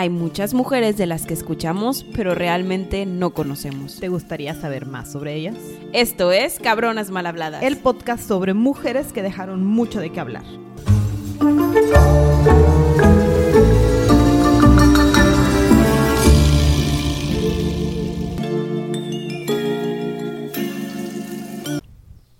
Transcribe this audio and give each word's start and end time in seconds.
Hay 0.00 0.10
muchas 0.10 0.54
mujeres 0.54 0.96
de 0.96 1.06
las 1.06 1.26
que 1.26 1.34
escuchamos, 1.34 2.06
pero 2.14 2.32
realmente 2.32 3.04
no 3.04 3.30
conocemos. 3.30 3.98
¿Te 3.98 4.06
gustaría 4.06 4.54
saber 4.54 4.86
más 4.86 5.10
sobre 5.10 5.34
ellas? 5.34 5.56
Esto 5.92 6.30
es 6.30 6.60
Cabronas 6.60 7.10
Mal 7.10 7.26
Habladas. 7.26 7.64
El 7.64 7.78
podcast 7.78 8.22
sobre 8.22 8.54
mujeres 8.54 9.12
que 9.12 9.22
dejaron 9.22 9.66
mucho 9.66 9.98
de 9.98 10.10
qué 10.10 10.20
hablar. 10.20 10.44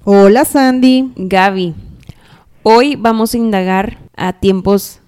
Hola 0.04 0.44
Sandy. 0.44 1.12
Gaby. 1.16 1.74
Hoy 2.62 2.94
vamos 2.94 3.34
a 3.34 3.36
indagar 3.36 3.98
a 4.16 4.34
tiempos 4.34 5.00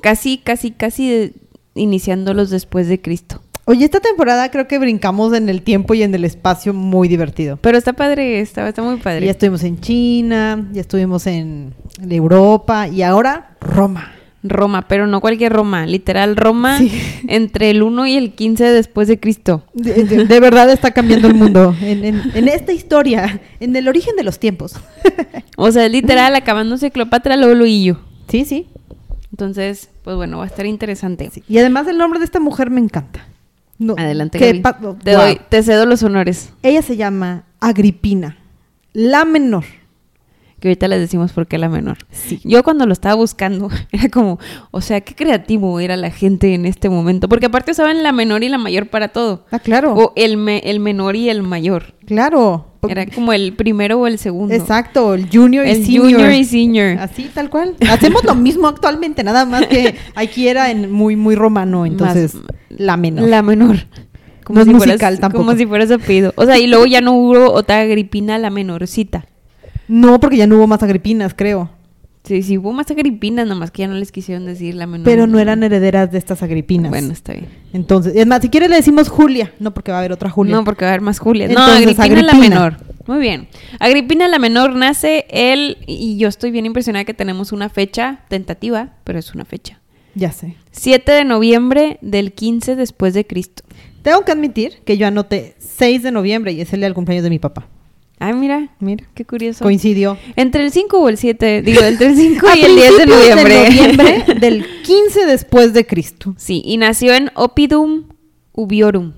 casi, 0.00 0.38
casi, 0.38 0.70
casi 0.70 1.34
iniciándolos 1.74 2.50
después 2.50 2.88
de 2.88 3.00
Cristo. 3.00 3.40
Oye, 3.66 3.84
esta 3.84 4.00
temporada 4.00 4.50
creo 4.50 4.66
que 4.66 4.78
brincamos 4.78 5.32
en 5.32 5.48
el 5.48 5.62
tiempo 5.62 5.94
y 5.94 6.02
en 6.02 6.14
el 6.14 6.24
espacio 6.24 6.74
muy 6.74 7.06
divertido. 7.08 7.56
Pero 7.60 7.78
está 7.78 7.92
padre, 7.92 8.40
está, 8.40 8.68
está 8.68 8.82
muy 8.82 8.96
padre. 8.96 9.26
Ya 9.26 9.30
estuvimos 9.32 9.62
en 9.62 9.80
China, 9.80 10.68
ya 10.72 10.80
estuvimos 10.80 11.26
en 11.26 11.74
Europa 12.08 12.88
y 12.88 13.02
ahora 13.02 13.56
Roma. 13.60 14.12
Roma, 14.42 14.88
pero 14.88 15.06
no 15.06 15.20
cualquier 15.20 15.52
Roma, 15.52 15.84
literal 15.84 16.34
Roma 16.34 16.78
Sí. 16.78 16.90
entre 17.28 17.70
el 17.70 17.82
1 17.82 18.06
y 18.06 18.16
el 18.16 18.32
15 18.32 18.64
después 18.64 19.06
de 19.06 19.20
Cristo. 19.20 19.64
De, 19.74 20.02
de- 20.04 20.24
de 20.24 20.40
verdad 20.40 20.70
está 20.70 20.92
cambiando 20.92 21.28
el 21.28 21.34
mundo 21.34 21.76
en, 21.82 22.04
en- 22.06 22.22
en 22.34 22.48
esta 22.48 22.72
historia, 22.72 23.40
en 23.60 23.76
el 23.76 23.86
origen 23.86 24.16
de 24.16 24.24
los 24.24 24.38
tiempos. 24.38 24.74
O 25.58 25.70
sea, 25.70 25.86
literal 25.90 26.34
acabándose 26.36 26.90
Cleopatra, 26.90 27.36
y 27.66 27.84
yo. 27.84 28.00
Sí, 28.28 28.46
sí, 28.46 28.66
Entonces, 29.30 29.90
pues 30.10 30.16
bueno, 30.16 30.38
va 30.38 30.44
a 30.44 30.46
estar 30.48 30.66
interesante. 30.66 31.30
sí. 31.32 31.44
Y 31.48 31.58
además 31.58 31.86
el 31.86 31.96
nombre 31.96 32.18
de 32.18 32.24
esta 32.24 32.40
mujer 32.40 32.68
me 32.68 32.80
encanta. 32.80 33.20
No, 33.78 33.94
Adelante, 33.96 34.38
que 34.40 34.46
Gaby. 34.46 34.60
pa- 34.60 34.76
Te, 34.76 35.14
wow. 35.16 35.24
doy, 35.24 35.40
te 35.48 35.62
cedo 35.62 35.86
los 35.86 36.02
honores. 36.02 36.52
Ella 36.64 36.82
se 36.82 36.96
llama 36.96 37.44
Agripina, 37.60 38.36
la 38.92 39.24
menor. 39.24 39.64
Que 40.60 40.68
ahorita 40.68 40.88
les 40.88 41.00
decimos 41.00 41.32
por 41.32 41.46
qué 41.46 41.56
la 41.58 41.68
menor. 41.70 41.96
Sí. 42.10 42.38
Yo 42.44 42.62
cuando 42.62 42.84
lo 42.86 42.92
estaba 42.92 43.14
buscando, 43.14 43.70
era 43.92 44.08
como, 44.10 44.38
o 44.70 44.80
sea, 44.82 45.00
qué 45.00 45.14
creativo 45.14 45.80
era 45.80 45.96
la 45.96 46.10
gente 46.10 46.52
en 46.54 46.66
este 46.66 46.88
momento. 46.90 47.28
Porque 47.30 47.46
aparte 47.46 47.70
usaban 47.72 48.02
la 48.02 48.12
menor 48.12 48.44
y 48.44 48.48
la 48.50 48.58
mayor 48.58 48.88
para 48.88 49.08
todo. 49.08 49.46
Ah, 49.50 49.58
claro, 49.58 49.94
O 49.94 50.12
el, 50.16 50.36
me- 50.36 50.58
el 50.58 50.78
menor 50.80 51.16
y 51.16 51.28
el 51.30 51.42
mayor. 51.42 51.94
claro. 52.06 52.66
Era 52.88 53.04
como 53.04 53.34
el 53.34 53.52
primero 53.52 53.98
o 54.00 54.06
el 54.06 54.18
segundo. 54.18 54.54
Exacto, 54.54 55.12
el 55.12 55.28
junior 55.30 55.66
y 55.66 55.70
El 55.70 55.84
senior. 55.84 56.12
junior 56.12 56.32
y 56.32 56.44
senior. 56.44 56.98
Así, 56.98 57.24
tal 57.34 57.50
cual. 57.50 57.76
Hacemos 57.90 58.24
lo 58.24 58.34
mismo 58.34 58.68
actualmente, 58.68 59.22
nada 59.22 59.44
más 59.44 59.66
que 59.66 59.96
aquí 60.14 60.48
era 60.48 60.70
en 60.70 60.90
muy, 60.90 61.14
muy 61.14 61.34
romano, 61.34 61.84
entonces 61.84 62.34
Más- 62.36 62.44
la 62.70 62.96
menor. 62.96 63.28
La 63.28 63.42
menor. 63.42 63.76
No 64.48 64.60
es 64.62 64.66
si 64.66 64.72
musical 64.72 64.96
fueras- 64.98 65.20
tampoco. 65.20 65.44
Como 65.44 65.56
si 65.58 65.66
fuera 65.66 65.86
su 65.86 65.92
apellido. 65.94 66.32
O 66.36 66.46
sea, 66.46 66.58
y 66.58 66.68
luego 66.68 66.86
ya 66.86 67.02
no 67.02 67.12
hubo 67.12 67.52
otra 67.52 67.80
Agripina, 67.80 68.38
la 68.38 68.48
menorcita. 68.48 69.26
No, 69.90 70.20
porque 70.20 70.36
ya 70.36 70.46
no 70.46 70.56
hubo 70.56 70.66
más 70.66 70.82
agripinas, 70.82 71.34
creo. 71.34 71.68
Sí, 72.22 72.42
sí, 72.42 72.58
hubo 72.58 72.72
más 72.72 72.90
Agripinas, 72.90 73.46
nomás 73.46 73.70
que 73.70 73.80
ya 73.80 73.88
no 73.88 73.94
les 73.94 74.12
quisieron 74.12 74.44
decir 74.44 74.74
la 74.74 74.86
menor. 74.86 75.04
Pero 75.04 75.26
no 75.26 75.38
eran 75.38 75.62
herederas 75.62 76.12
de 76.12 76.18
estas 76.18 76.42
agripinas. 76.42 76.90
Bueno, 76.90 77.12
está 77.12 77.32
bien. 77.32 77.48
Entonces, 77.72 78.14
es 78.14 78.26
más, 78.26 78.42
si 78.42 78.50
quieres 78.50 78.68
le 78.68 78.76
decimos 78.76 79.08
Julia, 79.08 79.52
no 79.58 79.72
porque 79.72 79.90
va 79.90 79.98
a 79.98 80.00
haber 80.00 80.12
otra 80.12 80.28
Julia. 80.28 80.54
No, 80.54 80.62
porque 80.62 80.84
va 80.84 80.90
a 80.90 80.94
haber 80.94 81.00
más 81.00 81.18
Julia. 81.18 81.48
No, 81.48 81.52
Entonces, 81.52 81.98
Agripina, 81.98 82.22
la 82.22 82.32
Agripina. 82.32 82.54
menor. 82.56 82.76
Muy 83.06 83.18
bien. 83.18 83.48
Agripina 83.78 84.28
la 84.28 84.38
menor 84.38 84.76
nace 84.76 85.26
él, 85.30 85.78
y 85.86 86.18
yo 86.18 86.28
estoy 86.28 86.50
bien 86.50 86.66
impresionada 86.66 87.04
que 87.04 87.14
tenemos 87.14 87.52
una 87.52 87.68
fecha 87.70 88.20
tentativa, 88.28 88.90
pero 89.04 89.18
es 89.18 89.34
una 89.34 89.46
fecha. 89.46 89.80
Ya 90.14 90.30
sé. 90.30 90.56
7 90.72 91.10
de 91.10 91.24
noviembre 91.24 91.98
del 92.02 92.32
15 92.32 92.76
después 92.76 93.14
de 93.14 93.26
Cristo. 93.26 93.64
Tengo 94.02 94.24
que 94.24 94.32
admitir 94.32 94.82
que 94.84 94.98
yo 94.98 95.06
anoté 95.06 95.56
6 95.58 96.02
de 96.02 96.12
noviembre 96.12 96.52
y 96.52 96.60
es 96.60 96.72
el 96.74 96.80
día 96.80 96.86
del 96.86 96.94
cumpleaños 96.94 97.24
de 97.24 97.30
mi 97.30 97.38
papá. 97.38 97.66
Ay, 98.22 98.34
mira, 98.34 98.68
Mira, 98.80 99.04
qué 99.14 99.24
curioso. 99.24 99.64
coincidió. 99.64 100.18
Entre 100.36 100.62
el 100.62 100.70
5 100.70 100.98
o 100.98 101.08
el 101.08 101.16
7, 101.16 101.62
digo, 101.62 101.80
entre 101.82 102.08
el 102.08 102.16
5 102.16 102.46
A 102.52 102.56
y 102.56 102.62
el 102.64 102.76
10 102.76 102.98
de 102.98 103.06
noviembre. 103.06 103.64
noviembre 103.70 104.24
del 104.40 104.64
15 104.82 105.24
después 105.26 105.72
de 105.72 105.86
Cristo. 105.86 106.34
Sí, 106.36 106.60
y 106.64 106.76
nació 106.76 107.14
en 107.14 107.30
Oppidum 107.34 108.04
Ubiorum, 108.52 109.12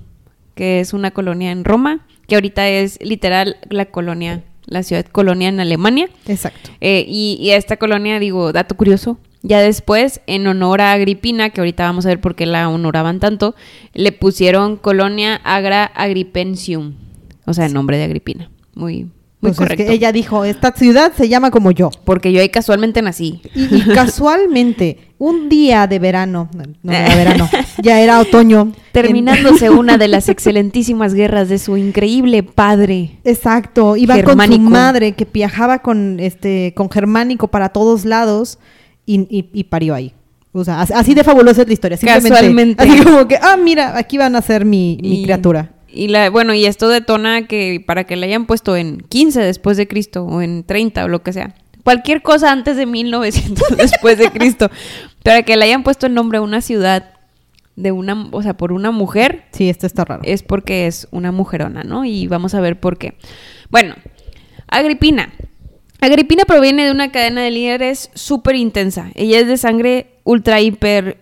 que 0.55 0.79
es 0.79 0.93
una 0.93 1.11
colonia 1.11 1.51
en 1.51 1.65
Roma, 1.65 2.05
que 2.27 2.35
ahorita 2.35 2.69
es 2.69 2.97
literal 3.01 3.57
la 3.69 3.85
colonia, 3.87 4.41
la 4.65 4.83
ciudad 4.83 5.05
colonia 5.05 5.49
en 5.49 5.59
Alemania. 5.59 6.09
Exacto. 6.25 6.69
Eh, 6.79 7.03
y, 7.05 7.37
y 7.41 7.51
a 7.51 7.57
esta 7.57 7.75
colonia, 7.75 8.19
digo, 8.19 8.53
dato 8.53 8.75
curioso, 8.77 9.19
ya 9.41 9.59
después, 9.59 10.21
en 10.27 10.47
honor 10.47 10.79
a 10.79 10.93
Agripina, 10.93 11.49
que 11.49 11.59
ahorita 11.59 11.83
vamos 11.83 12.05
a 12.05 12.09
ver 12.09 12.21
por 12.21 12.35
qué 12.35 12.45
la 12.45 12.69
honoraban 12.69 13.19
tanto, 13.19 13.53
le 13.93 14.13
pusieron 14.13 14.77
Colonia 14.77 15.41
Agra 15.43 15.83
Agripensium, 15.83 16.93
o 17.45 17.53
sea, 17.53 17.65
el 17.65 17.73
nombre 17.73 17.97
de 17.97 18.05
Agripina. 18.05 18.49
Muy, 18.75 19.03
muy 19.03 19.11
Pues 19.39 19.51
es 19.53 19.57
correcto. 19.57 19.83
que 19.85 19.91
ella 19.91 20.11
dijo, 20.11 20.45
esta 20.45 20.71
ciudad 20.71 21.11
se 21.15 21.27
llama 21.29 21.51
como 21.51 21.71
yo. 21.71 21.89
Porque 22.05 22.31
yo 22.31 22.39
ahí 22.41 22.49
casualmente 22.49 23.01
nací. 23.01 23.41
Y, 23.55 23.75
y 23.75 23.81
casualmente, 23.93 24.97
un 25.17 25.49
día 25.49 25.85
de 25.87 25.99
verano, 25.99 26.49
no 26.81 26.91
era 26.93 27.15
verano, 27.15 27.49
ya 27.83 27.99
era 28.01 28.19
otoño. 28.19 28.71
Terminándose 28.91 29.69
una 29.69 29.97
de 29.97 30.07
las 30.07 30.29
excelentísimas 30.29 31.13
guerras 31.13 31.49
de 31.49 31.59
su 31.59 31.77
increíble 31.77 32.43
padre. 32.43 33.19
Exacto, 33.23 33.95
iba 33.97 34.15
con 34.23 34.39
su 34.41 34.59
madre 34.59 35.11
que 35.13 35.27
viajaba 35.31 35.79
con 35.79 36.19
este 36.19 36.73
con 36.75 36.89
germánico 36.89 37.47
para 37.49 37.69
todos 37.69 38.05
lados 38.05 38.59
y, 39.05 39.21
y- 39.29 39.49
y 39.53 39.63
parió 39.65 39.93
ahí. 39.95 40.13
O 40.55 40.63
sea, 40.63 40.81
as- 40.81 40.91
así 40.91 41.13
de 41.15 41.23
fabulosa 41.23 41.63
es 41.63 41.67
la 41.67 41.73
historia. 41.73 41.97
simplemente- 41.97 42.29
Casualmente. 42.29 42.83
Así 42.83 43.03
como 43.03 43.27
que, 43.27 43.37
ah, 43.41 43.57
mira, 43.57 43.97
aquí 43.97 44.17
van 44.17 44.35
a 44.35 44.41
ser 44.41 44.65
mi, 44.65 44.97
mi 45.01 45.23
criatura. 45.23 45.72
Y 45.93 46.07
la, 46.07 46.29
bueno, 46.29 46.53
y 46.53 46.65
esto 46.65 46.89
detona 46.89 47.47
que 47.47 47.83
para 47.85 48.05
que 48.05 48.15
la 48.15 48.25
hayan 48.25 48.45
puesto 48.45 48.75
en 48.75 48.97
15 48.97 49.39
después 49.41 49.77
de 49.77 49.87
Cristo 49.87 50.25
o 50.25 50.41
en 50.41 50.63
30 50.63 51.05
o 51.05 51.07
lo 51.07 51.21
que 51.21 51.33
sea. 51.33 51.53
Cualquier 51.83 52.21
cosa 52.21 52.51
antes 52.51 52.77
de 52.77 52.85
1900 52.85 53.63
después 53.77 54.17
de 54.17 54.31
Cristo. 54.31 54.69
Para 55.23 55.43
que 55.43 55.55
le 55.55 55.65
hayan 55.65 55.83
puesto 55.83 56.07
el 56.07 56.13
nombre 56.13 56.39
a 56.39 56.41
una 56.41 56.61
ciudad 56.61 57.11
de 57.75 57.91
una, 57.91 58.29
o 58.31 58.41
sea, 58.41 58.55
por 58.55 58.71
una 58.71 58.91
mujer, 58.91 59.45
Sí, 59.51 59.69
esto 59.69 59.85
está 59.87 60.05
raro. 60.05 60.21
es 60.25 60.43
porque 60.43 60.87
es 60.87 61.07
una 61.11 61.31
mujerona, 61.31 61.83
¿no? 61.83 62.05
Y 62.05 62.27
vamos 62.27 62.53
a 62.53 62.61
ver 62.61 62.79
por 62.79 62.97
qué. 62.97 63.17
Bueno, 63.69 63.95
Agripina. 64.67 65.31
Agripina 66.01 66.45
proviene 66.45 66.85
de 66.85 66.91
una 66.91 67.11
cadena 67.11 67.41
de 67.41 67.51
líderes 67.51 68.09
súper 68.15 68.55
intensa. 68.55 69.11
Ella 69.13 69.39
es 69.39 69.47
de 69.47 69.57
sangre 69.57 70.15
ultra, 70.23 70.59
hiper, 70.59 71.17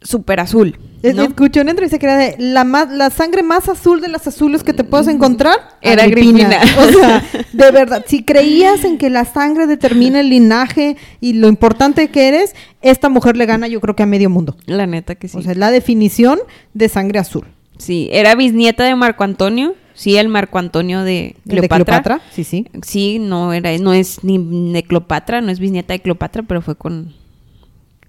súper 0.00 0.40
azul. 0.40 0.78
¿No? 1.14 1.22
Escuché 1.24 1.60
una 1.60 1.70
entrevista 1.70 1.98
que 1.98 2.06
era 2.06 2.16
de 2.16 2.34
la, 2.38 2.64
más, 2.64 2.90
la 2.90 3.10
sangre 3.10 3.42
más 3.42 3.68
azul 3.68 4.00
de 4.00 4.08
las 4.08 4.26
azules 4.26 4.62
que 4.62 4.72
te 4.72 4.84
puedes 4.84 5.08
encontrar. 5.08 5.58
Era 5.82 6.04
Agripina. 6.04 6.60
O 6.78 6.92
sea, 6.92 7.24
de 7.52 7.70
verdad, 7.70 8.04
si 8.06 8.22
creías 8.24 8.84
en 8.84 8.98
que 8.98 9.10
la 9.10 9.24
sangre 9.24 9.66
determina 9.66 10.20
el 10.20 10.30
linaje 10.30 10.96
y 11.20 11.34
lo 11.34 11.48
importante 11.48 12.08
que 12.08 12.28
eres, 12.28 12.54
esta 12.82 13.08
mujer 13.08 13.36
le 13.36 13.46
gana 13.46 13.68
yo 13.68 13.80
creo 13.80 13.96
que 13.96 14.02
a 14.02 14.06
medio 14.06 14.30
mundo. 14.30 14.56
La 14.66 14.86
neta 14.86 15.14
que 15.14 15.28
sí. 15.28 15.36
O 15.36 15.42
sea, 15.42 15.52
es 15.52 15.58
la 15.58 15.70
definición 15.70 16.38
de 16.74 16.88
sangre 16.88 17.18
azul. 17.18 17.46
Sí, 17.78 18.08
era 18.10 18.34
bisnieta 18.34 18.84
de 18.84 18.94
Marco 18.96 19.24
Antonio. 19.24 19.74
Sí, 19.94 20.16
el 20.16 20.28
Marco 20.28 20.58
Antonio 20.58 21.04
de 21.04 21.36
Cleopatra. 21.48 21.84
Cleopatra, 21.84 22.20
sí, 22.30 22.44
sí. 22.44 22.66
Sí, 22.82 23.18
no 23.18 23.54
era, 23.54 23.76
no 23.78 23.94
es 23.94 24.22
ni 24.24 24.72
de 24.72 24.82
Cleopatra, 24.82 25.40
no 25.40 25.50
es 25.50 25.58
bisnieta 25.58 25.94
de 25.94 26.00
Cleopatra, 26.00 26.42
pero 26.42 26.60
fue 26.60 26.74
con, 26.76 27.14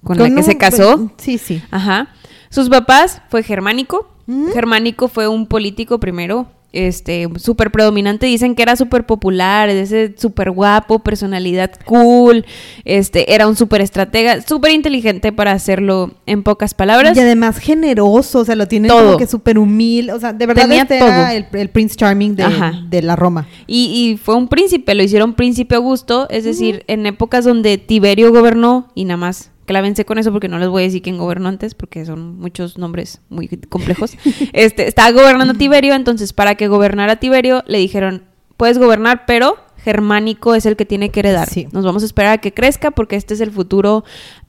con, 0.03 0.17
la 0.17 0.25
que 0.27 0.33
un- 0.35 0.43
se 0.43 0.57
casó. 0.57 1.11
Sí, 1.17 1.37
sí. 1.37 1.61
Ajá. 1.71 2.09
Sus 2.49 2.69
papás 2.69 3.21
fue 3.29 3.43
Germánico. 3.43 4.09
Mm. 4.25 4.51
Germánico 4.51 5.07
fue 5.07 5.27
un 5.27 5.47
político 5.47 5.99
primero, 5.99 6.47
este, 6.73 7.29
súper 7.37 7.71
predominante. 7.71 8.25
Dicen 8.25 8.55
que 8.55 8.61
era 8.61 8.75
súper 8.75 9.05
popular, 9.05 9.69
ese 9.69 10.13
súper 10.17 10.51
guapo, 10.51 10.99
personalidad 10.99 11.71
cool, 11.85 12.45
este, 12.83 13.33
era 13.33 13.47
un 13.47 13.55
súper 13.55 13.81
estratega, 13.81 14.41
súper 14.41 14.73
inteligente 14.73 15.31
para 15.31 15.53
hacerlo 15.53 16.11
en 16.25 16.43
pocas 16.43 16.73
palabras. 16.73 17.15
Y 17.15 17.21
además 17.21 17.57
generoso, 17.57 18.39
o 18.39 18.45
sea, 18.45 18.55
lo 18.55 18.67
tiene 18.67 18.89
Todo. 18.89 19.05
como 19.05 19.17
que 19.17 19.27
súper 19.27 19.57
humilde. 19.57 20.11
O 20.11 20.19
sea, 20.19 20.33
de 20.33 20.45
verdad 20.45 20.63
Tenía 20.63 20.81
este 20.81 20.99
todo. 20.99 21.07
era 21.07 21.33
el, 21.33 21.47
el 21.53 21.69
Prince 21.69 21.95
Charming 21.95 22.35
de 22.35 23.01
la 23.01 23.15
Roma. 23.15 23.47
Y, 23.65 23.85
y 23.85 24.17
fue 24.17 24.35
un 24.35 24.49
príncipe, 24.49 24.93
lo 24.93 25.03
hicieron 25.03 25.35
príncipe 25.35 25.75
Augusto, 25.75 26.27
es 26.29 26.43
decir, 26.43 26.83
en 26.87 27.05
épocas 27.05 27.45
donde 27.45 27.77
Tiberio 27.77 28.31
gobernó, 28.31 28.89
y 28.93 29.05
nada 29.05 29.17
más 29.17 29.51
clávense 29.67 30.05
con 30.05 30.17
eso 30.17 30.31
porque 30.31 30.47
no 30.47 30.57
les 30.57 30.69
voy 30.69 30.81
a 30.81 30.85
decir 30.85 31.03
quién 31.03 31.19
gobernó 31.19 31.49
antes, 31.49 31.75
porque 31.75 32.03
son 32.05 32.39
muchos 32.39 32.79
nombres 32.79 33.21
muy 33.29 33.47
complejos. 33.69 34.17
este, 34.53 34.87
estaba 34.87 35.11
gobernando 35.11 35.53
Tiberio, 35.53 35.93
entonces 35.93 36.33
para 36.33 36.55
que 36.55 36.67
gobernara 36.67 37.17
Tiberio 37.17 37.63
le 37.67 37.77
dijeron, 37.77 38.23
puedes 38.55 38.79
gobernar, 38.79 39.25
pero 39.27 39.57
germánico 39.83 40.55
es 40.55 40.65
el 40.65 40.75
que 40.75 40.85
tiene 40.85 41.11
que 41.11 41.19
heredar. 41.19 41.49
Sí. 41.49 41.67
Nos 41.71 41.85
vamos 41.85 42.01
a 42.01 42.07
esperar 42.07 42.33
a 42.33 42.37
que 42.39 42.53
crezca 42.53 42.91
porque 42.91 43.15
este 43.15 43.35
es 43.35 43.41
el 43.41 43.51
futuro 43.51 44.03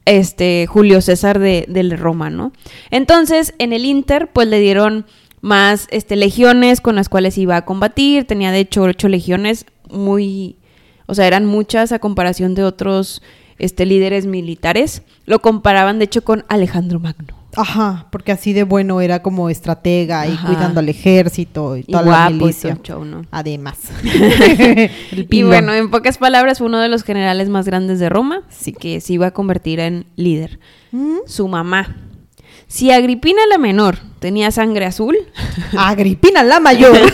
este 0.07 0.67
Julio 0.67 1.01
César 1.01 1.39
de, 1.39 1.67
del 1.69 1.97
Roma, 1.99 2.31
¿no? 2.31 2.53
Entonces, 2.91 3.55
en 3.59 3.73
el 3.73 3.85
Inter, 3.85 4.31
pues 4.33 4.49
le 4.49 4.59
dieron 4.61 5.05
más 5.41 5.87
este, 5.91 6.17
legiones 6.17 6.81
con 6.81 6.97
las 6.97 7.09
cuales 7.09 7.37
iba 7.39 7.57
a 7.57 7.65
combatir. 7.65 8.25
Tenía, 8.25 8.51
de 8.51 8.61
hecho, 8.61 8.83
ocho 8.83 9.09
legiones 9.09 9.67
muy... 9.91 10.57
O 11.07 11.15
sea, 11.15 11.27
eran 11.27 11.45
muchas 11.45 11.93
a 11.93 11.99
comparación 11.99 12.55
de 12.55 12.65
otros 12.65 13.23
este, 13.59 13.85
líderes 13.87 14.27
militares. 14.27 15.03
Lo 15.27 15.41
comparaban, 15.41 15.99
de 15.99 16.05
hecho, 16.07 16.23
con 16.25 16.45
Alejandro 16.49 17.01
Magno. 17.01 17.37
Ajá, 17.57 18.07
porque 18.13 18.31
así 18.31 18.53
de 18.53 18.63
bueno 18.65 19.01
era 19.01 19.23
como 19.23 19.49
estratega 19.51 20.27
y 20.27 20.33
Ajá. 20.33 20.47
cuidando 20.49 20.81
al 20.81 20.89
ejército 20.91 21.77
y 21.79 21.81
Y 21.81 21.85
toda 21.85 22.03
la 22.03 22.09
guapo 22.11 22.31
y 22.31 22.35
milicia. 22.35 22.71
el 22.73 22.83
show, 22.83 23.05
¿no? 23.05 23.25
Además. 23.31 23.79
Y 25.31 25.43
bueno, 25.43 25.73
en 25.75 25.91
pocas 25.91 26.19
palabras, 26.19 26.59
fue 26.59 26.67
uno 26.67 26.79
de 26.79 26.89
los 26.89 27.03
generales 27.05 27.49
más 27.49 27.67
grandes 27.67 27.99
de 27.99 28.09
Roma, 28.11 28.43
Sí. 28.51 28.73
que 28.73 29.01
se 29.01 29.15
iba 29.15 29.29
a 29.29 29.31
convertir 29.33 29.81
en 29.81 30.07
líder. 30.17 30.61
Mm, 30.93 31.17
Su 31.27 31.49
mamá. 31.49 31.97
Si 32.67 32.91
Agripina 32.91 33.41
la 33.49 33.57
menor 33.59 33.99
tenía 34.21 34.51
sangre 34.51 34.85
azul, 34.85 35.17
Agripina 35.77 36.43
la 36.45 36.61
mayor. 36.61 36.97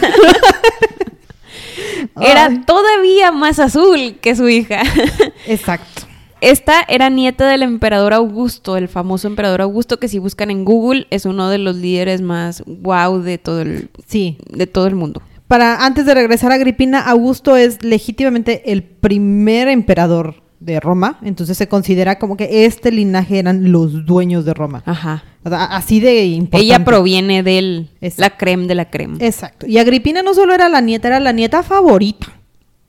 era 2.21 2.51
todavía 2.67 3.33
más 3.33 3.59
azul 3.59 4.17
que 4.21 4.37
su 4.37 4.49
hija. 4.49 4.83
Exacto. 5.47 6.03
Esta 6.45 6.85
era 6.89 7.09
nieta 7.11 7.49
del 7.49 7.63
emperador 7.63 8.13
Augusto, 8.13 8.77
el 8.77 8.89
famoso 8.89 9.27
emperador 9.29 9.63
Augusto, 9.63 9.99
que 9.99 10.09
si 10.09 10.19
buscan 10.19 10.51
en 10.51 10.65
Google 10.65 11.07
es 11.11 11.25
uno 11.25 11.49
de 11.49 11.59
los 11.59 11.77
líderes 11.77 12.21
más 12.21 12.63
wow 12.67 13.21
de 13.23 13.39
todo 13.39 13.63
el, 13.63 13.89
Sí. 14.07 14.37
de 14.51 14.67
todo 14.67 14.87
el 14.87 14.95
mundo. 14.95 15.23
Para 15.49 15.85
antes 15.85 16.07
de 16.07 16.15
regresar 16.15 16.53
a 16.53 16.57
Agripina, 16.57 17.01
Augusto 17.01 17.57
es 17.57 17.83
legítimamente 17.83 18.73
el 18.73 18.83
primer 18.83 19.69
emperador 19.69 20.43
de 20.61 20.81
Roma, 20.81 21.19
entonces 21.23 21.59
se 21.59 21.69
considera 21.69 22.19
como 22.19 22.37
que 22.39 22.65
este 22.65 22.91
linaje 22.91 23.39
eran 23.39 23.71
los 23.71 24.07
dueños 24.07 24.45
de 24.47 24.55
Roma. 24.55 24.83
Ajá. 24.87 25.23
O 25.45 25.49
sea, 25.51 25.65
así 25.65 26.01
de 26.01 26.25
importante. 26.25 26.65
Ella 26.65 26.85
proviene 26.85 27.43
del 27.43 27.91
Es- 28.01 28.19
la 28.19 28.31
creme 28.37 28.67
de 28.67 28.75
la 28.75 28.89
creme. 28.91 29.19
Exacto. 29.21 29.67
Y 29.67 29.77
Agripina 29.79 30.23
no 30.23 30.33
solo 30.35 30.55
era 30.55 30.69
la 30.71 30.81
nieta, 30.81 31.09
era 31.09 31.21
la 31.21 31.33
nieta 31.33 31.63
favorita. 31.63 32.29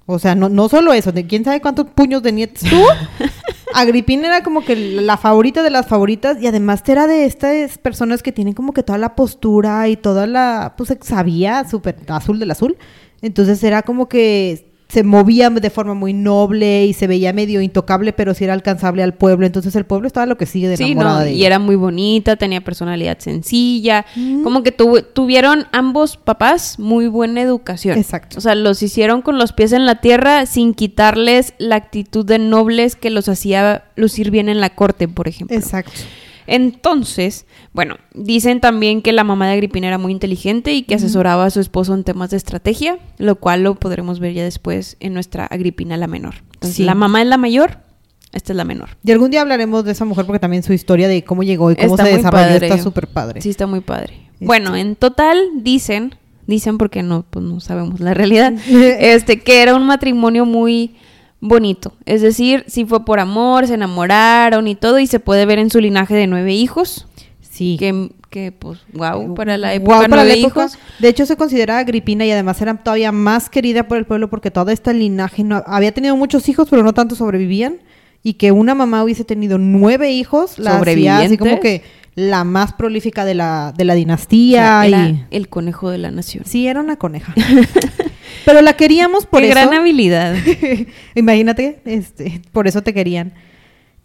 O 0.06 0.19
sea, 0.19 0.36
no, 0.36 0.48
no 0.50 0.69
solo 0.69 0.94
eso, 0.94 1.12
de 1.12 1.25
quién 1.25 1.44
sabe 1.44 1.60
cuántos 1.62 1.88
puños 1.88 2.22
de 2.24 2.31
nietas 2.31 2.69
tuvo. 2.69 2.86
Agripina 3.77 4.27
era 4.27 4.42
como 4.42 4.63
que 4.63 4.77
la 4.77 5.18
favorita 5.18 5.62
de 5.62 5.69
las 5.69 5.86
favoritas 5.86 6.42
y 6.42 6.48
además 6.48 6.81
era 6.88 7.07
de 7.07 7.25
estas 7.25 7.77
personas 7.77 8.24
que 8.24 8.31
tienen 8.31 8.54
como 8.54 8.72
que 8.72 8.83
toda 8.83 8.98
la 8.98 9.16
postura 9.16 9.89
y 9.89 9.98
toda 9.98 10.27
la, 10.27 10.75
pues 10.77 10.95
sabía, 11.01 11.68
súper 11.68 11.98
azul 12.07 12.39
del 12.39 12.51
azul. 12.51 12.77
Entonces 13.22 13.62
era 13.63 13.81
como 13.81 14.07
que 14.07 14.64
se 14.88 15.04
movía 15.04 15.50
de 15.50 15.70
forma 15.70 15.94
muy 15.94 16.14
noble 16.14 16.86
y 16.86 16.94
se 16.94 17.08
veía 17.08 17.34
medio 17.34 17.60
intocable, 17.62 18.14
pero 18.14 18.34
sí 18.34 18.44
era 18.44 18.54
alcanzable 18.54 19.04
al 19.04 19.14
pueblo. 19.14 19.46
Entonces 19.46 19.76
el 19.76 19.86
pueblo 19.86 20.08
estaba 20.08 20.26
lo 20.26 20.38
que 20.38 20.46
sigue 20.46 20.68
de 20.68 20.78
Sí, 20.78 20.96
no, 20.96 21.20
de 21.20 21.32
y 21.32 21.38
ella. 21.38 21.48
era 21.48 21.60
muy 21.60 21.76
bonita, 21.76 22.36
tenía 22.36 22.62
personalidad 22.62 23.18
sencilla, 23.20 24.06
como 24.44 24.64
que 24.64 24.72
tuvieron 24.72 25.66
ambos 25.72 26.18
papás 26.18 26.78
muy 26.80 27.08
buena 27.08 27.42
educación. 27.42 27.98
Exacto. 27.98 28.38
O 28.38 28.42
sea, 28.42 28.56
los 28.56 28.84
hicieron 28.84 29.22
con 29.22 29.38
los 29.40 29.54
pies 29.54 29.72
en 29.72 29.86
la 29.86 30.02
tierra 30.02 30.46
sin 30.46 30.74
quitarles 30.74 31.54
la 31.58 31.76
actitud 31.76 32.26
de 32.26 32.40
nobles 32.40 32.96
que 32.96 33.10
los 33.10 33.28
hacía 33.28 33.86
lucir 33.96 34.30
bien 34.30 34.50
en 34.50 34.62
la 34.62 34.70
corte, 34.70 35.08
por 35.08 35.28
ejemplo. 35.28 35.58
Exacto. 35.58 35.92
Entonces, 36.47 37.45
bueno, 37.74 37.95
dicen 38.13 38.59
también 38.62 39.01
que 39.01 39.12
la 39.13 39.24
mamá 39.24 39.47
de 39.47 39.53
Agripina 39.53 39.88
era 39.88 39.97
muy 39.97 40.12
inteligente 40.12 40.74
y 40.74 40.83
que 40.83 40.95
asesoraba 40.95 41.45
a 41.45 41.50
su 41.50 41.59
esposo 41.59 41.94
en 41.94 42.03
temas 42.03 42.30
de 42.31 42.38
estrategia, 42.38 42.97
lo 43.18 43.36
cual 43.36 43.63
lo 43.63 43.75
podremos 43.75 44.19
ver 44.19 44.33
ya 44.33 44.44
después 44.44 44.97
en 45.00 45.13
nuestra 45.13 45.45
Agripina 45.45 45.97
la 45.97 46.07
menor. 46.07 46.36
Entonces, 46.53 46.77
Sí. 46.77 46.83
la 46.83 46.95
mamá 46.95 47.21
es 47.21 47.27
la 47.27 47.38
mayor, 47.38 47.80
esta 48.33 48.53
es 48.53 48.57
la 48.57 48.63
menor. 48.65 48.89
Y 49.03 49.12
algún 49.12 49.31
día 49.31 49.42
hablaremos 49.42 49.86
de 49.86 49.92
esa 49.92 50.06
mujer 50.06 50.25
porque 50.25 50.39
también 50.39 50.63
su 50.63 50.74
historia 50.74 51.07
de 51.07 51.24
cómo 51.24 51.44
llegó 51.44 51.71
y 51.71 51.75
cómo 51.75 51.95
Está 51.95 52.06
se 52.06 52.18
desarrolló 52.18 52.44
padre. 52.53 52.68
está 52.68 52.77
súper 52.83 53.07
padre. 53.07 53.41
Sí, 53.41 53.50
está 53.50 53.68
muy 53.68 53.81
padre. 53.81 54.13
Este- 54.33 54.45
Bueno, 54.45 54.75
en 54.75 54.95
total 54.95 55.38
dicen, 55.62 56.15
dicen 56.48 56.77
porque 56.77 57.01
no, 57.03 57.25
pues 57.30 57.45
no 57.45 57.59
sabemos 57.59 58.00
la 58.01 58.13
realidad, 58.13 58.53
este, 59.00 59.39
que 59.41 59.62
era 59.62 59.75
un 59.75 59.86
matrimonio 59.86 60.45
muy 60.45 60.95
bonito. 61.47 61.94
Es 62.06 62.21
decir, 62.21 62.63
sí 62.68 62.86
fue 62.86 63.06
por 63.06 63.19
amor, 63.19 63.68
se 63.68 63.75
enamoraron 63.75 64.68
y 64.68 64.75
todo, 64.75 65.00
y 65.00 65.07
se 65.07 65.19
puede 65.19 65.45
ver 65.45 65.59
en 65.59 65.69
su 65.69 65.80
linaje 65.80 66.15
de 66.15 66.27
nueve 66.27 66.53
hijos. 66.53 67.07
Sí. 67.42 67.77
Que, 67.80 68.09
que 68.30 68.51
pues, 68.51 68.80
wow, 68.94 69.33
para 69.33 69.57
la 69.57 69.74
época, 69.74 69.97
Guau, 69.97 70.09
para 70.09 70.24
la 70.25 70.33
época. 70.33 70.65
hijos. 70.65 70.77
De 71.00 71.07
hecho, 71.07 71.25
se 71.25 71.38
considera 71.38 71.77
Agripina 71.77 72.25
y 72.25 72.31
además 72.31 72.62
era 72.62 72.75
todavía 72.75 73.12
más 73.12 73.50
querida 73.50 73.88
por 73.88 73.97
el 73.97 74.06
pueblo 74.06 74.30
porque 74.30 74.51
toda 74.51 74.74
esta 74.74 74.92
linaje 74.92 75.44
no, 75.44 75.63
había 75.65 75.94
tenido 75.94 76.18
muchos 76.18 76.50
hijos, 76.50 76.68
pero 76.69 76.83
no 76.83 76.94
tanto 76.94 77.15
sobrevivían. 77.15 77.77
Y 78.24 78.33
que 78.33 78.51
una 78.51 78.74
mamá 78.74 79.03
hubiese 79.03 79.24
tenido 79.24 79.59
nueve 79.59 80.12
hijos, 80.12 80.57
la 80.57 80.80
hacía 80.80 81.19
así 81.19 81.38
como 81.38 81.59
que 81.59 81.83
la 82.15 82.44
más 82.44 82.74
prolífica 82.74 83.24
de 83.24 83.36
la, 83.36 83.71
de 83.77 83.86
la 83.86 83.94
O 83.94 83.95
dinastía. 83.95 84.62
sea, 84.62 84.88
era 84.88 85.09
y... 85.09 85.25
el 85.31 85.48
conejo 85.48 85.91
de 85.91 86.00
la 86.00 86.12
nación. 86.12 86.44
Sí, 86.45 86.68
era 86.68 86.80
una 86.80 86.95
coneja. 86.95 87.33
pero 88.45 88.62
la 88.62 88.74
queríamos 88.74 89.25
por 89.25 89.42
Qué 89.42 89.48
eso. 89.50 89.56
gran 89.56 89.74
habilidad. 89.74 90.36
Imagínate, 91.16 91.81
este, 91.86 92.42
por 92.51 92.68
eso 92.68 92.81
te 92.81 92.94
querían. 92.94 93.33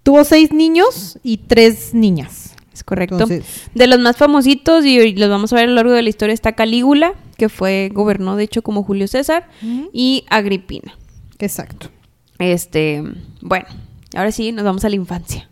Tuvo 0.03 0.25
seis 0.25 0.53
niños 0.53 1.19
y 1.23 1.39
tres 1.39 1.95
niñas. 1.95 2.55
Es 2.73 2.85
correcto. 2.85 3.17
Entonces, 3.17 3.69
De 3.75 3.87
los 3.87 3.99
más 3.99 4.17
famositos, 4.17 4.87
y 4.87 5.15
los 5.15 5.29
vamos 5.29 5.53
a 5.53 5.57
ver 5.57 5.65
a 5.65 5.69
lo 5.69 5.75
largo 5.75 5.93
de 5.93 6.03
la 6.03 6.09
historia, 6.09 6.33
está 6.33 6.53
Calígula, 6.53 7.13
que 7.37 7.49
fue, 7.49 7.91
gobernó 7.93 8.37
de 8.37 8.45
hecho 8.45 8.63
como 8.63 8.83
Julio 8.83 9.09
César, 9.09 9.49
y 9.93 10.25
Agripina. 10.31 10.95
exacto. 11.39 11.91
Este, 12.39 13.03
bueno, 13.43 13.67
ahora 14.15 14.33
sí 14.33 14.51
nos 14.53 14.65
vamos 14.65 14.85
a 14.87 14.89
la 14.89 14.97
infancia 14.97 15.51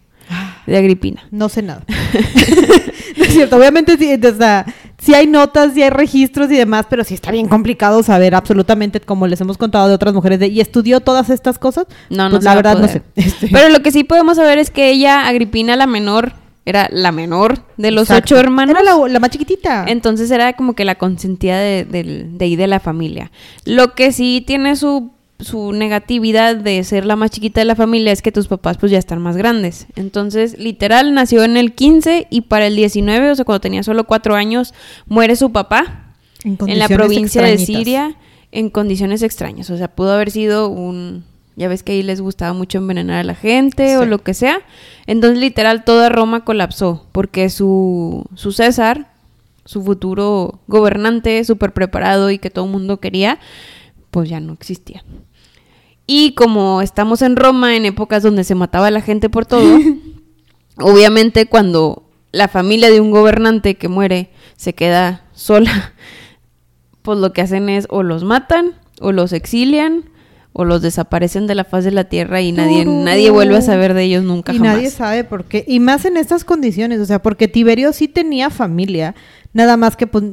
de 0.67 0.77
Agripina. 0.79 1.27
No 1.31 1.49
sé 1.51 1.61
nada. 1.63 1.85
no 3.17 3.25
es 3.25 3.33
cierto, 3.33 3.57
obviamente 3.57 3.99
sí, 3.99 4.15
sea, 4.39 4.65
sí 5.09 5.15
hay 5.15 5.27
notas, 5.27 5.73
sí 5.73 5.83
hay 5.83 5.89
registros 5.89 6.51
y 6.51 6.57
demás, 6.59 6.85
pero 6.91 7.03
sí 7.03 7.15
está 7.15 7.31
bien 7.31 7.49
complicado 7.49 8.03
saber 8.03 8.35
absolutamente, 8.35 9.01
como 9.01 9.27
les 9.27 9.41
hemos 9.41 9.57
contado 9.57 9.89
de 9.89 9.95
otras 9.95 10.13
mujeres, 10.13 10.39
de, 10.39 10.49
¿y 10.49 10.61
estudió 10.61 11.01
todas 11.01 11.31
estas 11.31 11.59
cosas? 11.59 11.87
No, 12.11 12.25
no 12.25 12.33
Pues 12.33 12.45
la 12.45 12.55
verdad 12.55 12.79
no 12.79 12.89
sé. 12.89 13.01
Este, 13.17 13.49
Pero 13.51 13.71
lo 13.71 13.81
que 13.81 13.91
sí 13.91 14.05
podemos 14.05 14.37
saber 14.37 14.59
es 14.59 14.71
que 14.71 14.91
ella, 14.91 15.27
Agripina 15.27 15.77
la 15.77 15.87
menor, 15.87 16.35
era 16.67 16.91
la 16.93 17.11
menor 17.11 17.61
de 17.79 17.91
los 17.91 18.11
exacto. 18.11 18.35
ocho 18.35 18.39
hermanos. 18.41 18.77
Era 18.79 18.85
la, 18.85 19.09
la 19.09 19.19
más 19.19 19.31
chiquitita. 19.31 19.87
Entonces 19.89 20.31
era 20.31 20.53
como 20.53 20.75
que 20.75 20.85
la 20.85 20.97
consentida 20.97 21.59
de, 21.59 21.87
del- 21.87 22.37
de 22.37 22.45
ahí 22.45 22.57
de 22.57 22.67
la 22.67 22.79
familia. 22.79 23.31
Lo 23.65 23.95
que 23.95 24.13
sí 24.13 24.45
tiene 24.47 24.77
su, 24.77 25.11
su 25.41 25.73
negatividad 25.73 26.57
de 26.57 26.83
ser 26.85 27.05
la 27.07 27.17
más 27.17 27.31
chiquita 27.31 27.61
de 27.61 27.65
la 27.65 27.77
familia 27.77 28.13
es 28.13 28.23
que 28.23 28.33
tus 28.33 28.49
papás 28.49 28.77
pues 28.77 28.91
ya 28.91 28.99
están 28.99 29.23
más 29.23 29.37
grandes. 29.37 29.87
Entonces, 29.95 30.59
literal, 30.59 31.15
nació 31.15 31.45
en 31.45 31.57
el 31.57 31.75
15 31.75 32.27
y 32.31 32.43
para 32.43 32.67
el 32.67 32.77
19, 32.77 33.31
o 33.31 33.35
sea, 33.35 33.45
cuando 33.45 33.61
tenía 33.61 33.83
solo 33.83 34.05
cuatro 34.05 34.35
años, 34.35 34.75
muere 35.07 35.37
su 35.37 35.53
papá 35.53 36.15
en 36.45 36.79
la 36.79 36.89
provincia 36.89 37.43
de. 37.43 37.59
Siria 37.59 38.17
en 38.53 38.71
condiciones 38.71 39.23
extrañas. 39.23 39.71
O 39.71 39.77
sea, 39.77 39.89
pudo 39.89 40.13
haber 40.13 40.31
sido 40.31 40.69
un... 40.69 41.25
Ya 41.57 41.67
ves 41.69 41.83
que 41.83 41.93
ahí 41.93 42.03
les 42.05 42.21
gustaba 42.21 42.53
mucho 42.53 42.79
envenenar 42.79 43.19
a 43.19 43.25
la 43.25 43.35
gente 43.35 43.97
o 43.99 44.07
lo 44.07 44.21
que 44.21 44.33
sea. 44.33 44.61
Entonces, 45.07 45.39
literal, 45.39 45.85
toda 45.85 46.09
Roma 46.09 46.45
colapsó 46.45 47.07
porque 47.11 47.51
su, 47.51 48.25
su 48.35 48.53
César, 48.53 49.11
su 49.65 49.83
futuro 49.83 50.61
gobernante 50.69 51.43
súper 51.45 51.73
preparado 51.73 52.31
y 52.31 52.39
que 52.39 52.51
todo 52.51 52.67
el 52.67 52.71
mundo 52.71 53.01
quería, 53.01 53.41
pues 54.13 54.29
ya 54.29 54.39
no 54.39 54.53
existía. 54.53 55.03
Y 56.11 56.33
como 56.33 56.81
estamos 56.81 57.21
en 57.21 57.37
Roma 57.37 57.77
en 57.77 57.85
épocas 57.85 58.23
donde 58.23 58.43
se 58.43 58.55
mataba 58.55 58.87
a 58.87 58.91
la 58.91 59.03
gente 59.03 59.29
por 59.29 59.45
todo, 59.45 59.79
obviamente 60.79 61.45
cuando 61.47 62.03
la 62.33 62.49
familia 62.49 62.91
de 62.91 63.03
un 63.03 63.11
gobernante 63.11 63.75
que 63.75 63.89
muere 63.89 64.31
se 64.57 64.73
queda 64.73 65.27
sola, 65.35 65.93
pues 67.03 67.19
lo 67.19 67.35
que 67.35 67.43
hacen 67.43 67.69
es 67.69 67.87
o 67.91 68.03
los 68.03 68.25
matan 68.25 68.73
o 69.03 69.13
los 69.13 69.35
exilian 69.35 70.07
o 70.55 70.65
los 70.65 70.81
desaparecen 70.81 71.47
de 71.47 71.55
la 71.55 71.65
faz 71.65 71.85
de 71.85 71.91
la 71.91 72.05
tierra 72.05 72.41
y 72.41 72.53
nadie, 72.53 72.87
nadie 72.87 73.31
vuelve 73.31 73.59
a 73.59 73.63
saber 73.63 73.93
de 73.93 74.05
ellos 74.05 74.25
nunca 74.25 74.55
y 74.55 74.57
jamás. 74.57 74.77
nadie 74.77 74.91
sabe 74.91 75.25
por 75.25 75.45
qué. 75.45 75.63
Y 75.69 75.79
más 75.79 76.07
en 76.07 76.17
estas 76.17 76.43
condiciones, 76.43 77.01
o 77.01 77.05
sea, 77.05 77.21
porque 77.21 77.49
Tiberio 77.49 77.93
sí 77.93 78.09
tenía 78.09 78.49
familia, 78.49 79.15
nada 79.53 79.77
más 79.77 79.95
que 79.95 80.07
pues, 80.07 80.25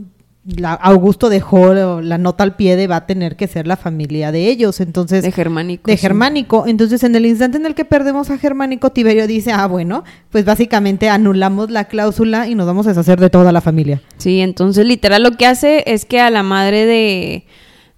la- 0.46 0.74
Augusto 0.74 1.30
dejó 1.30 1.74
la 1.74 2.18
nota 2.18 2.44
al 2.44 2.56
pie 2.56 2.76
de 2.76 2.88
va 2.88 2.98
a 2.98 3.06
tener 3.08 3.36
que 3.36 3.48
ser 3.48 3.66
la 3.68 3.78
familia 3.78 4.32
de 4.32 4.48
ellos, 4.48 4.80
entonces 4.80 5.24
de 5.24 5.32
germánico. 5.32 5.90
de 5.90 5.98
sí. 5.98 6.02
Germánico. 6.02 6.66
Entonces, 6.68 7.04
en 7.04 7.16
el 7.16 7.26
instante 7.26 7.58
en 7.58 7.66
el 7.66 7.74
que 7.76 7.86
perdemos 7.86 8.30
a 8.30 8.38
Germánico, 8.38 8.92
Tiberio 8.92 9.26
dice, 9.28 9.52
ah, 9.52 9.66
bueno, 9.68 10.04
pues 10.30 10.46
básicamente 10.46 11.10
anulamos 11.10 11.72
la 11.72 11.86
cláusula 11.86 12.48
y 12.48 12.56
nos 12.56 12.68
vamos 12.68 12.86
a 12.86 12.90
deshacer 12.90 13.20
de 13.20 13.30
toda 13.30 13.52
la 13.52 13.62
familia. 13.62 14.02
Sí, 14.18 14.42
entonces 14.42 14.86
literal 14.86 15.24
lo 15.24 15.32
que 15.32 15.48
hace 15.48 15.84
es 15.88 16.06
que 16.06 16.20
a 16.20 16.30
la 16.30 16.44
madre 16.44 16.86
de, 16.86 17.46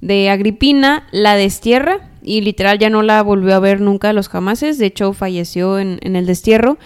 de 0.02 0.30
Agripina 0.30 1.08
la 1.12 1.36
destierra 1.36 2.10
y 2.24 2.42
literal 2.42 2.78
ya 2.78 2.90
no 2.90 3.02
la 3.04 3.24
volvió 3.24 3.56
a 3.56 3.60
ver 3.60 3.80
nunca 3.82 4.10
a 4.10 4.14
los 4.14 4.28
jamases. 4.30 4.78
De 4.78 4.86
hecho, 4.88 5.14
falleció 5.14 5.80
en, 5.80 6.00
en 6.02 6.16
el 6.16 6.26
destierro 6.26 6.78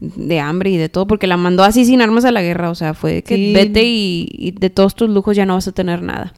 de 0.00 0.40
hambre 0.40 0.70
y 0.70 0.76
de 0.76 0.88
todo 0.88 1.06
porque 1.06 1.26
la 1.26 1.36
mandó 1.36 1.64
así 1.64 1.84
sin 1.84 2.00
armas 2.00 2.24
a 2.24 2.30
la 2.32 2.42
guerra. 2.42 2.70
O 2.70 2.74
sea, 2.74 2.94
fue 2.94 3.22
que 3.22 3.34
Sí. 3.36 3.52
vete 3.52 3.82
y, 3.84 4.28
y 4.30 4.52
de 4.52 4.70
todos 4.70 4.94
tus 4.94 5.10
lujos 5.10 5.36
ya 5.36 5.46
no 5.46 5.54
vas 5.54 5.66
a 5.68 5.72
tener 5.72 6.02
nada. 6.02 6.32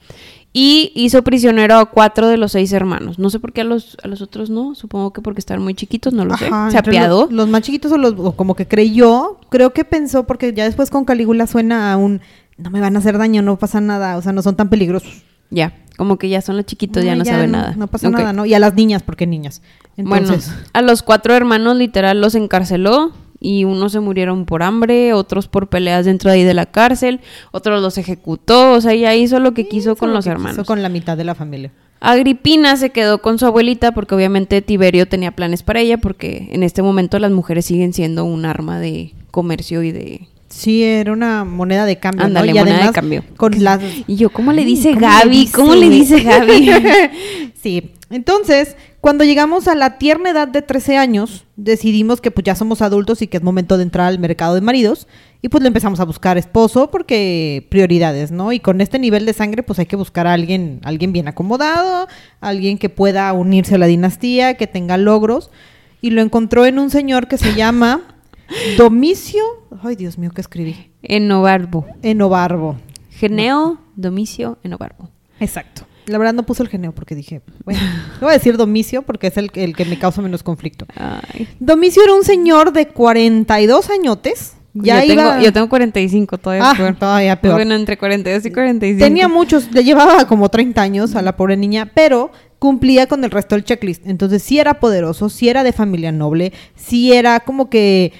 Y 0.58 0.90
hizo 0.94 1.22
prisionero 1.22 1.76
a 1.76 1.84
cuatro 1.90 2.28
de 2.28 2.38
los 2.38 2.52
seis 2.52 2.72
hermanos. 2.72 3.18
No 3.18 3.28
sé 3.28 3.38
por 3.40 3.52
qué 3.52 3.60
a 3.60 3.64
los, 3.64 3.98
a 4.02 4.08
los 4.08 4.22
otros 4.22 4.48
no. 4.48 4.74
Supongo 4.74 5.12
que 5.12 5.20
porque 5.20 5.40
estaban 5.40 5.62
muy 5.62 5.74
chiquitos, 5.74 6.14
no 6.14 6.24
lo 6.24 6.32
Ajá, 6.32 6.68
sé. 6.68 6.72
Se 6.72 6.78
apiadó. 6.78 7.24
Los, 7.24 7.32
los 7.32 7.48
más 7.50 7.60
chiquitos 7.60 7.92
o, 7.92 7.98
los, 7.98 8.14
o 8.16 8.32
como 8.32 8.54
que 8.56 8.66
creyó, 8.66 9.38
creo 9.50 9.74
que 9.74 9.84
pensó, 9.84 10.26
porque 10.26 10.54
ya 10.54 10.64
después 10.64 10.88
con 10.88 11.04
Calígula 11.04 11.46
suena 11.46 11.92
a 11.92 11.98
un, 11.98 12.22
no 12.56 12.70
me 12.70 12.80
van 12.80 12.96
a 12.96 13.00
hacer 13.00 13.18
daño, 13.18 13.42
no 13.42 13.58
pasa 13.58 13.82
nada, 13.82 14.16
o 14.16 14.22
sea, 14.22 14.32
no 14.32 14.40
son 14.40 14.56
tan 14.56 14.70
peligrosos. 14.70 15.10
Ya, 15.50 15.74
como 15.96 16.18
que 16.18 16.28
ya 16.28 16.40
son 16.42 16.56
los 16.56 16.66
chiquitos, 16.66 17.04
ya 17.04 17.16
no 17.16 17.24
saben 17.24 17.50
no, 17.52 17.58
nada. 17.58 17.74
No 17.76 17.86
pasa 17.86 18.10
nada, 18.10 18.32
¿no? 18.32 18.46
Y 18.46 18.54
a 18.54 18.58
las 18.58 18.74
niñas, 18.74 19.02
porque 19.02 19.26
niñas. 19.26 19.62
Entonces, 19.96 20.48
Bueno, 20.48 20.62
a 20.72 20.82
los 20.82 21.02
cuatro 21.02 21.34
hermanos 21.34 21.76
literal 21.76 22.20
los 22.20 22.34
encarceló 22.34 23.12
y 23.40 23.64
unos 23.64 23.92
se 23.92 24.00
murieron 24.00 24.44
por 24.44 24.62
hambre, 24.62 25.12
otros 25.12 25.48
por 25.48 25.68
peleas 25.68 26.04
dentro 26.04 26.30
de 26.30 26.36
ahí 26.36 26.44
de 26.44 26.54
la 26.54 26.66
cárcel, 26.66 27.20
otros 27.52 27.80
los 27.82 27.98
ejecutó, 27.98 28.72
o 28.72 28.80
sea, 28.80 28.92
ella 28.92 29.14
hizo 29.14 29.40
lo 29.40 29.52
que 29.54 29.68
quiso 29.68 29.96
con 29.96 30.10
Lo 30.10 30.16
los 30.16 30.24
que 30.24 30.30
hermanos. 30.30 30.54
hizo 30.56 30.64
con 30.64 30.82
la 30.82 30.88
mitad 30.88 31.16
de 31.16 31.24
la 31.24 31.34
familia. 31.34 31.70
Agripina 32.00 32.76
se 32.76 32.90
quedó 32.90 33.22
con 33.22 33.38
su 33.38 33.46
abuelita 33.46 33.92
porque 33.92 34.14
obviamente 34.14 34.60
Tiberio 34.60 35.08
tenía 35.08 35.32
planes 35.32 35.62
para 35.62 35.80
ella 35.80 35.96
porque 35.98 36.48
en 36.52 36.62
este 36.62 36.82
momento 36.82 37.18
las 37.18 37.30
mujeres 37.30 37.64
siguen 37.64 37.94
siendo 37.94 38.24
un 38.24 38.44
arma 38.44 38.78
de 38.78 39.14
comercio 39.30 39.82
y 39.82 39.92
de... 39.92 40.28
Sí, 40.56 40.82
era 40.82 41.12
una 41.12 41.44
moneda 41.44 41.84
de 41.84 41.98
cambio. 41.98 42.26
Y 42.28 42.30
moneda 42.30 42.86
de 42.86 42.92
cambio. 42.92 43.24
Con 43.36 43.62
las... 43.62 43.78
Y 44.06 44.16
yo, 44.16 44.30
¿cómo 44.30 44.52
le 44.52 44.64
dice 44.64 44.94
¿cómo 44.94 45.00
le 45.00 45.06
Gaby? 45.06 45.30
dice? 45.30 45.52
¿Cómo 45.52 45.74
le 45.74 45.90
dice 45.90 46.20
Gaby? 46.22 46.70
sí, 47.62 47.92
entonces, 48.08 48.74
cuando 49.02 49.22
llegamos 49.22 49.68
a 49.68 49.74
la 49.74 49.98
tierna 49.98 50.30
edad 50.30 50.48
de 50.48 50.62
13 50.62 50.96
años, 50.96 51.44
decidimos 51.56 52.22
que 52.22 52.30
pues 52.30 52.44
ya 52.44 52.54
somos 52.54 52.80
adultos 52.80 53.20
y 53.20 53.26
que 53.26 53.36
es 53.36 53.42
momento 53.42 53.76
de 53.76 53.82
entrar 53.82 54.06
al 54.06 54.18
mercado 54.18 54.54
de 54.54 54.62
maridos. 54.62 55.06
Y 55.42 55.50
pues 55.50 55.60
le 55.60 55.68
empezamos 55.68 56.00
a 56.00 56.04
buscar 56.04 56.38
esposo 56.38 56.90
porque 56.90 57.66
prioridades, 57.68 58.30
¿no? 58.30 58.50
Y 58.50 58.60
con 58.60 58.80
este 58.80 58.98
nivel 58.98 59.26
de 59.26 59.34
sangre 59.34 59.62
pues 59.62 59.78
hay 59.78 59.86
que 59.86 59.96
buscar 59.96 60.26
a 60.26 60.32
alguien, 60.32 60.80
alguien 60.84 61.12
bien 61.12 61.28
acomodado, 61.28 62.08
alguien 62.40 62.78
que 62.78 62.88
pueda 62.88 63.30
unirse 63.34 63.74
a 63.74 63.78
la 63.78 63.86
dinastía, 63.86 64.54
que 64.54 64.66
tenga 64.66 64.96
logros. 64.96 65.50
Y 66.00 66.10
lo 66.10 66.22
encontró 66.22 66.64
en 66.64 66.78
un 66.78 66.88
señor 66.88 67.28
que 67.28 67.36
se 67.36 67.54
llama 67.54 68.15
Domicio, 68.76 69.42
ay 69.82 69.96
Dios 69.96 70.18
mío, 70.18 70.30
¿qué 70.34 70.40
escribí? 70.40 70.90
Enobarbo. 71.02 71.86
Enobarbo. 72.02 72.76
Geneo, 73.10 73.78
Domicio, 73.96 74.58
Enobarbo. 74.62 75.10
Exacto. 75.40 75.82
La 76.06 76.18
verdad 76.18 76.34
no 76.34 76.44
puso 76.44 76.62
el 76.62 76.68
geneo 76.68 76.92
porque 76.92 77.14
dije, 77.16 77.42
bueno, 77.64 77.80
le 77.80 78.20
voy 78.20 78.30
a 78.30 78.34
decir 78.38 78.56
Domicio 78.56 79.02
porque 79.02 79.26
es 79.26 79.36
el, 79.36 79.50
el 79.54 79.74
que 79.74 79.84
me 79.84 79.98
causa 79.98 80.22
menos 80.22 80.42
conflicto. 80.42 80.86
Ay. 80.96 81.48
Domicio 81.58 82.02
era 82.04 82.14
un 82.14 82.22
señor 82.22 82.72
de 82.72 82.88
42 82.88 83.90
añotes. 83.90 84.52
Ya 84.74 85.02
yo, 85.04 85.14
iba... 85.14 85.30
tengo, 85.32 85.44
yo 85.46 85.52
tengo 85.54 85.68
45, 85.70 86.36
todavía 86.38 86.70
Ah, 86.70 86.74
peor. 86.76 86.96
todavía 86.96 87.40
peor. 87.40 87.54
Bueno, 87.54 87.74
entre 87.74 87.96
42 87.96 88.44
y 88.46 88.50
45. 88.52 89.04
Tenía 89.04 89.26
muchos, 89.26 89.72
le 89.72 89.82
llevaba 89.82 90.26
como 90.28 90.48
30 90.50 90.80
años 90.82 91.16
a 91.16 91.22
la 91.22 91.34
pobre 91.36 91.56
niña, 91.56 91.90
pero 91.94 92.30
cumplía 92.58 93.06
con 93.06 93.24
el 93.24 93.30
resto 93.30 93.54
del 93.54 93.64
checklist. 93.64 94.06
Entonces 94.06 94.42
sí 94.42 94.58
era 94.58 94.78
poderoso, 94.78 95.28
sí 95.30 95.48
era 95.48 95.64
de 95.64 95.72
familia 95.72 96.12
noble, 96.12 96.52
sí 96.74 97.12
era 97.14 97.40
como 97.40 97.70
que 97.70 98.12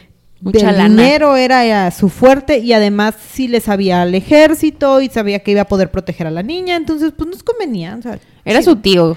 Mucha 0.53 0.67
del 0.69 0.77
lana. 0.79 1.03
dinero 1.03 1.37
era 1.37 1.91
su 1.91 2.09
fuerte 2.09 2.59
y 2.59 2.73
además 2.73 3.15
sí 3.33 3.49
le 3.49 3.61
sabía 3.61 4.03
al 4.03 4.15
ejército 4.15 5.01
y 5.01 5.09
sabía 5.09 5.41
que 5.41 5.51
iba 5.53 5.63
a 5.63 5.69
poder 5.69 5.91
proteger 5.91 6.27
a 6.27 6.31
la 6.31 6.43
niña, 6.43 6.77
entonces 6.77 7.13
pues 7.17 7.29
nos 7.31 7.43
convenía. 7.43 7.97
o 7.99 8.03
sea, 8.03 8.19
Era 8.45 8.63
su 8.63 8.77
tío. 8.77 9.17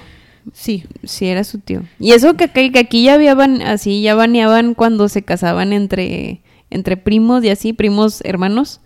Sí. 0.54 0.84
Sí, 1.04 1.26
era 1.26 1.44
su 1.44 1.58
tío. 1.58 1.82
Y 1.98 2.12
eso 2.12 2.34
que, 2.34 2.44
aquí- 2.44 2.70
que 2.72 2.78
aquí 2.80 3.04
ya 3.04 3.14
habían, 3.14 3.62
así, 3.62 4.02
ya 4.02 4.14
baneaban 4.14 4.74
cuando 4.74 5.08
se 5.08 5.22
casaban 5.22 5.72
entre, 5.72 6.40
entre 6.70 6.96
primos 6.96 7.44
y 7.44 7.50
así, 7.50 7.72
primos 7.72 8.20
hermanos. 8.24 8.80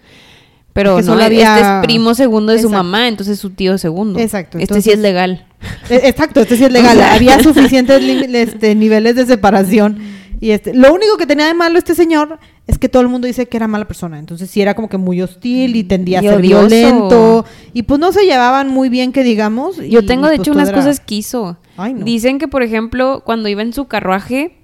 Pero 0.73 0.97
no, 0.97 1.03
solo 1.05 1.23
este 1.23 1.45
había- 1.47 1.81
es 1.81 1.87
primo 1.87 2.15
segundo 2.17 2.53
de 2.53 2.61
su 2.61 2.69
mamá, 2.69 3.07
entonces 3.07 3.39
su 3.39 3.51
tío 3.51 3.79
segundo. 3.79 4.19
Exacto, 4.19 4.59
Este 4.59 4.75
sí 4.83 4.91
entonces- 4.91 4.95
es 4.95 4.99
legal. 5.01 5.47
Eh, 5.89 6.01
Exacto, 6.05 6.41
este 6.41 6.57
sí 6.57 6.65
es 6.65 6.73
legal. 6.73 7.01
Había 7.01 7.41
suficientes 7.41 8.03
este, 8.03 8.75
niveles 8.75 9.15
de 9.15 9.25
separación. 9.25 9.99
Y 10.45 10.51
este, 10.51 10.75
lo 10.75 10.93
único 10.93 11.17
que 11.17 11.27
tenía 11.27 11.47
de 11.47 11.55
malo 11.55 11.79
este 11.79 11.95
señor 11.95 12.39
es 12.67 12.77
que 12.79 12.91
todo 12.91 13.01
el 13.01 13.09
mundo 13.09 13.27
dice 13.27 13.47
que 13.47 13.57
era 13.57 13.67
mala 13.67 13.87
persona. 13.87 14.19
Entonces 14.19 14.51
sí 14.51 14.61
era 14.61 14.75
como 14.75 14.91
que 14.91 14.99
muy 14.99 15.23
hostil 15.23 15.75
y 15.75 15.85
tendía 15.85 16.19
a 16.19 16.23
ser 16.23 16.35
odioso. 16.35 16.67
violento. 16.69 17.45
Y 17.73 17.85
pues 17.85 17.99
no 17.99 18.13
se 18.13 18.25
llevaban 18.27 18.69
muy 18.69 18.91
bien, 18.91 19.13
que 19.13 19.23
digamos. 19.23 19.77
Yo 19.79 20.01
y, 20.01 20.07
tengo 20.07 20.27
de 20.29 20.37
pues, 20.37 20.41
hecho 20.47 20.53
unas 20.53 20.69
era- 20.69 20.77
cosas 20.77 21.01
que 21.01 21.15
hizo. 21.15 21.57
Ay, 21.79 21.95
no. 21.95 22.05
Dicen 22.05 22.39
que, 22.39 22.47
por 22.47 22.63
ejemplo, 22.63 23.23
cuando 23.25 23.49
iba 23.49 23.63
en 23.63 23.73
su 23.73 23.87
carruaje, 23.87 24.59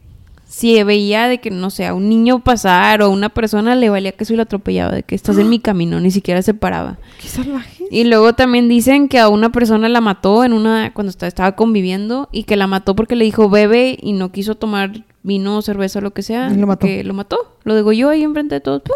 si 0.47 0.83
veía 0.83 1.29
de 1.29 1.39
que, 1.39 1.51
no 1.51 1.71
sé, 1.71 1.87
a 1.87 1.95
un 1.95 2.11
niño 2.11 2.41
pasar 2.41 3.01
o 3.01 3.09
una 3.09 3.31
persona 3.31 3.75
le 3.75 3.89
valía 3.89 4.13
que 4.13 4.25
eso 4.25 4.35
y 4.35 4.37
lo 4.37 4.43
atropellaba, 4.43 4.93
de 4.97 5.03
que 5.03 5.15
estás 5.15 5.39
en 5.39 5.49
mi 5.49 5.61
camino, 5.61 5.99
ni 5.99 6.11
siquiera 6.11 6.43
se 6.43 6.53
paraba. 6.53 6.99
Qué 7.23 7.29
salvaje. 7.29 7.85
Y 7.91 8.05
luego 8.05 8.35
también 8.35 8.69
dicen 8.69 9.09
que 9.09 9.19
a 9.19 9.31
una 9.31 9.51
persona 9.51 9.89
la 9.89 10.03
mató 10.03 10.45
en 10.45 10.53
una 10.53 10.93
cuando 10.93 11.09
esta- 11.09 11.27
estaba 11.27 11.53
conviviendo 11.57 12.29
y 12.33 12.43
que 12.43 12.57
la 12.57 12.67
mató 12.67 12.95
porque 12.95 13.17
le 13.17 13.25
dijo 13.25 13.49
bebe 13.49 13.97
y 14.03 14.13
no 14.13 14.31
quiso 14.31 14.57
tomar 14.57 15.05
vino, 15.23 15.63
cerveza 15.63 16.01
lo 16.01 16.13
que 16.13 16.23
sea. 16.23 16.51
Lo 16.51 16.67
mató. 16.67 16.87
Que 16.87 17.05
lo 17.05 17.15
mató. 17.15 17.57
Lo 17.65 17.75
degolló 17.75 18.09
ahí 18.11 18.23
enfrente 18.23 18.55
de 18.57 18.61
todos. 18.61 18.83
¡pum! 18.83 18.95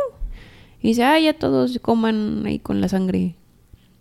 Y 0.81 0.89
dice, 0.89 1.03
ah, 1.05 1.19
ya 1.19 1.33
todos 1.35 1.79
coman 1.83 2.45
ahí 2.47 2.59
con 2.59 2.81
la 2.81 2.89
sangre. 2.89 3.37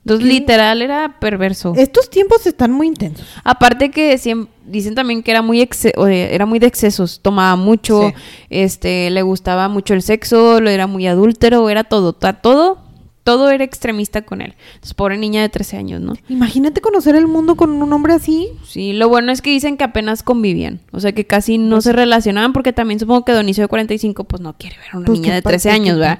Entonces, 0.05 0.27
¿Qué? 0.27 0.33
literal, 0.33 0.81
era 0.81 1.17
perverso. 1.21 1.71
Estos 1.77 2.09
tiempos 2.09 2.45
están 2.45 2.73
muy 2.73 2.87
intensos. 2.87 3.25
Aparte 3.45 3.89
que 3.89 4.17
dicen 4.65 4.95
también 4.95 5.23
que 5.23 5.31
era 5.31 5.41
muy 5.41 5.61
de- 5.95 6.35
era 6.35 6.45
muy 6.45 6.59
de 6.59 6.67
excesos, 6.67 7.21
tomaba 7.21 7.55
mucho, 7.55 8.09
Sí. 8.09 8.13
este, 8.49 9.09
le 9.11 9.21
gustaba 9.21 9.69
mucho 9.69 9.93
el 9.93 10.01
sexo, 10.01 10.59
lo 10.59 10.69
era 10.69 10.87
muy 10.87 11.07
adúltero, 11.07 11.69
era 11.69 11.85
todo, 11.85 12.11
todo, 12.41 12.82
todo 13.23 13.49
era 13.51 13.63
extremista 13.63 14.23
con 14.23 14.41
él. 14.41 14.55
Entonces, 14.73 14.93
pobre 14.93 15.17
niña 15.17 15.41
de 15.41 15.49
13 15.49 15.77
años, 15.77 16.01
¿no? 16.01 16.13
Imagínate 16.29 16.81
conocer 16.81 17.15
el 17.15 17.27
mundo 17.27 17.55
con 17.55 17.71
un 17.71 17.93
hombre 17.93 18.13
así. 18.13 18.49
Sí, 18.67 18.93
lo 18.93 19.07
bueno 19.09 19.31
es 19.31 19.41
que 19.41 19.49
dicen 19.49 19.77
que 19.77 19.83
apenas 19.85 20.23
convivían, 20.23 20.81
o 20.91 20.99
sea 20.99 21.13
que 21.13 21.25
casi 21.25 21.57
no 21.57 21.75
Pues 21.77 21.85
se 21.85 21.93
relacionaban 21.93 22.51
porque 22.53 22.73
también 22.73 22.99
supongo 22.99 23.23
que 23.25 23.31
Donicio 23.31 23.63
de 23.63 23.67
45 23.69 24.25
pues 24.25 24.41
no 24.41 24.53
quiere 24.57 24.77
ver 24.77 24.87
a 24.91 24.97
una 24.97 25.05
Pues, 25.05 25.19
niña 25.19 25.31
¿qué 25.31 25.35
de 25.35 25.41
pa- 25.41 25.49
13 25.51 25.69
qué- 25.69 25.75
años, 25.75 25.97
¿verdad? 25.97 26.19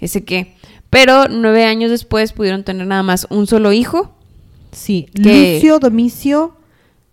Ese 0.00 0.24
qué. 0.24 0.54
Pero 0.90 1.26
nueve 1.28 1.64
años 1.64 1.90
después 1.90 2.32
pudieron 2.32 2.62
tener 2.62 2.86
nada 2.86 3.02
más 3.02 3.26
un 3.30 3.46
solo 3.48 3.72
hijo, 3.72 4.14
Sí. 4.70 5.08
Que- 5.14 5.54
Lucio 5.54 5.78
Domicio 5.80 6.56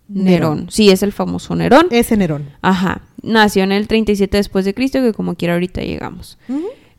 Nerón. 0.08 0.68
Sí, 0.70 0.90
es 0.90 1.04
el 1.04 1.12
famoso 1.14 1.56
Nerón. 1.56 1.88
Ese 1.90 2.18
Nerón. 2.18 2.50
Ajá. 2.62 3.02
Nació 3.24 3.64
en 3.64 3.72
el 3.72 3.88
37 3.88 4.38
después 4.38 4.66
de 4.66 4.74
Cristo, 4.74 5.00
que 5.02 5.14
como 5.14 5.36
quiera 5.36 5.54
ahorita 5.54 5.82
llegamos. 5.82 6.38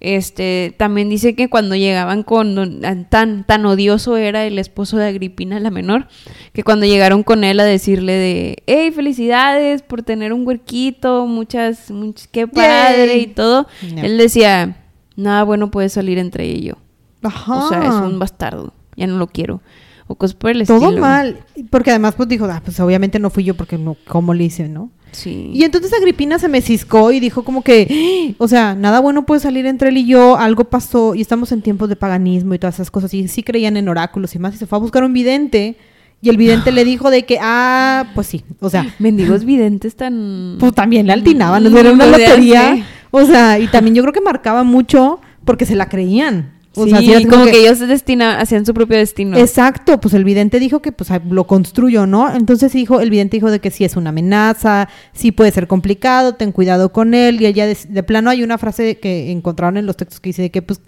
Este, 0.04 0.74
también 0.78 1.08
dice 1.08 1.36
que 1.36 1.48
cuando 1.48 1.76
llegaban 1.76 2.24
con 2.24 2.80
tan 3.08 3.44
tan 3.44 3.64
odioso 3.66 4.16
era 4.16 4.44
el 4.44 4.58
esposo 4.58 4.96
de 4.96 5.06
Agripina 5.06 5.60
la 5.60 5.70
menor, 5.70 6.08
que 6.52 6.64
cuando 6.64 6.86
llegaron 6.86 7.22
con 7.22 7.44
él 7.44 7.60
a 7.60 7.64
decirle 7.64 8.14
de, 8.14 8.56
"Hey, 8.66 8.90
felicidades 8.90 9.82
por 9.82 10.02
tener 10.02 10.32
un 10.32 10.44
huerquito, 10.44 11.26
muchas 11.26 11.92
much- 11.92 12.26
qué 12.32 12.48
padre 12.48 13.06
Yay. 13.06 13.20
y 13.20 13.26
todo." 13.28 13.68
No. 13.94 14.02
Él 14.02 14.18
decía, 14.18 14.76
"Nada 15.14 15.44
bueno 15.44 15.70
puede 15.70 15.88
salir 15.88 16.18
entre 16.18 16.46
ella 16.46 16.58
y 16.58 16.62
yo." 16.64 16.74
Ajá. 17.22 17.54
O 17.66 17.68
sea, 17.68 17.84
es 17.86 17.94
un 17.94 18.18
bastardo. 18.18 18.74
Ya 18.96 19.06
no 19.06 19.18
lo 19.18 19.28
quiero. 19.28 19.62
O 20.08 20.16
cosas 20.16 20.34
por 20.34 20.50
el 20.50 20.66
Todo 20.66 20.78
estilo. 20.86 21.00
mal. 21.00 21.38
Porque 21.70 21.90
además, 21.90 22.14
pues 22.16 22.28
dijo, 22.28 22.46
ah, 22.46 22.60
pues 22.64 22.80
obviamente 22.80 23.20
no 23.20 23.30
fui 23.30 23.44
yo 23.44 23.54
porque 23.54 23.78
no, 23.78 23.96
¿cómo 24.08 24.34
le 24.34 24.42
hice, 24.42 24.68
no? 24.68 24.90
Sí. 25.12 25.50
Y 25.52 25.64
entonces 25.64 25.92
Agripina 25.92 26.38
se 26.38 26.48
me 26.48 26.60
ciscó 26.62 27.12
y 27.12 27.20
dijo 27.20 27.44
como 27.44 27.62
que, 27.62 28.34
o 28.38 28.48
sea, 28.48 28.74
nada 28.74 29.00
bueno 29.00 29.24
puede 29.26 29.40
salir 29.40 29.66
entre 29.66 29.90
él 29.90 29.98
y 29.98 30.06
yo, 30.06 30.36
algo 30.36 30.64
pasó 30.64 31.14
y 31.14 31.20
estamos 31.20 31.52
en 31.52 31.62
tiempos 31.62 31.88
de 31.88 31.96
paganismo 31.96 32.54
y 32.54 32.58
todas 32.58 32.76
esas 32.76 32.90
cosas 32.90 33.12
y 33.14 33.28
sí 33.28 33.42
creían 33.42 33.76
en 33.76 33.88
oráculos 33.88 34.34
y 34.34 34.38
más 34.38 34.54
y 34.54 34.58
se 34.58 34.66
fue 34.66 34.78
a 34.78 34.80
buscar 34.80 35.04
un 35.04 35.12
vidente 35.12 35.76
y 36.22 36.28
el 36.28 36.36
vidente 36.36 36.70
le 36.70 36.84
dijo 36.84 37.10
de 37.10 37.24
que, 37.24 37.38
ah, 37.42 38.06
pues 38.14 38.28
sí, 38.28 38.44
o 38.60 38.70
sea, 38.70 38.86
Mendigos 39.00 39.44
videntes 39.44 39.96
tan... 39.96 40.56
pues 40.58 40.72
también 40.72 41.06
le 41.06 41.12
altinaban, 41.12 41.64
Mm, 41.64 41.76
era 41.76 41.92
una 41.92 42.06
lotería, 42.06 42.86
o 43.10 43.24
sea, 43.24 43.58
y 43.58 43.66
también 43.66 43.96
yo 43.96 44.02
creo 44.02 44.12
que 44.12 44.20
marcaba 44.20 44.62
mucho 44.62 45.20
porque 45.44 45.66
se 45.66 45.74
la 45.74 45.88
creían. 45.88 46.52
O 46.74 46.84
sí, 46.84 46.90
sea, 46.90 47.00
sí 47.00 47.12
era 47.12 47.28
como 47.28 47.44
que, 47.44 47.60
ellos 47.60 47.78
se 47.78 47.86
destina, 47.86 48.40
hacían 48.40 48.64
su 48.64 48.72
propio 48.72 48.96
destino. 48.96 49.36
Exacto, 49.36 50.00
pues 50.00 50.14
el 50.14 50.24
vidente 50.24 50.58
dijo 50.58 50.80
que 50.80 50.90
pues 50.92 51.10
lo 51.28 51.46
construyó, 51.46 52.06
¿no? 52.06 52.34
Entonces 52.34 52.72
dijo, 52.72 53.00
el 53.00 53.10
vidente 53.10 53.36
dijo 53.36 53.50
de 53.50 53.60
que 53.60 53.70
sí 53.70 53.84
es 53.84 53.96
una 53.96 54.10
amenaza, 54.10 54.88
sí 55.12 55.32
puede 55.32 55.50
ser 55.50 55.66
complicado, 55.66 56.34
ten 56.34 56.52
cuidado 56.52 56.92
con 56.92 57.14
él. 57.14 57.42
Y 57.42 57.46
ella 57.46 57.66
de, 57.66 57.76
de 57.88 58.02
plano 58.02 58.30
hay 58.30 58.42
una 58.42 58.56
frase 58.56 58.98
que 58.98 59.30
encontraron 59.30 59.76
en 59.76 59.86
los 59.86 59.96
textos 59.96 60.20
que 60.20 60.30
dice 60.30 60.42
de 60.42 60.50
que 60.50 60.62
pues 60.62 60.80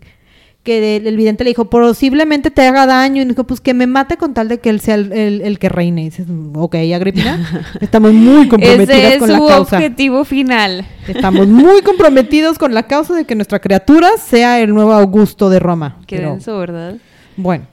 que 0.65 0.97
el, 0.97 1.07
el 1.07 1.17
vidente 1.17 1.45
le 1.45 1.51
dijo, 1.51 1.67
posiblemente 1.67 2.51
te 2.51 2.63
haga 2.67 2.87
daño, 2.87 3.23
y 3.23 3.27
dijo, 3.27 3.45
pues 3.45 3.61
que 3.61 3.75
me 3.75 3.87
mate 3.87 4.17
con 4.17 4.35
tal 4.35 4.49
de 4.49 4.59
que 4.59 4.71
él 4.71 4.81
sea 4.81 4.97
el, 4.97 5.13
el- 5.13 5.43
el 5.43 5.59
que 5.61 5.69
reine. 5.69 6.01
Y 6.01 6.05
dices, 6.07 6.27
ok, 6.55 6.75
Agripina, 6.95 7.67
estamos 7.81 8.13
muy 8.13 8.49
comprometidas 8.49 8.99
Ese 8.99 9.13
es 9.15 9.19
con 9.19 9.29
su 9.29 9.35
la 9.35 9.49
causa. 9.49 9.77
objetivo 9.77 10.25
final. 10.25 10.85
Estamos 11.07 11.47
muy 11.47 11.83
comprometidos 11.83 12.59
con 12.59 12.75
la 12.75 12.85
causa 12.85 13.15
de 13.15 13.25
que 13.27 13.35
nuestra 13.37 13.61
criatura 13.61 14.09
sea 14.19 14.61
el 14.61 14.75
nuevo 14.75 14.93
Augusto 14.93 15.51
de 15.51 15.61
Roma. 15.61 15.99
Qué 16.07 16.17
Pero, 16.17 16.31
denso, 16.31 16.59
¿verdad? 16.59 16.97
bueno. 17.37 17.67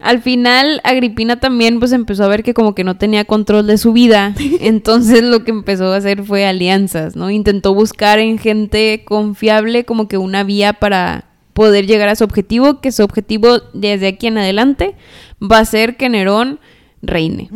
Al 0.00 0.22
final, 0.22 0.80
Agripina 0.84 1.40
también 1.40 1.80
pues 1.80 1.90
empezó 1.90 2.22
a 2.22 2.28
ver 2.28 2.44
que 2.44 2.54
como 2.54 2.72
que 2.72 2.84
no 2.84 2.96
tenía 2.98 3.24
control 3.24 3.66
de 3.66 3.78
su 3.78 3.92
vida. 3.92 4.32
Entonces 4.60 5.24
lo 5.24 5.42
que 5.42 5.50
empezó 5.50 5.92
a 5.92 5.96
hacer 5.96 6.22
fue 6.22 6.46
alianzas, 6.46 7.16
¿no? 7.16 7.30
Intentó 7.30 7.74
buscar 7.74 8.20
en 8.20 8.38
gente 8.38 9.02
confiable 9.04 9.84
como 9.84 10.06
que 10.06 10.16
una 10.16 10.44
vía 10.44 10.72
para 10.74 11.24
poder 11.58 11.88
llegar 11.88 12.08
a 12.08 12.14
su 12.14 12.22
objetivo, 12.22 12.80
que 12.80 12.92
su 12.92 13.02
objetivo 13.02 13.58
desde 13.74 14.06
aquí 14.06 14.28
en 14.28 14.38
adelante 14.38 14.94
va 15.42 15.58
a 15.58 15.64
ser 15.64 15.96
que 15.96 16.08
Nerón 16.08 16.60
reine. 17.02 17.50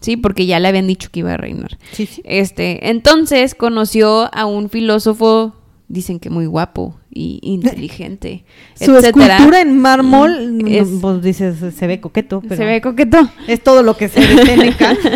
Sí, 0.00 0.16
porque 0.16 0.46
ya 0.46 0.60
le 0.60 0.68
habían 0.68 0.86
dicho 0.86 1.08
que 1.10 1.20
iba 1.20 1.32
a 1.34 1.36
reinar. 1.36 1.76
Sí, 1.90 2.06
sí. 2.06 2.22
Este, 2.24 2.88
entonces 2.88 3.56
conoció 3.56 4.32
a 4.32 4.46
un 4.46 4.70
filósofo, 4.70 5.56
dicen 5.88 6.20
que 6.20 6.30
muy 6.30 6.46
guapo 6.46 6.94
y 7.10 7.40
inteligente, 7.42 8.44
Su 8.76 8.96
etcétera. 8.96 9.24
escultura 9.38 9.60
en 9.60 9.76
mármol, 9.80 10.52
Mm, 10.62 10.66
es- 10.68 10.88
pues 11.00 11.20
dices, 11.20 11.56
se 11.74 11.86
ve 11.88 12.00
coqueto, 12.00 12.42
pero 12.42 12.56
se 12.56 12.64
ve 12.64 12.80
coqueto. 12.80 13.28
es 13.48 13.60
todo 13.60 13.82
lo 13.82 13.96
que 13.96 14.08
se 14.08 14.20
ve 14.20 14.44
Seneca. 14.46 14.96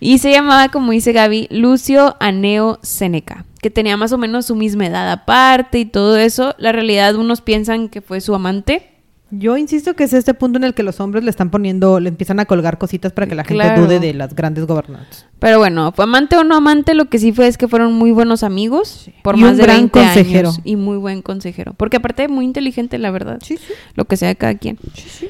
Y 0.00 0.18
se 0.18 0.30
llamaba, 0.30 0.68
como 0.68 0.92
dice 0.92 1.12
Gaby, 1.12 1.48
Lucio 1.50 2.16
Aneo 2.20 2.78
Seneca, 2.82 3.44
que 3.64 3.70
tenía 3.70 3.96
más 3.96 4.12
o 4.12 4.18
menos 4.18 4.44
su 4.44 4.54
misma 4.54 4.84
edad 4.88 5.10
aparte 5.10 5.78
y 5.78 5.86
todo 5.86 6.18
eso. 6.18 6.54
La 6.58 6.70
realidad, 6.70 7.14
unos 7.16 7.40
piensan 7.40 7.88
que 7.88 8.02
fue 8.02 8.20
su 8.20 8.34
amante. 8.34 8.90
Yo 9.30 9.56
insisto 9.56 9.94
que 9.96 10.04
es 10.04 10.12
este 10.12 10.34
punto 10.34 10.58
en 10.58 10.64
el 10.64 10.74
que 10.74 10.82
los 10.82 11.00
hombres 11.00 11.24
le 11.24 11.30
están 11.30 11.48
poniendo, 11.50 11.98
le 11.98 12.10
empiezan 12.10 12.40
a 12.40 12.44
colgar 12.44 12.76
cositas 12.76 13.12
para 13.12 13.26
que 13.26 13.34
la 13.34 13.42
gente 13.42 13.64
Claro. 13.64 13.80
dude 13.86 14.00
de 14.00 14.12
las 14.12 14.34
grandes 14.34 14.66
gobernantes. 14.66 15.24
Pero 15.38 15.56
bueno, 15.60 15.92
fue 15.92 16.04
amante 16.04 16.36
o 16.36 16.44
no 16.44 16.56
amante, 16.56 16.92
lo 16.92 17.06
que 17.06 17.18
sí 17.18 17.32
fue 17.32 17.46
es 17.46 17.56
que 17.56 17.66
fueron 17.66 17.94
muy 17.94 18.10
buenos 18.10 18.42
amigos 18.42 19.08
por 19.22 19.38
Y 19.38 19.40
más 19.40 19.52
un 19.52 19.56
de 19.56 19.62
gran 19.62 19.76
20 19.78 19.98
consejero. 19.98 20.50
años. 20.50 20.60
Y 20.62 20.76
muy 20.76 20.98
buen 20.98 21.22
consejero. 21.22 21.72
Porque 21.72 21.96
aparte 21.96 22.28
muy 22.28 22.44
inteligente, 22.44 22.98
la 22.98 23.10
verdad. 23.10 23.38
Sí, 23.42 23.56
sí. 23.56 23.72
Lo 23.94 24.04
que 24.04 24.18
sea 24.18 24.28
de 24.28 24.36
cada 24.36 24.56
quien. 24.56 24.78
Sí, 24.94 25.08
sí. 25.08 25.28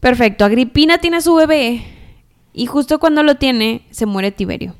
Perfecto. 0.00 0.46
Agripina 0.46 0.96
tiene 0.96 1.18
a 1.18 1.20
su 1.20 1.34
bebé. 1.34 1.84
Y 2.54 2.64
justo 2.64 2.98
cuando 2.98 3.22
lo 3.22 3.34
tiene, 3.34 3.82
se 3.90 4.06
muere 4.06 4.32
Tiberio. 4.32 4.74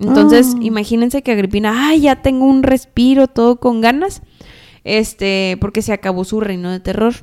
Entonces, 0.00 0.54
Ah. 0.56 0.58
imagínense 0.62 1.22
que 1.22 1.32
Agripina, 1.32 1.88
ay, 1.88 2.00
ya 2.02 2.16
tengo 2.22 2.46
un 2.46 2.62
respiro, 2.62 3.28
todo 3.28 3.60
con 3.60 3.80
ganas. 3.80 4.22
Este, 4.84 5.56
porque 5.60 5.82
se 5.82 5.92
acabó 5.92 6.24
su 6.24 6.40
reino 6.40 6.70
de 6.70 6.80
terror. 6.80 7.14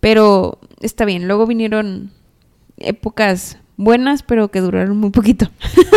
Pero 0.00 0.58
está 0.80 1.04
bien. 1.04 1.26
Luego 1.26 1.46
vinieron 1.46 2.12
épocas 2.76 3.58
buenas, 3.76 4.22
pero 4.22 4.48
que 4.50 4.60
duraron 4.60 4.96
muy 4.98 5.10
poquito. 5.10 5.48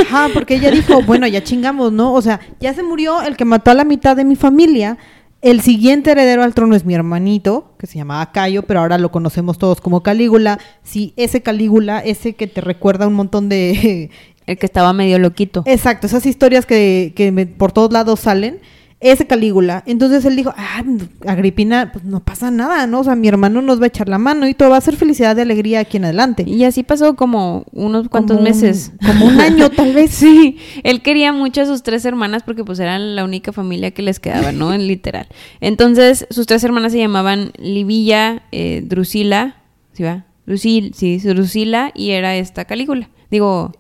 Ajá, 0.07 0.29
porque 0.33 0.55
ella 0.55 0.71
dijo, 0.71 1.01
bueno, 1.05 1.27
ya 1.27 1.43
chingamos, 1.43 1.91
¿no? 1.91 2.13
O 2.13 2.21
sea, 2.21 2.39
ya 2.59 2.73
se 2.73 2.83
murió 2.83 3.21
el 3.21 3.37
que 3.37 3.45
mató 3.45 3.71
a 3.71 3.75
la 3.75 3.83
mitad 3.83 4.15
de 4.15 4.25
mi 4.25 4.35
familia. 4.35 4.97
El 5.41 5.61
siguiente 5.61 6.11
heredero 6.11 6.43
al 6.43 6.53
trono 6.53 6.75
es 6.75 6.85
mi 6.85 6.93
hermanito, 6.93 7.73
que 7.79 7.87
se 7.87 7.97
llamaba 7.97 8.31
Cayo, 8.31 8.61
pero 8.63 8.79
ahora 8.81 8.99
lo 8.99 9.11
conocemos 9.11 9.57
todos 9.57 9.81
como 9.81 10.03
Calígula. 10.03 10.59
Sí, 10.83 11.13
ese 11.17 11.41
Calígula, 11.41 11.99
ese 11.99 12.33
que 12.33 12.45
te 12.45 12.61
recuerda 12.61 13.07
un 13.07 13.15
montón 13.15 13.49
de... 13.49 14.11
El 14.47 14.57
que 14.57 14.65
estaba 14.65 14.91
medio 14.93 15.19
loquito. 15.19 15.63
Exacto, 15.65 16.07
esas 16.07 16.25
historias 16.25 16.65
que, 16.65 17.13
que 17.15 17.31
me- 17.31 17.45
por 17.45 17.71
todos 17.71 17.91
lados 17.91 18.19
salen. 18.21 18.59
Ese 19.03 19.25
Calígula. 19.25 19.81
Entonces 19.87 20.23
él 20.25 20.35
dijo, 20.35 20.53
ah, 20.55 20.83
Agripina, 21.25 21.89
pues 21.91 22.05
no 22.05 22.19
pasa 22.19 22.51
nada, 22.51 22.85
¿no? 22.85 22.99
O 22.99 23.03
sea, 23.03 23.15
mi 23.15 23.27
hermano 23.27 23.63
nos 23.63 23.79
va 23.79 23.85
a 23.85 23.87
echar 23.87 24.07
la 24.07 24.19
mano 24.19 24.47
y 24.47 24.53
todo 24.53 24.69
va 24.69 24.77
a 24.77 24.81
ser 24.81 24.95
felicidad 24.95 25.35
y 25.37 25.41
alegría 25.41 25.79
aquí 25.79 25.97
en 25.97 26.05
adelante. 26.05 26.43
Y 26.45 26.63
así 26.65 26.83
pasó 26.83 27.15
como 27.15 27.65
unos 27.71 28.09
cuantos 28.09 28.37
Como 28.37 28.47
un- 28.47 28.53
meses. 28.55 28.91
como 29.03 29.25
un 29.25 29.41
año, 29.41 29.71
tal 29.71 29.93
vez. 29.95 30.11
Sí, 30.11 30.57
él 30.83 31.01
quería 31.01 31.33
mucho 31.33 31.61
a 31.61 31.65
sus 31.65 31.81
tres 31.81 32.05
hermanas 32.05 32.43
porque 32.43 32.63
pues 32.63 32.77
eran 32.79 33.15
la 33.15 33.23
única 33.23 33.51
familia 33.51 33.89
que 33.89 34.03
les 34.03 34.19
quedaba, 34.19 34.51
¿no? 34.51 34.71
En 34.73 34.87
literal. 34.87 35.27
Entonces, 35.61 36.27
sus 36.29 36.45
tres 36.45 36.63
hermanas 36.63 36.91
se 36.91 36.99
llamaban 36.99 37.53
Livilla, 37.57 38.43
eh, 38.51 38.83
Drusila, 38.85 39.55
¿sí 39.93 40.03
va? 40.03 40.25
Drusil, 40.45 40.93
sí, 40.95 41.17
Drusila 41.17 41.91
y 41.95 42.11
era 42.11 42.35
esta 42.35 42.65
Calígula. 42.65 43.09
Digo, 43.31 43.71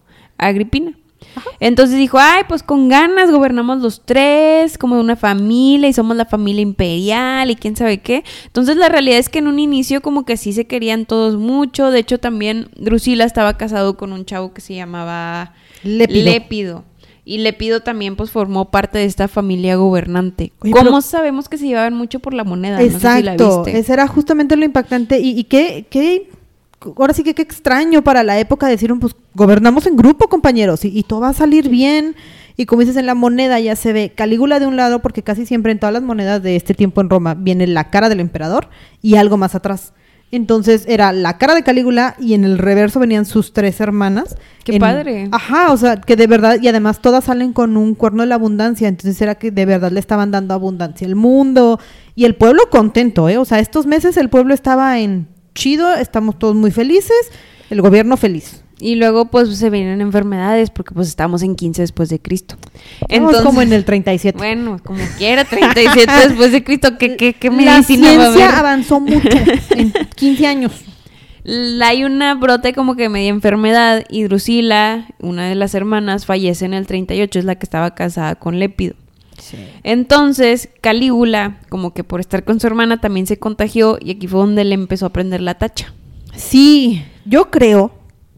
Agripina. 0.47 0.93
Entonces 1.59 1.97
dijo, 1.97 2.17
ay, 2.19 2.43
pues 2.49 2.61
con 2.63 2.89
ganas 2.89 3.31
gobernamos 3.31 3.79
los 3.81 4.01
tres, 4.03 4.77
como 4.77 4.95
de 4.95 5.01
una 5.01 5.15
familia, 5.15 5.87
y 5.87 5.93
somos 5.93 6.17
la 6.17 6.25
familia 6.25 6.61
imperial, 6.63 7.49
y 7.51 7.55
quién 7.55 7.75
sabe 7.75 7.99
qué. 7.99 8.23
Entonces 8.47 8.75
la 8.75 8.89
realidad 8.89 9.19
es 9.19 9.29
que 9.29 9.39
en 9.39 9.47
un 9.47 9.59
inicio 9.59 10.01
como 10.01 10.25
que 10.25 10.35
sí 10.35 10.51
se 10.51 10.65
querían 10.65 11.05
todos 11.05 11.37
mucho. 11.37 11.91
De 11.91 11.99
hecho, 11.99 12.17
también 12.19 12.69
Drusila 12.75 13.23
estaba 13.23 13.55
casado 13.57 13.95
con 13.97 14.11
un 14.11 14.25
chavo 14.25 14.51
que 14.53 14.61
se 14.61 14.73
llamaba 14.75 15.53
Lépido. 15.83 16.23
Lépido. 16.25 16.83
Y 17.23 17.37
Lépido 17.37 17.81
también 17.81 18.15
pues 18.15 18.31
formó 18.31 18.71
parte 18.71 18.97
de 18.97 19.05
esta 19.05 19.27
familia 19.27 19.75
gobernante. 19.75 20.51
Oye, 20.61 20.73
¿Cómo 20.73 20.83
pero- 20.85 21.01
sabemos 21.01 21.47
que 21.47 21.57
se 21.59 21.67
llevaban 21.67 21.93
mucho 21.93 22.19
por 22.19 22.33
la 22.33 22.43
moneda? 22.43 22.77
No 22.81 22.83
sé 22.83 22.89
si 22.97 23.03
la 23.23 23.33
Exacto, 23.33 23.63
viste. 23.63 23.79
ese 23.79 23.93
era 23.93 24.07
justamente 24.07 24.55
lo 24.57 24.65
impactante 24.65 25.19
y, 25.19 25.39
y 25.39 25.43
qué, 25.43 25.85
qué, 25.89 26.29
ahora 26.97 27.13
sí 27.13 27.23
que 27.23 27.33
qué 27.35 27.41
extraño 27.41 28.03
para 28.03 28.23
la 28.23 28.39
época 28.39 28.67
decir, 28.67 28.93
pues 28.99 29.15
gobernamos 29.33 29.85
en 29.87 29.95
grupo, 29.95 30.27
compañeros, 30.27 30.83
y, 30.85 30.97
y 30.97 31.03
todo 31.03 31.21
va 31.21 31.29
a 31.29 31.33
salir 31.33 31.69
bien. 31.69 32.15
Y 32.57 32.65
como 32.65 32.81
dices, 32.81 32.97
en 32.97 33.05
la 33.05 33.15
moneda 33.15 33.59
ya 33.59 33.75
se 33.75 33.93
ve 33.93 34.11
Calígula 34.15 34.59
de 34.59 34.67
un 34.67 34.75
lado, 34.75 35.01
porque 35.01 35.23
casi 35.23 35.45
siempre 35.45 35.71
en 35.71 35.79
todas 35.79 35.93
las 35.93 36.03
monedas 36.03 36.43
de 36.43 36.55
este 36.55 36.73
tiempo 36.73 37.01
en 37.01 37.09
Roma 37.09 37.33
viene 37.33 37.65
la 37.65 37.89
cara 37.89 38.09
del 38.09 38.19
emperador 38.19 38.67
y 39.01 39.15
algo 39.15 39.37
más 39.37 39.55
atrás. 39.55 39.93
Entonces 40.33 40.85
era 40.87 41.11
la 41.11 41.37
cara 41.37 41.55
de 41.55 41.63
Calígula 41.63 42.15
y 42.17 42.35
en 42.35 42.45
el 42.45 42.57
reverso 42.57 42.99
venían 42.99 43.25
sus 43.25 43.51
tres 43.51 43.81
hermanas. 43.81 44.35
¡Qué 44.63 44.73
En- 44.75 44.79
padre! 44.79 45.27
Ajá, 45.31 45.71
o 45.73 45.77
sea, 45.77 45.97
que 45.99 46.15
de 46.15 46.25
verdad, 46.27 46.57
y 46.61 46.67
además 46.69 47.01
todas 47.01 47.25
salen 47.25 47.51
con 47.51 47.75
un 47.75 47.95
cuerno 47.95 48.23
de 48.23 48.27
la 48.27 48.35
abundancia, 48.35 48.87
entonces 48.87 49.21
era 49.21 49.35
que 49.35 49.51
de 49.51 49.65
verdad 49.65 49.91
le 49.91 49.99
estaban 49.99 50.31
dando 50.31 50.53
abundancia 50.53 51.05
al 51.05 51.15
mundo 51.15 51.79
y 52.15 52.23
el 52.25 52.35
pueblo 52.35 52.63
contento, 52.69 53.27
¿eh? 53.27 53.37
O 53.37 53.45
sea, 53.45 53.59
estos 53.59 53.85
meses 53.85 54.15
el 54.17 54.29
pueblo 54.29 54.53
estaba 54.53 54.99
en 54.99 55.27
chido, 55.55 55.93
estamos 55.93 56.37
todos 56.39 56.55
muy 56.55 56.71
felices, 56.71 57.31
el 57.69 57.81
gobierno 57.81 58.17
feliz. 58.17 58.63
Y 58.79 58.95
luego 58.95 59.25
pues 59.25 59.55
se 59.57 59.69
vienen 59.69 60.01
enfermedades 60.01 60.71
porque 60.71 60.95
pues 60.95 61.07
estamos 61.07 61.43
en 61.43 61.55
15 61.55 61.83
después 61.83 62.09
de 62.09 62.19
Cristo. 62.19 62.55
Entonces, 63.09 63.43
como 63.43 63.61
en 63.61 63.73
el 63.73 63.85
37. 63.85 64.35
Bueno, 64.37 64.79
como 64.83 64.99
quiera, 65.19 65.45
37 65.45 66.11
después 66.27 66.51
de 66.51 66.63
Cristo, 66.63 66.97
¿qué, 66.97 67.15
qué, 67.15 67.33
qué 67.33 67.49
la 67.51 67.55
medicina 67.57 68.07
va 68.17 68.23
a 68.23 68.25
ciencia 68.31 68.45
haber? 68.47 68.59
avanzó 68.59 68.99
mucho 68.99 69.29
en 69.75 69.93
15 70.15 70.47
años. 70.47 70.71
La- 71.43 71.89
Hay 71.89 72.03
una 72.05 72.33
brote 72.33 72.73
como 72.73 72.95
que 72.95 73.07
media 73.09 73.29
enfermedad 73.29 74.03
y 74.09 74.23
Drusila, 74.23 75.05
una 75.19 75.47
de 75.47 75.53
las 75.55 75.75
hermanas, 75.75 76.25
fallece 76.25 76.65
en 76.65 76.73
el 76.73 76.87
38, 76.87 77.37
es 77.37 77.45
la 77.45 77.55
que 77.55 77.65
estaba 77.67 77.93
casada 77.93 78.33
con 78.35 78.57
Lépido. 78.57 78.95
Entonces, 79.83 80.69
Calígula, 80.81 81.59
como 81.69 81.93
que 81.93 82.03
por 82.03 82.19
estar 82.19 82.43
con 82.43 82.59
su 82.59 82.67
hermana, 82.67 83.01
también 83.01 83.27
se 83.27 83.37
contagió 83.37 83.97
y 83.99 84.11
aquí 84.11 84.27
fue 84.27 84.39
donde 84.41 84.63
le 84.63 84.75
empezó 84.75 85.05
a 85.05 85.09
prender 85.13 85.41
la 85.41 85.55
tacha. 85.55 85.93
Sí, 86.35 87.03
yo 87.25 87.49
creo, 87.51 87.91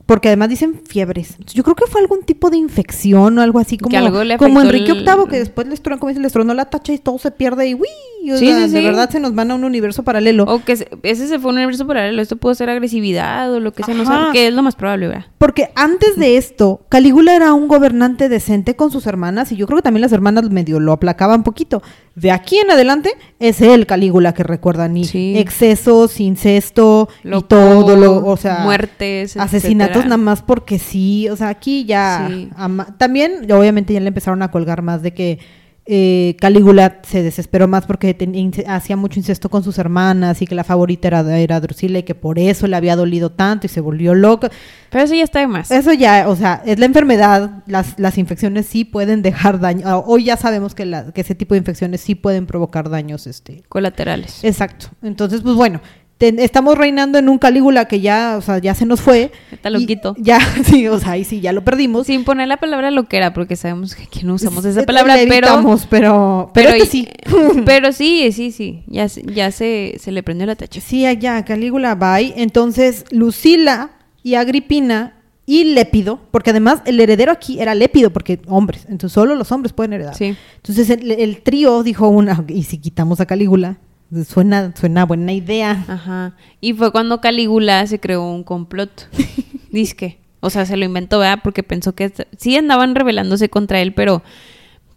porque 0.06 0.30
además 0.30 0.50
dicen 0.50 0.82
fiebres. 0.88 1.38
Yo 1.54 1.64
creo 1.64 1.76
que 1.76 1.86
fue 1.88 2.02
algún 2.02 2.24
tipo 2.24 2.50
de 2.50 2.58
infección 2.58 3.38
o 3.38 3.42
algo 3.42 3.60
así 3.60 3.78
como, 3.78 3.96
algo 3.98 4.24
le 4.24 4.38
como 4.38 4.62
Enrique 4.62 4.92
el- 4.92 5.04
VIII, 5.06 5.30
que 5.30 5.40
después 5.40 5.68
les 5.68 5.82
tronó, 5.82 6.00
como 6.00 6.10
dice, 6.10 6.22
les 6.22 6.34
tronó 6.34 6.54
la 6.54 6.66
tacha 6.66 6.94
y 6.94 6.98
todo 6.98 7.18
se 7.20 7.32
pierde 7.32 7.68
y 7.70 7.74
¡uy! 7.76 7.88
O 8.32 8.38
Sí, 8.38 8.48
sea, 8.48 8.68
sí, 8.68 8.74
de 8.74 8.80
sí. 8.80 8.86
verdad 8.86 9.10
se 9.10 9.20
nos 9.20 9.36
van 9.36 9.52
a 9.52 9.56
un 9.56 9.64
universo 9.64 10.04
paralelo. 10.04 10.46
O 10.46 10.64
que 10.64 10.76
se- 10.78 10.88
ese 11.04 11.28
se 11.28 11.40
fue 11.40 11.52
un 11.52 11.58
universo 11.58 11.86
paralelo, 11.86 12.22
esto 12.22 12.38
pudo 12.38 12.56
ser 12.56 12.70
agresividad 12.70 13.52
o 13.54 13.60
lo 13.60 13.74
que 13.74 13.84
sea, 13.84 13.94
no 13.94 14.06
sé, 14.06 14.12
que 14.32 14.48
es 14.48 14.54
lo 14.54 14.64
más 14.64 14.76
probable, 14.76 15.08
¿verdad? 15.08 15.26
Porque 15.38 15.70
antes 15.76 16.16
de 16.16 16.38
esto, 16.38 16.82
Calígula 16.90 17.36
era 17.36 17.54
un 17.54 17.68
gobernante 17.68 18.30
decente 18.30 18.76
con 18.76 18.92
sus 18.92 19.08
hermanas 19.08 19.52
y 19.52 19.58
yo 19.58 19.68
creo 19.68 19.78
que 19.78 19.82
también 19.84 20.02
las 20.02 20.12
hermanas 20.14 20.50
medio 20.50 20.80
lo 20.80 20.94
aplacaban 20.94 21.40
un 21.40 21.44
poquito. 21.44 21.84
De 22.16 22.32
aquí 22.32 22.58
en 22.60 22.70
adelante 22.72 23.12
es 23.40 23.60
él 23.62 23.86
Calígula 23.88 24.34
que 24.34 24.44
recuerdan 24.44 24.96
y 24.96 25.04
Sí. 25.06 25.34
excesos, 25.38 26.20
incesto 26.20 27.10
Loco, 27.24 27.46
y 27.46 27.48
todo 27.50 27.96
lo, 27.96 28.26
o 28.26 28.38
sea, 28.38 28.60
muertes, 28.64 29.36
asesinatos 29.36 29.98
etcétera. 29.98 30.10
nada 30.18 30.18
más 30.24 30.42
porque 30.42 30.80
sí, 30.80 31.28
o 31.30 31.36
sea, 31.36 31.50
aquí 31.50 31.86
ya 31.86 32.30
ama- 32.56 32.96
también 32.98 33.52
obviamente 33.52 33.94
ya 33.94 34.00
le 34.00 34.08
empezaron 34.10 34.42
a 34.44 34.52
colgar 34.52 34.82
más 34.82 35.02
de 35.02 35.14
que 35.14 35.40
eh, 35.86 36.38
Calígula 36.40 37.00
se 37.04 37.22
desesperó 37.24 37.68
más 37.68 37.86
porque 37.86 38.16
hacía 38.68 38.96
mucho 38.96 39.20
incesto 39.20 39.50
con 39.50 39.64
sus 39.64 39.78
hermanas 39.78 40.42
y 40.42 40.48
que 40.48 40.56
la 40.56 40.64
favorita 40.64 41.10
era, 41.10 41.38
era 41.38 41.60
Drusila 41.60 42.00
y 42.00 42.04
que 42.04 42.16
por 42.16 42.40
eso 42.40 42.68
le 42.68 42.76
había 42.78 42.96
dolido 42.96 43.32
tanto 43.32 43.66
y 43.66 43.70
se 43.70 43.82
volvió 43.82 44.14
loca. 44.16 44.50
Pero 44.90 45.04
eso 45.04 45.14
ya 45.16 45.24
está 45.24 45.40
de 45.40 45.48
más. 45.48 45.72
Eso 45.72 45.92
ya, 45.94 46.30
o 46.30 46.36
sea, 46.36 46.62
es 46.66 46.80
la 46.80 46.86
enfermedad, 46.86 47.64
las, 47.68 48.00
las 48.00 48.18
infecciones 48.18 48.66
sí 48.66 48.86
pueden 48.86 49.22
dejar 49.22 49.60
daño. 49.60 49.82
ah, 49.86 49.98
Hoy 49.98 50.24
ya 50.26 50.38
sabemos 50.38 50.74
que, 50.76 50.86
la- 50.86 51.12
que 51.12 51.22
ese 51.22 51.36
tipo 51.36 51.54
de 51.54 51.60
infecciones 51.60 52.00
sí 52.02 52.16
pueden 52.16 52.46
provocar 52.46 52.90
daños, 52.90 53.28
este. 53.28 53.64
Colaterales. 53.68 54.44
Exacto. 54.44 54.88
Entonces, 55.02 55.42
pues 55.42 55.56
bueno, 55.56 55.82
ten- 56.24 56.40
estamos 56.40 56.78
reinando 56.78 57.18
en 57.20 57.28
un 57.28 57.38
Calígula 57.38 57.86
que 57.86 58.00
ya, 58.00 58.36
o 58.38 58.42
sea, 58.42 58.60
ya 58.60 58.74
se 58.76 58.86
nos 58.86 59.02
fue. 59.02 59.32
Está 59.52 59.70
Y 59.70 59.74
loquito. 59.74 60.16
Ya, 60.18 60.40
sí, 60.64 60.88
o 60.88 60.98
sea, 60.98 61.12
ahí 61.12 61.26
sí, 61.26 61.42
ya 61.42 61.52
lo 61.52 61.66
perdimos. 61.66 62.08
Sin 62.08 62.24
poner 62.24 62.48
la 62.48 62.56
palabra 62.58 62.92
loquera, 62.92 63.34
porque 63.34 63.58
sabemos 63.58 63.94
que 63.94 64.04
aquí 64.04 64.24
no 64.24 64.36
usamos 64.36 64.64
Es- 64.64 64.78
esa 64.78 64.86
palabra, 64.86 65.16
la 65.18 65.24
pero... 65.24 65.34
evitamos, 65.48 65.86
pero, 65.90 66.50
pero, 66.54 66.70
este 66.70 66.86
sí. 66.86 67.08
pero 67.66 67.92
sí, 67.92 68.32
sí, 68.32 68.52
sí. 68.52 68.84
Ya, 68.88 69.10
se- 69.10 69.24
ya 69.24 69.52
se, 69.52 69.96
se 70.00 70.12
le 70.14 70.24
prendió 70.24 70.48
la 70.48 70.56
tacha. 70.56 70.80
Sí, 70.80 71.06
allá, 71.06 71.44
Calígula, 71.44 71.96
bye. 71.96 72.34
Entonces, 72.38 73.04
Lucila 73.12 73.92
y 74.24 74.36
Agripina 74.36 75.16
y 75.46 75.66
Lépido, 75.66 76.22
porque 76.32 76.52
además 76.52 76.82
el 76.86 76.98
heredero 77.02 77.32
aquí 77.34 77.60
era 77.60 77.76
Lépido, 77.76 78.12
porque 78.14 78.40
hombres, 78.48 78.86
entonces 78.90 79.12
solo 79.14 79.36
los 79.36 79.52
hombres 79.52 79.74
pueden 79.74 79.92
heredar. 79.92 80.16
Sí. 80.16 80.38
Entonces 80.56 80.90
el, 80.90 81.12
el 81.12 81.42
trío 81.42 81.84
dijo 81.84 82.08
una, 82.08 82.46
y 82.48 82.64
si 82.64 82.78
quitamos 82.78 83.20
a 83.20 83.26
Calígula, 83.26 83.76
suena, 84.28 84.74
suena 84.76 85.06
buena 85.06 85.34
idea. 85.34 85.86
Ajá. 85.88 86.36
Y 86.62 86.74
fue 86.74 86.92
cuando 86.92 87.22
Calígula 87.22 87.86
se 87.88 88.00
creó 88.00 88.30
un 88.30 88.44
complot. 88.44 89.10
Disque. 89.72 90.20
O 90.40 90.50
sea, 90.50 90.66
se 90.66 90.78
lo 90.78 90.86
inventó, 90.86 91.20
¿verdad? 91.20 91.40
Porque 91.44 91.64
pensó 91.64 91.96
que 91.96 92.12
sí 92.38 92.56
andaban 92.58 92.96
rebelándose 92.96 93.50
contra 93.50 93.82
él, 93.82 93.94
pero. 93.94 94.24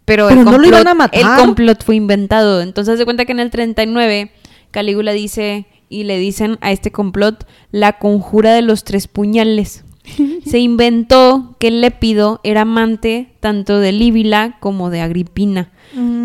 Pero, 0.05 0.27
Pero 0.27 0.39
el 0.39 0.45
no 0.45 0.51
lo 0.51 0.57
complot, 0.57 0.73
iban 0.73 0.87
a 0.87 0.93
matar. 0.93 1.19
El 1.19 1.45
complot 1.45 1.83
fue 1.83 1.95
inventado. 1.95 2.61
Entonces, 2.61 2.97
se 2.97 3.05
cuenta 3.05 3.25
que 3.25 3.33
en 3.33 3.39
el 3.39 3.49
39, 3.49 4.31
Calígula 4.71 5.11
dice. 5.13 5.65
Y 5.89 6.03
le 6.03 6.17
dicen 6.19 6.57
a 6.59 6.73
este 6.73 6.91
complot 6.91 7.47
la 7.71 7.97
conjura 7.97 8.53
de 8.53 8.61
los 8.61 8.83
tres 8.83 9.07
puñales. 9.07 9.85
Se 10.45 10.59
inventó 10.59 11.55
que 11.59 11.71
Lépido 11.71 12.39
era 12.43 12.61
amante 12.61 13.29
tanto 13.39 13.79
de 13.79 13.91
Líbila 13.91 14.57
como 14.59 14.89
de 14.89 15.01
Agripina 15.01 15.71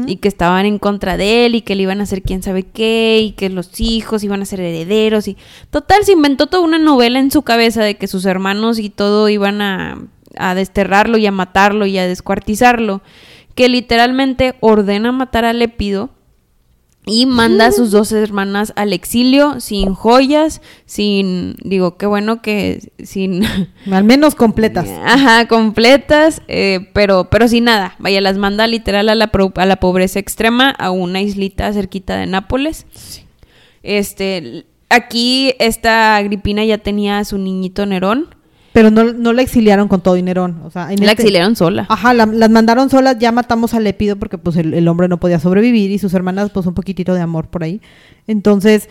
y 0.06 0.16
que 0.16 0.28
estaban 0.28 0.66
en 0.66 0.78
contra 0.78 1.16
de 1.16 1.46
él 1.46 1.54
y 1.54 1.62
que 1.62 1.76
le 1.76 1.84
iban 1.84 2.00
a 2.00 2.02
hacer 2.02 2.22
quién 2.22 2.42
sabe 2.42 2.64
qué 2.64 3.20
y 3.22 3.32
que 3.32 3.48
los 3.48 3.80
hijos 3.80 4.24
iban 4.24 4.42
a 4.42 4.44
ser 4.44 4.60
herederos 4.60 5.28
y 5.28 5.36
total 5.70 6.04
se 6.04 6.12
inventó 6.12 6.48
toda 6.48 6.64
una 6.64 6.78
novela 6.78 7.20
en 7.20 7.30
su 7.30 7.42
cabeza 7.42 7.82
de 7.82 7.94
que 7.96 8.08
sus 8.08 8.26
hermanos 8.26 8.80
y 8.80 8.90
todo 8.90 9.28
iban 9.28 9.62
a, 9.62 9.98
a 10.36 10.54
desterrarlo 10.54 11.16
y 11.16 11.26
a 11.26 11.32
matarlo 11.32 11.86
y 11.86 11.96
a 11.96 12.08
descuartizarlo 12.08 13.02
que 13.54 13.68
literalmente 13.68 14.56
ordena 14.60 15.12
matar 15.12 15.44
a 15.44 15.52
Lépido 15.52 16.10
y 17.04 17.26
manda 17.26 17.66
a 17.66 17.72
sus 17.72 17.90
dos 17.90 18.12
hermanas 18.12 18.72
al 18.76 18.92
exilio 18.92 19.58
sin 19.60 19.92
joyas, 19.94 20.60
sin, 20.86 21.56
digo, 21.64 21.96
qué 21.96 22.06
bueno 22.06 22.40
que 22.42 22.92
sin... 23.02 23.42
Al 23.92 24.04
menos 24.04 24.36
completas. 24.36 24.88
Ajá, 25.04 25.48
completas, 25.48 26.42
eh, 26.46 26.88
pero, 26.92 27.28
pero 27.28 27.48
sin 27.48 27.64
nada. 27.64 27.96
Vaya, 27.98 28.20
las 28.20 28.36
manda 28.38 28.68
literal 28.68 29.08
a 29.08 29.16
la, 29.16 29.28
pro- 29.32 29.52
a 29.56 29.66
la 29.66 29.76
pobreza 29.76 30.20
extrema, 30.20 30.70
a 30.70 30.92
una 30.92 31.20
islita 31.20 31.72
cerquita 31.72 32.16
de 32.16 32.26
Nápoles. 32.26 32.86
Este, 33.82 34.64
aquí 34.88 35.54
esta 35.58 36.16
Agripina 36.16 36.64
ya 36.64 36.78
tenía 36.78 37.18
a 37.18 37.24
su 37.24 37.36
niñito 37.38 37.84
Nerón. 37.86 38.34
Pero 38.72 38.90
no, 38.90 39.12
no 39.12 39.32
la 39.32 39.42
exiliaron 39.42 39.86
con 39.88 40.00
todo 40.00 40.14
dinerón. 40.14 40.60
O 40.64 40.70
sea, 40.70 40.92
en 40.92 41.00
La 41.00 41.12
este- 41.12 41.22
exiliaron 41.22 41.56
sola. 41.56 41.86
Ajá, 41.88 42.14
la- 42.14 42.26
las 42.26 42.50
mandaron 42.50 42.88
solas, 42.90 43.18
ya 43.18 43.30
matamos 43.32 43.74
a 43.74 43.80
Lepido 43.80 44.16
porque 44.16 44.38
pues 44.38 44.56
el, 44.56 44.72
el 44.74 44.88
hombre 44.88 45.08
no 45.08 45.18
podía 45.18 45.38
sobrevivir 45.38 45.90
y 45.90 45.98
sus 45.98 46.14
hermanas 46.14 46.50
pues 46.50 46.66
un 46.66 46.74
poquitito 46.74 47.12
de 47.14 47.20
amor 47.20 47.48
por 47.48 47.64
ahí. 47.64 47.80
Entonces, 48.26 48.88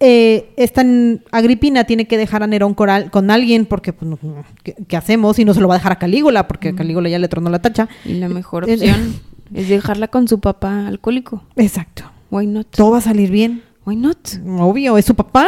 eh, 0.00 0.52
esta 0.56 0.84
Agripina 1.30 1.84
tiene 1.84 2.06
que 2.06 2.18
dejar 2.18 2.42
a 2.42 2.46
Nerón 2.46 2.74
coral, 2.74 3.10
con 3.10 3.30
alguien 3.30 3.66
porque 3.66 3.92
pues, 3.92 4.10
no- 4.10 4.18
¿qué, 4.62 4.74
qué 4.88 4.96
hacemos? 4.96 5.38
Y 5.38 5.44
no 5.44 5.54
se 5.54 5.60
lo 5.60 5.68
va 5.68 5.74
a 5.74 5.78
dejar 5.78 5.92
a 5.92 5.98
Calígula 5.98 6.48
porque 6.48 6.70
a 6.70 6.74
Calígula 6.74 7.08
ya 7.08 7.18
le 7.18 7.28
tronó 7.28 7.50
la 7.50 7.62
tacha. 7.62 7.88
Y 8.04 8.14
la 8.14 8.28
mejor 8.28 8.64
Eh, 8.68 8.74
opción 8.74 9.14
es 9.54 9.68
dejarla 9.68 10.08
con 10.08 10.28
su 10.28 10.40
papá 10.40 10.86
alcohólico. 10.88 11.42
Exacto. 11.56 12.04
Why 12.30 12.46
not? 12.46 12.66
Todo 12.70 12.90
va 12.92 12.98
a 12.98 13.02
salir 13.02 13.30
bien. 13.30 13.62
Why 13.86 13.96
not? 13.96 14.16
Obvio, 14.58 14.96
es 14.98 15.04
su 15.04 15.14
papá 15.14 15.46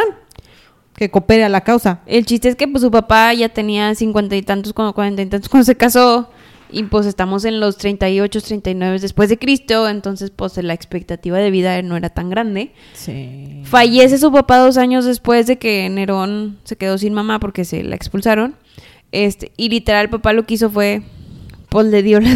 que 0.95 1.11
coopere 1.11 1.43
a 1.43 1.49
la 1.49 1.61
causa. 1.61 2.01
El 2.05 2.25
chiste 2.25 2.47
es 2.47 2.55
que 2.55 2.67
pues 2.67 2.81
su 2.81 2.91
papá 2.91 3.33
ya 3.33 3.49
tenía 3.49 3.93
cincuenta 3.95 4.35
y 4.35 4.41
tantos, 4.41 4.73
cuando 4.73 4.93
cuarenta 4.93 5.21
y 5.21 5.25
tantos 5.25 5.49
cuando 5.49 5.65
se 5.65 5.75
casó. 5.75 6.29
Y 6.71 6.83
pues 6.83 7.05
estamos 7.05 7.45
en 7.45 7.59
los 7.59 7.77
38, 7.77 8.41
39 8.41 8.99
después 8.99 9.29
de 9.29 9.37
Cristo. 9.37 9.87
Entonces 9.87 10.31
pues 10.31 10.57
la 10.57 10.73
expectativa 10.73 11.37
de 11.37 11.51
vida 11.51 11.81
no 11.81 11.95
era 11.95 12.09
tan 12.09 12.29
grande. 12.29 12.71
Sí. 12.93 13.61
Fallece 13.65 14.17
su 14.17 14.31
papá 14.31 14.57
dos 14.57 14.77
años 14.77 15.05
después 15.05 15.47
de 15.47 15.57
que 15.57 15.87
Nerón 15.89 16.57
se 16.63 16.75
quedó 16.75 16.97
sin 16.97 17.13
mamá 17.13 17.39
porque 17.39 17.65
se 17.65 17.83
la 17.83 17.95
expulsaron. 17.95 18.55
Este, 19.11 19.51
y 19.55 19.69
literal, 19.69 20.05
el 20.05 20.09
papá 20.09 20.33
lo 20.33 20.45
que 20.45 20.55
hizo 20.55 20.69
fue, 20.69 21.03
pues 21.69 21.87
le 21.87 22.03
dio 22.03 22.19
la... 22.19 22.35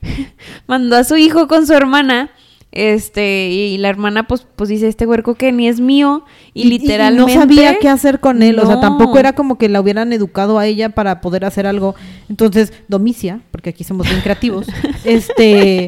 Mandó 0.66 0.96
a 0.96 1.04
su 1.04 1.16
hijo 1.16 1.48
con 1.48 1.66
su 1.66 1.72
hermana. 1.72 2.30
Este, 2.74 3.50
y 3.50 3.78
la 3.78 3.88
hermana 3.88 4.26
pues, 4.26 4.46
pues 4.56 4.68
dice, 4.68 4.88
este 4.88 5.06
huerco 5.06 5.36
que 5.36 5.52
ni 5.52 5.68
es 5.68 5.78
mío. 5.78 6.24
Y, 6.52 6.64
literalmente... 6.64 7.34
no 7.34 7.40
sabía 7.40 7.78
qué 7.78 7.88
hacer 7.88 8.18
con 8.18 8.42
él, 8.42 8.58
o 8.58 8.66
sea, 8.66 8.80
tampoco 8.80 9.16
era 9.18 9.32
como 9.32 9.58
que 9.58 9.68
la 9.68 9.80
hubieran 9.80 10.12
educado 10.12 10.58
a 10.58 10.66
ella 10.66 10.88
para 10.88 11.20
poder 11.20 11.44
hacer 11.44 11.68
algo. 11.68 11.94
Entonces, 12.28 12.72
Domicia, 12.88 13.40
porque 13.52 13.70
aquí 13.70 13.84
somos 13.84 14.08
bien 14.08 14.20
creativos, 14.22 14.66
este, 15.04 15.86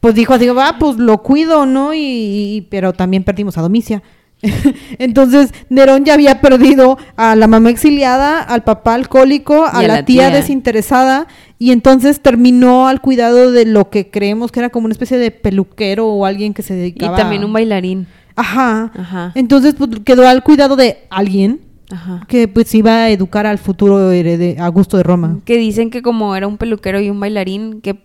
pues 0.00 0.14
dijo 0.14 0.34
así, 0.34 0.46
va, 0.48 0.76
pues 0.78 0.98
lo 0.98 1.22
cuido, 1.22 1.64
¿no? 1.64 1.94
Y, 1.94 2.00
y- 2.00 2.66
pero 2.70 2.92
también 2.92 3.24
perdimos 3.24 3.56
a 3.56 3.62
Domicia. 3.62 4.02
Entonces, 4.98 5.52
Nerón 5.68 6.04
ya 6.04 6.14
había 6.14 6.40
perdido 6.40 6.98
a 7.16 7.34
la 7.36 7.46
mamá 7.46 7.70
exiliada, 7.70 8.40
al 8.40 8.62
papá 8.64 8.94
alcohólico, 8.94 9.64
a, 9.66 9.82
Y 9.82 9.84
a 9.84 9.88
la, 9.88 9.94
la 9.96 10.04
tía, 10.04 10.28
tía. 10.28 10.36
desinteresada, 10.36 11.26
y 11.58 11.72
entonces 11.72 12.20
terminó 12.20 12.86
al 12.86 13.00
cuidado 13.00 13.50
de 13.50 13.64
lo 13.64 13.90
que 13.90 14.10
creemos 14.10 14.52
que 14.52 14.60
era 14.60 14.70
como 14.70 14.84
una 14.86 14.92
especie 14.92 15.18
de 15.18 15.30
peluquero 15.30 16.06
o 16.06 16.24
alguien 16.24 16.54
que 16.54 16.62
se 16.62 16.74
Y 16.74 16.78
dedicaba 16.78 17.16
también 17.16 17.44
un 17.44 17.52
bailarín. 17.52 18.06
Ajá. 18.36 18.92
Ajá. 18.96 19.32
Entonces 19.34 19.74
pues, 19.76 19.90
quedó 20.04 20.28
al 20.28 20.44
cuidado 20.44 20.76
de 20.76 20.98
alguien 21.10 21.60
Ajá. 21.90 22.24
que 22.28 22.48
pues 22.48 22.74
iba 22.74 23.04
a 23.04 23.10
educar 23.10 23.46
al 23.46 23.58
futuro 23.58 24.10
herede 24.12 24.56
Augusto 24.58 24.96
de 24.96 25.02
Roma. 25.02 25.40
Que 25.44 25.56
dicen 25.56 25.90
que 25.90 26.02
como 26.02 26.36
era 26.36 26.46
un 26.46 26.58
peluquero 26.58 27.00
y 27.00 27.08
un 27.08 27.18
bailarín, 27.18 27.80
que, 27.80 28.02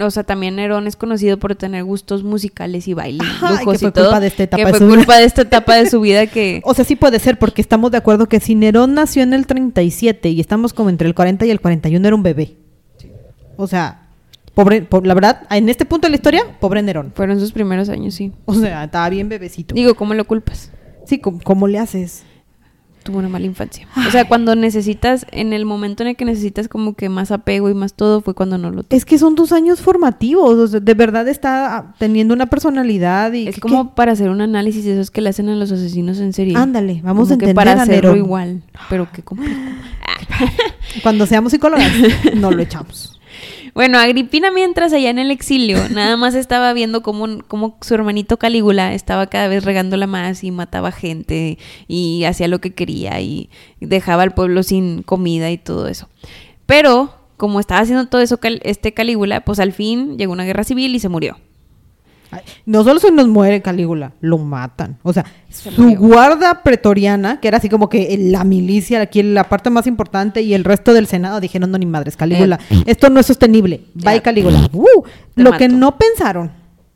o 0.00 0.10
sea, 0.10 0.24
también 0.24 0.56
Nerón 0.56 0.86
es 0.86 0.96
conocido 0.96 1.38
por 1.38 1.54
tener 1.54 1.82
gustos 1.84 2.24
musicales 2.24 2.86
y 2.88 2.94
baile, 2.94 3.20
Ajá, 3.22 3.46
y 3.48 3.58
lujos 3.60 3.72
que 3.74 3.78
fue 3.78 3.88
y 3.88 3.92
todo. 3.92 4.04
culpa 4.04 4.20
de 4.20 4.26
esta 4.26 4.42
etapa 4.42 4.58
que 4.60 4.64
de 4.66 4.70
fue 4.70 4.78
su 4.80 4.86
vida. 4.86 4.96
culpa 4.96 5.16
de 5.18 5.24
esta 5.24 5.42
etapa 5.42 5.74
de 5.76 5.88
su 5.88 6.00
vida 6.00 6.26
que... 6.26 6.60
O 6.64 6.74
sea, 6.74 6.84
sí 6.84 6.94
puede 6.96 7.18
ser 7.18 7.38
porque 7.38 7.62
estamos 7.62 7.90
de 7.90 7.96
acuerdo 7.96 8.26
que 8.28 8.38
si 8.40 8.54
Nerón 8.54 8.92
nació 8.94 9.22
en 9.22 9.32
el 9.32 9.46
37 9.46 10.28
y 10.28 10.40
estamos 10.40 10.72
como 10.74 10.90
entre 10.90 11.08
el 11.08 11.14
40 11.14 11.46
y 11.46 11.50
el 11.50 11.60
41 11.60 12.06
era 12.06 12.14
un 12.14 12.22
bebé. 12.22 12.56
O 13.56 13.66
sea, 13.66 14.02
pobre, 14.54 14.82
po- 14.82 15.00
la 15.00 15.14
verdad, 15.14 15.42
en 15.50 15.70
este 15.70 15.86
punto 15.86 16.06
de 16.06 16.10
la 16.10 16.16
historia, 16.16 16.42
pobre 16.60 16.82
Nerón. 16.82 17.12
Fueron 17.14 17.40
sus 17.40 17.52
primeros 17.52 17.88
años, 17.88 18.12
sí. 18.14 18.32
O 18.44 18.54
sea, 18.54 18.84
estaba 18.84 19.08
bien 19.08 19.30
bebecito. 19.30 19.74
Digo, 19.74 19.94
¿cómo 19.94 20.12
lo 20.12 20.26
culpas? 20.26 20.70
Sí, 21.06 21.18
¿cómo, 21.18 21.40
cómo 21.42 21.66
le 21.68 21.78
haces? 21.78 22.24
Tuvo 23.06 23.18
una 23.18 23.28
mala 23.28 23.46
infancia. 23.46 23.86
O 24.06 24.10
sea, 24.10 24.26
cuando 24.28 24.54
necesitas, 24.56 25.26
en 25.30 25.52
el 25.52 25.64
momento 25.64 26.02
en 26.02 26.10
el 26.10 26.16
que 26.16 26.24
necesitas 26.24 26.68
como 26.68 26.94
que 26.94 27.08
más 27.08 27.30
apego 27.30 27.70
y 27.70 27.74
más 27.74 27.94
todo, 27.94 28.20
fue 28.20 28.34
cuando 28.34 28.58
no 28.58 28.70
lo 28.70 28.82
tuvo. 28.82 28.96
Es 28.96 29.04
que 29.04 29.16
son 29.18 29.34
tus 29.34 29.52
años 29.52 29.80
formativos, 29.80 30.58
o 30.58 30.66
sea, 30.66 30.80
de 30.80 30.94
verdad 30.94 31.26
está 31.28 31.94
teniendo 31.98 32.34
una 32.34 32.46
personalidad 32.46 33.32
y 33.32 33.48
Es 33.48 33.54
que- 33.54 33.60
como 33.60 33.94
para 33.94 34.12
hacer 34.12 34.28
un 34.30 34.40
análisis 34.40 34.84
de 34.84 34.92
esos 34.94 35.10
que 35.10 35.20
le 35.20 35.30
hacen 35.30 35.48
a 35.48 35.54
los 35.54 35.72
asesinos 35.72 36.18
en 36.18 36.32
serie. 36.32 36.56
Ándale, 36.56 37.00
vamos 37.02 37.28
Como 37.28 37.34
a 37.34 37.38
que 37.38 37.44
entender 37.50 37.54
para 37.54 37.72
a 37.72 37.82
hacerlo 37.82 38.16
igual. 38.16 38.62
Pero 38.90 39.08
qué 39.12 39.22
que 39.22 39.36
cuando 41.02 41.26
seamos 41.26 41.52
psicólogas 41.52 41.90
no 42.34 42.50
lo 42.50 42.60
echamos. 42.62 43.15
Bueno, 43.76 43.98
Agripina 43.98 44.50
mientras 44.50 44.94
allá 44.94 45.10
en 45.10 45.18
el 45.18 45.30
exilio, 45.30 45.76
nada 45.90 46.16
más 46.16 46.34
estaba 46.34 46.72
viendo 46.72 47.02
cómo, 47.02 47.42
cómo 47.46 47.76
su 47.82 47.92
hermanito 47.92 48.38
Calígula 48.38 48.94
estaba 48.94 49.26
cada 49.26 49.48
vez 49.48 49.64
regándola 49.66 50.06
más 50.06 50.44
y 50.44 50.50
mataba 50.50 50.92
gente 50.92 51.58
y 51.86 52.24
hacía 52.24 52.48
lo 52.48 52.58
que 52.58 52.72
quería 52.72 53.20
y 53.20 53.50
dejaba 53.78 54.22
al 54.22 54.32
pueblo 54.32 54.62
sin 54.62 55.02
comida 55.02 55.50
y 55.50 55.58
todo 55.58 55.88
eso. 55.88 56.08
Pero, 56.64 57.16
como 57.36 57.60
estaba 57.60 57.82
haciendo 57.82 58.06
todo 58.06 58.22
eso 58.22 58.40
este 58.62 58.94
Calígula, 58.94 59.44
pues 59.44 59.60
al 59.60 59.74
fin 59.74 60.16
llegó 60.16 60.32
una 60.32 60.44
guerra 60.44 60.64
civil 60.64 60.94
y 60.94 60.98
se 60.98 61.10
murió. 61.10 61.36
No 62.64 62.84
solo 62.84 63.00
se 63.00 63.10
nos 63.12 63.28
muere 63.28 63.62
Calígula, 63.62 64.12
lo 64.20 64.38
matan. 64.38 64.98
O 65.02 65.12
sea, 65.12 65.24
Se 65.48 65.70
su 65.70 65.82
murió. 65.82 65.98
guarda 66.00 66.62
pretoriana, 66.62 67.40
que 67.40 67.48
era 67.48 67.58
así 67.58 67.68
como 67.68 67.88
que 67.88 68.16
la 68.18 68.44
milicia, 68.44 69.00
aquí 69.00 69.22
la 69.22 69.44
parte 69.48 69.70
más 69.70 69.86
importante, 69.86 70.42
y 70.42 70.54
el 70.54 70.64
resto 70.64 70.92
del 70.94 71.06
Senado 71.06 71.40
dijeron, 71.40 71.70
no, 71.70 71.78
ni 71.78 71.86
madres, 71.86 72.16
Calígula, 72.16 72.58
esto 72.86 73.10
no 73.10 73.20
es 73.20 73.26
sostenible. 73.26 73.82
Bye, 73.94 74.14
Ya. 74.16 74.22
Calígula. 74.22 74.68
Uh, 74.72 75.02
lo 75.36 75.52
que 75.52 75.68
no 75.68 75.96
pensaron 75.98 76.50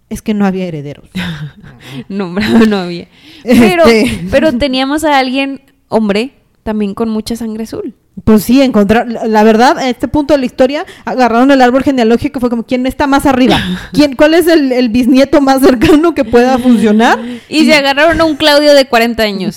es 0.09 0.23
que 0.23 0.35
no 0.35 0.45
había 0.47 0.67
herederos. 0.67 1.09
Nombrado 2.09 2.67
no 2.67 2.79
había. 2.79 3.09
Pero, 3.45 3.85
Este. 3.85 4.27
pero 4.31 4.53
teníamos 4.57 5.05
a 5.05 5.19
alguien, 5.19 5.63
hombre, 5.89 6.33
también 6.63 6.95
con 6.95 7.09
mucha 7.09 7.37
sangre 7.37 7.65
azul. 7.65 7.95
Pues 8.25 8.43
sí, 8.43 8.61
encontrar, 8.61 9.07
la, 9.09 9.43
verdad, 9.45 9.79
a 9.79 9.89
este 9.89 10.07
punto 10.07 10.35
de 10.35 10.41
la 10.41 10.45
historia, 10.47 10.85
agarraron 11.07 11.51
el 11.53 11.63
árbol 11.63 11.83
genealógico, 11.83 12.39
fue 12.39 12.51
como, 12.51 12.65
¿quién 12.65 12.85
está 12.87 13.07
más 13.07 13.25
arriba? 13.25 13.59
¿Quién, 13.93 14.15
¿Cuál 14.15 14.35
es 14.35 14.47
el, 14.47 14.73
el 14.73 14.91
bisnieto 14.91 15.41
más 15.41 15.63
cercano 15.63 16.13
que 16.15 16.25
pueda 16.25 16.59
funcionar? 16.59 17.19
Y 17.49 17.65
se 17.65 17.73
agarraron 17.75 18.21
a 18.21 18.25
un 18.25 18.37
Claudio 18.37 18.75
de 18.75 18.85
40 18.87 19.23
años. 19.23 19.57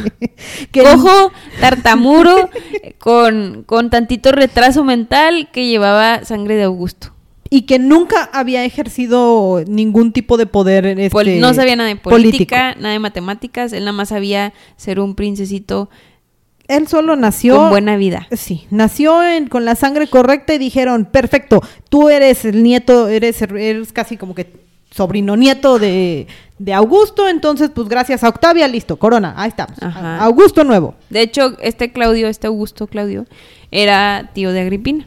Cojo, 0.72 1.32
tartamuro, 1.60 2.50
con, 2.98 3.62
con 3.64 3.90
tantito 3.90 4.32
retraso 4.32 4.84
mental 4.84 5.48
que 5.52 5.66
llevaba 5.66 6.24
sangre 6.24 6.56
de 6.56 6.64
Augusto. 6.64 7.12
y 7.50 7.62
que 7.62 7.78
nunca 7.78 8.28
había 8.32 8.64
ejercido 8.64 9.62
ningún 9.66 10.12
tipo 10.12 10.36
de 10.36 10.46
poder 10.46 10.84
en 10.86 11.10
Pol- 11.10 11.28
este, 11.28 11.40
no 11.40 11.54
sabía 11.54 11.76
nada 11.76 11.88
de 11.88 11.96
político. 11.96 12.32
política, 12.32 12.74
nada 12.74 12.92
de 12.92 12.98
matemáticas, 12.98 13.72
él 13.72 13.80
nada 13.84 13.92
más 13.92 14.08
sabía 14.08 14.52
ser 14.76 14.98
un 15.00 15.14
princesito 15.14 15.88
Él 16.68 16.88
solo 16.88 17.14
nació 17.16 17.56
con 17.56 17.70
buena 17.70 17.96
vida. 17.96 18.26
Sí, 18.32 18.66
nació 18.70 19.22
en- 19.22 19.48
con 19.48 19.64
la 19.64 19.74
sangre 19.74 20.06
correcta 20.08 20.54
y 20.54 20.58
dijeron, 20.58 21.04
perfecto, 21.04 21.60
tú 21.88 22.08
eres 22.08 22.44
el 22.44 22.62
nieto, 22.62 23.08
eres, 23.08 23.42
eres 23.42 23.92
casi 23.92 24.16
como 24.16 24.34
que 24.34 24.64
sobrino 24.90 25.36
nieto 25.36 25.78
de, 25.78 26.26
de 26.58 26.72
Augusto, 26.72 27.28
entonces 27.28 27.70
pues 27.74 27.88
gracias 27.88 28.22
a 28.24 28.28
Octavia, 28.28 28.66
listo, 28.68 28.96
corona, 28.96 29.34
ahí 29.36 29.48
estamos. 29.48 29.76
Ajá. 29.82 30.18
Augusto 30.20 30.64
nuevo. 30.64 30.94
De 31.10 31.20
hecho, 31.20 31.56
este 31.60 31.92
Claudio, 31.92 32.28
este 32.28 32.46
Augusto 32.46 32.86
Claudio, 32.86 33.26
era 33.70 34.30
tío 34.34 34.52
de 34.52 34.60
Agripina. 34.60 35.04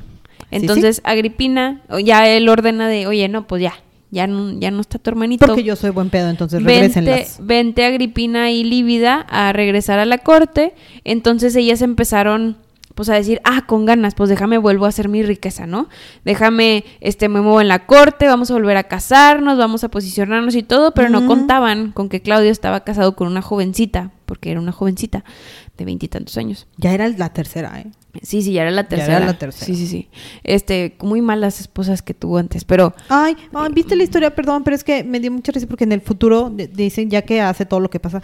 Entonces, 0.51 1.01
Agripina, 1.03 1.81
ya 2.03 2.27
él 2.27 2.47
ordena 2.49 2.87
de, 2.87 3.07
oye, 3.07 3.27
no, 3.29 3.47
pues 3.47 3.61
ya, 3.61 3.73
ya 4.09 4.27
no, 4.27 4.57
ya 4.59 4.71
no 4.71 4.81
está 4.81 4.99
tu 4.99 5.09
hermanito. 5.09 5.45
Porque 5.45 5.63
yo 5.63 5.75
soy 5.75 5.89
buen 5.89 6.09
pedo, 6.09 6.29
entonces 6.29 6.63
Vente, 6.63 6.99
regrésenlas. 7.01 7.37
vente 7.41 7.85
Agripina 7.85 8.51
y 8.51 8.63
Lívida 8.63 9.25
a 9.29 9.53
regresar 9.53 9.99
a 9.99 10.05
la 10.05 10.19
corte. 10.19 10.73
Entonces 11.03 11.55
ellas 11.55 11.81
empezaron 11.81 12.57
pues 12.97 13.09
a 13.09 13.13
decir, 13.13 13.39
ah, 13.43 13.61
con 13.67 13.85
ganas, 13.85 14.15
pues 14.15 14.27
déjame 14.27 14.57
vuelvo 14.57 14.85
a 14.85 14.89
hacer 14.89 15.07
mi 15.07 15.21
riqueza, 15.21 15.67
¿no? 15.67 15.87
Déjame, 16.25 16.83
este, 16.99 17.29
me 17.29 17.41
muevo 17.41 17.61
en 17.61 17.67
la 17.67 17.85
corte, 17.85 18.27
vamos 18.27 18.49
a 18.49 18.55
volver 18.55 18.75
a 18.75 18.85
casarnos, 18.85 19.55
vamos 19.59 19.83
a 19.83 19.89
posicionarnos 19.89 20.55
y 20.55 20.63
todo, 20.63 20.95
pero 20.95 21.07
no 21.09 21.27
contaban 21.27 21.91
con 21.91 22.09
que 22.09 22.21
Claudio 22.21 22.49
estaba 22.49 22.79
casado 22.79 23.15
con 23.15 23.27
una 23.27 23.43
jovencita, 23.43 24.09
porque 24.25 24.49
era 24.49 24.59
una 24.59 24.71
jovencita 24.71 25.23
de 25.77 25.85
veintitantos 25.85 26.35
años. 26.37 26.65
Ya 26.77 26.91
era 26.91 27.07
la 27.07 27.29
tercera, 27.29 27.79
¿eh? 27.79 27.91
Sí, 28.23 28.41
sí, 28.41 28.51
ya 28.53 28.63
era 28.63 28.71
la 28.71 28.81
Ya 28.81 28.87
era 28.87 29.05
tercera. 29.05 29.19
la 29.27 29.37
tercera. 29.37 29.65
Sí, 29.67 29.75
sí, 29.75 29.85
sí. 29.85 30.09
Este, 30.43 30.97
muy 31.03 31.21
malas 31.21 31.61
esposas 31.61 32.01
que 32.01 32.15
tuvo 32.15 32.39
antes, 32.39 32.65
pero 32.65 32.95
Ay, 33.09 33.37
ay, 33.53 33.71
viste 33.73 33.95
la 33.95 34.01
historia, 34.01 34.33
perdón, 34.33 34.63
pero 34.63 34.75
es 34.75 34.83
que 34.83 35.03
me 35.03 35.19
dio 35.19 35.31
mucha 35.31 35.51
risa 35.51 35.67
porque 35.67 35.83
en 35.83 35.91
el 35.91 36.01
futuro 36.01 36.49
dicen, 36.49 37.11
ya 37.11 37.21
que 37.21 37.41
hace 37.41 37.67
todo 37.67 37.79
lo 37.79 37.91
que 37.91 37.99
pasa, 37.99 38.23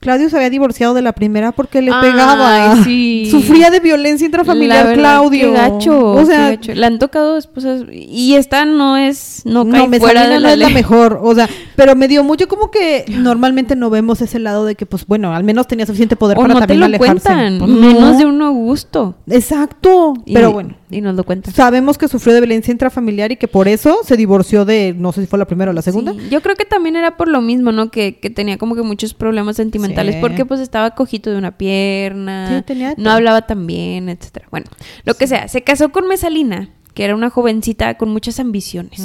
Claudio 0.00 0.30
se 0.30 0.36
había 0.36 0.48
divorciado 0.50 0.94
de 0.94 1.02
la 1.02 1.12
primera 1.12 1.52
porque 1.52 1.82
le 1.82 1.90
Ay, 1.92 2.10
pegaba. 2.10 2.82
sí. 2.84 3.26
Sufría 3.30 3.70
de 3.70 3.80
violencia 3.80 4.24
La 4.24 4.28
intrafamiliar, 4.28 4.86
verdad, 4.86 5.00
Claudio. 5.00 5.52
Qué 5.52 5.58
gacho. 5.58 6.12
O 6.12 6.24
sea, 6.24 6.50
qué 6.50 6.56
gacho. 6.56 6.74
Le 6.74 6.86
han 6.86 6.98
tocado 6.98 7.36
esposas. 7.36 7.82
Y 7.92 8.34
esta 8.34 8.64
no 8.64 8.96
es. 8.96 9.42
No 9.44 9.68
cae 9.68 9.80
no, 9.80 9.86
me 9.88 10.00
fuera 10.00 10.26
de 10.26 10.34
no 10.36 10.40
la 10.40 10.52
es 10.52 10.58
la 10.58 10.70
mejor. 10.70 11.20
O 11.22 11.34
sea, 11.34 11.48
pero 11.76 11.94
me 11.96 12.08
dio 12.08 12.24
mucho 12.24 12.48
como 12.48 12.70
que 12.70 13.04
normalmente 13.08 13.76
no 13.76 13.90
vemos 13.90 14.22
ese 14.22 14.38
lado 14.38 14.64
de 14.64 14.74
que, 14.74 14.86
pues 14.86 15.06
bueno, 15.06 15.34
al 15.34 15.44
menos 15.44 15.66
tenía 15.68 15.84
suficiente 15.84 16.16
poder 16.16 16.38
O 16.38 16.40
para 16.40 16.54
no 16.54 16.60
te 16.60 16.66
también 16.66 16.80
lo 16.80 16.86
alejarse. 16.86 17.22
cuentan. 17.28 17.58
Pues, 17.58 17.70
Menos 17.70 18.12
no. 18.12 18.18
de 18.18 18.24
uno 18.24 18.52
gusto. 18.52 19.16
Exacto. 19.28 20.14
Y- 20.24 20.32
Pero 20.34 20.52
bueno. 20.52 20.76
Y 20.92 21.00
nos 21.02 21.14
lo 21.14 21.22
cuentan. 21.24 21.54
Sabemos 21.54 21.98
que 21.98 22.08
sufrió 22.08 22.34
de 22.34 22.40
violencia 22.40 22.72
intrafamiliar 22.72 23.30
y 23.30 23.36
que 23.36 23.46
por 23.46 23.68
eso 23.68 23.98
se 24.02 24.16
divorció 24.16 24.64
de, 24.64 24.92
no 24.98 25.12
sé 25.12 25.20
si 25.20 25.26
fue 25.28 25.38
la 25.38 25.44
primera 25.44 25.70
o 25.70 25.74
la 25.74 25.82
segunda. 25.82 26.12
Sí, 26.14 26.18
Yo 26.30 26.40
creo 26.42 26.56
que 26.56 26.64
también 26.64 26.96
era 26.96 27.16
por 27.16 27.28
lo 27.28 27.40
mismo, 27.40 27.70
¿no? 27.70 27.90
Que, 27.92 28.18
que 28.18 28.28
tenía 28.30 28.58
como 28.58 28.74
que 28.74 28.82
muchos 28.82 29.14
problemas 29.14 29.54
sentimentales 29.56 29.89
Sí. 30.14 30.18
porque 30.20 30.44
pues 30.46 30.60
estaba 30.60 30.90
cojito 30.94 31.30
de 31.30 31.36
una 31.38 31.56
pierna, 31.58 32.58
Sí, 32.58 32.62
tenía 32.64 32.94
no 32.96 33.10
hablaba 33.10 33.42
tan 33.42 33.66
bien, 33.66 34.08
etcétera. 34.08 34.46
Bueno, 34.50 34.66
lo 35.04 35.14
que 35.14 35.26
sea, 35.26 35.48
se 35.48 35.62
casó 35.62 35.90
con 35.90 36.06
Mesalina, 36.08 36.68
que 36.94 37.04
era 37.04 37.14
una 37.14 37.30
jovencita 37.30 37.94
con 37.96 38.10
muchas 38.10 38.40
ambiciones. 38.40 39.00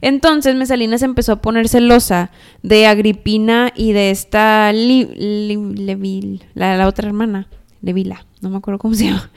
Entonces 0.00 0.54
Mesalina 0.54 0.98
se 0.98 1.04
empezó 1.06 1.32
a 1.32 1.42
poner 1.42 1.68
celosa 1.68 2.30
de 2.62 2.86
Agripina 2.86 3.72
y 3.74 3.92
de 3.92 4.10
esta 4.10 4.72
Li- 4.72 5.08
Li- 5.16 5.74
Levil, 5.84 6.44
la, 6.54 6.76
la 6.76 6.86
otra 6.86 7.06
hermana, 7.08 7.48
Levila, 7.82 8.26
no 8.42 8.50
me 8.50 8.56
acuerdo 8.58 8.78
cómo 8.78 8.94
se 8.94 9.04
llama. 9.08 9.30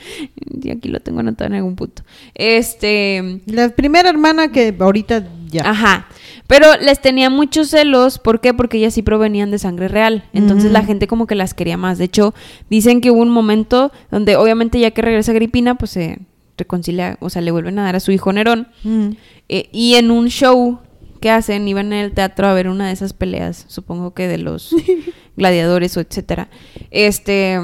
Y 0.61 0.71
aquí 0.71 0.89
lo 0.89 0.99
tengo 0.99 1.19
anotado 1.21 1.47
en 1.49 1.55
algún 1.55 1.75
punto. 1.75 2.03
Este, 2.33 3.41
La 3.45 3.69
primera 3.69 4.09
hermana 4.09 4.51
que 4.51 4.75
ahorita 4.77 5.25
ya. 5.49 5.69
Ajá. 5.69 6.07
Pero 6.49 6.65
les 6.81 6.99
tenía 6.99 7.29
muchos 7.29 7.69
celos, 7.69 8.17
¿por 8.17 8.41
qué? 8.41 8.55
Porque 8.55 8.79
ellas 8.79 8.95
sí 8.95 9.03
provenían 9.03 9.51
de 9.51 9.59
sangre 9.59 9.87
real. 9.87 10.23
Entonces 10.33 10.71
la 10.71 10.83
gente 10.83 11.05
como 11.05 11.27
que 11.27 11.35
las 11.35 11.53
quería 11.53 11.77
más. 11.77 11.99
De 11.99 12.05
hecho, 12.05 12.33
dicen 12.71 13.01
que 13.01 13.11
hubo 13.11 13.21
un 13.21 13.29
momento 13.29 13.91
donde 14.09 14.35
obviamente 14.35 14.79
ya 14.79 14.89
que 14.89 15.03
regresa 15.03 15.31
Agripina, 15.31 15.75
pues 15.75 15.91
se 15.91 16.17
reconcilia, 16.57 17.17
o 17.21 17.29
sea, 17.29 17.43
le 17.43 17.51
vuelven 17.51 17.77
a 17.77 17.83
dar 17.83 17.95
a 17.95 17.99
su 17.99 18.11
hijo 18.11 18.33
Nerón. 18.33 18.67
Mm. 18.83 19.09
Eh, 19.47 19.69
y 19.71 19.93
en 19.93 20.09
un 20.09 20.29
show 20.29 20.79
que 21.21 21.29
hacen, 21.29 21.67
iban 21.67 21.93
en 21.93 22.05
el 22.05 22.13
teatro 22.13 22.47
a 22.47 22.53
ver 22.55 22.67
una 22.67 22.87
de 22.87 22.93
esas 22.93 23.13
peleas, 23.13 23.65
supongo 23.67 24.15
que 24.15 24.27
de 24.27 24.39
los 24.39 24.75
gladiadores 25.37 25.97
o 25.97 25.99
etcétera. 25.99 26.49
Este 26.89 27.59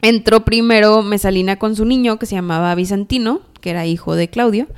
entró 0.00 0.46
primero 0.46 1.02
Mesalina 1.02 1.56
con 1.56 1.76
su 1.76 1.84
niño 1.84 2.18
que 2.18 2.24
se 2.24 2.34
llamaba 2.34 2.74
Bizantino, 2.74 3.42
que 3.60 3.68
era 3.68 3.84
hijo 3.84 4.16
de 4.16 4.28
Claudio. 4.28 4.68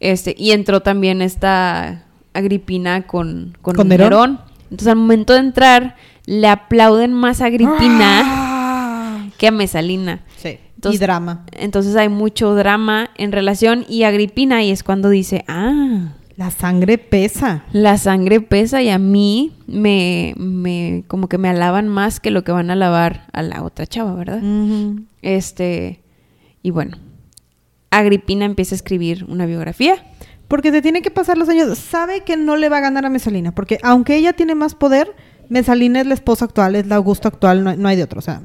Este, 0.00 0.34
y 0.36 0.50
entró 0.50 0.80
también 0.80 1.22
esta 1.22 2.05
Agripina 2.36 3.06
con, 3.06 3.56
con, 3.62 3.74
¿Con 3.76 3.88
Nerón? 3.88 4.08
Nerón. 4.10 4.40
Entonces 4.64 4.88
al 4.88 4.96
momento 4.96 5.32
de 5.32 5.40
entrar, 5.40 5.96
le 6.26 6.48
aplauden 6.48 7.12
más 7.12 7.40
a 7.40 7.46
Agripina 7.46 8.22
Ah. 8.24 9.26
que 9.38 9.48
a 9.48 9.50
Mesalina. 9.50 10.20
Sí. 10.36 10.58
Entonces- 10.76 11.00
y 11.00 11.04
drama. 11.04 11.44
Entonces 11.52 11.96
hay 11.96 12.08
mucho 12.08 12.54
drama 12.54 13.10
en 13.16 13.32
relación 13.32 13.84
y 13.88 14.02
Agripina 14.04 14.62
y 14.62 14.70
es 14.70 14.82
cuando 14.82 15.08
dice, 15.08 15.44
ah, 15.48 16.12
La 16.36 16.50
sangre 16.50 16.98
pesa. 16.98 17.64
la 17.72 17.96
sangre 17.96 18.40
pesa 18.40 18.82
y 18.82 18.90
a 18.90 18.98
mí 18.98 19.52
me, 19.66 20.34
me, 20.36 21.04
como 21.08 21.28
que 21.28 21.38
me 21.38 21.48
alaban 21.48 21.88
más 21.88 22.20
que 22.20 22.30
lo 22.30 22.44
que 22.44 22.52
van 22.52 22.68
a 22.70 22.74
alabar 22.74 23.26
a 23.32 23.42
la 23.42 23.62
otra 23.62 23.86
chava, 23.86 24.14
¿verdad? 24.14 24.42
Este, 25.22 26.02
y 26.62 26.70
bueno, 26.70 26.98
Agripina 27.90 28.44
empieza 28.44 28.74
a 28.74 28.76
escribir 28.76 29.24
una 29.28 29.46
biografía. 29.46 29.96
Porque 30.48 30.70
se 30.70 30.82
tiene 30.82 31.02
que 31.02 31.10
pasar 31.10 31.38
los 31.38 31.48
años. 31.48 31.76
Sabe 31.78 32.20
que 32.20 32.36
no 32.36 32.56
le 32.56 32.68
va 32.68 32.78
a 32.78 32.80
ganar 32.80 33.04
a 33.04 33.10
Mesalina. 33.10 33.54
Porque 33.54 33.78
aunque 33.82 34.16
ella 34.16 34.32
tiene 34.32 34.54
más 34.54 34.74
poder, 34.74 35.14
Mesalina 35.48 36.00
es 36.00 36.06
la 36.06 36.14
esposa 36.14 36.44
actual, 36.44 36.76
es 36.76 36.86
la 36.86 36.96
Augusta 36.96 37.28
actual, 37.28 37.62
no, 37.64 37.88
hay 37.88 37.96
de 37.96 38.02
otro. 38.02 38.18
O 38.18 38.22
sea, 38.22 38.42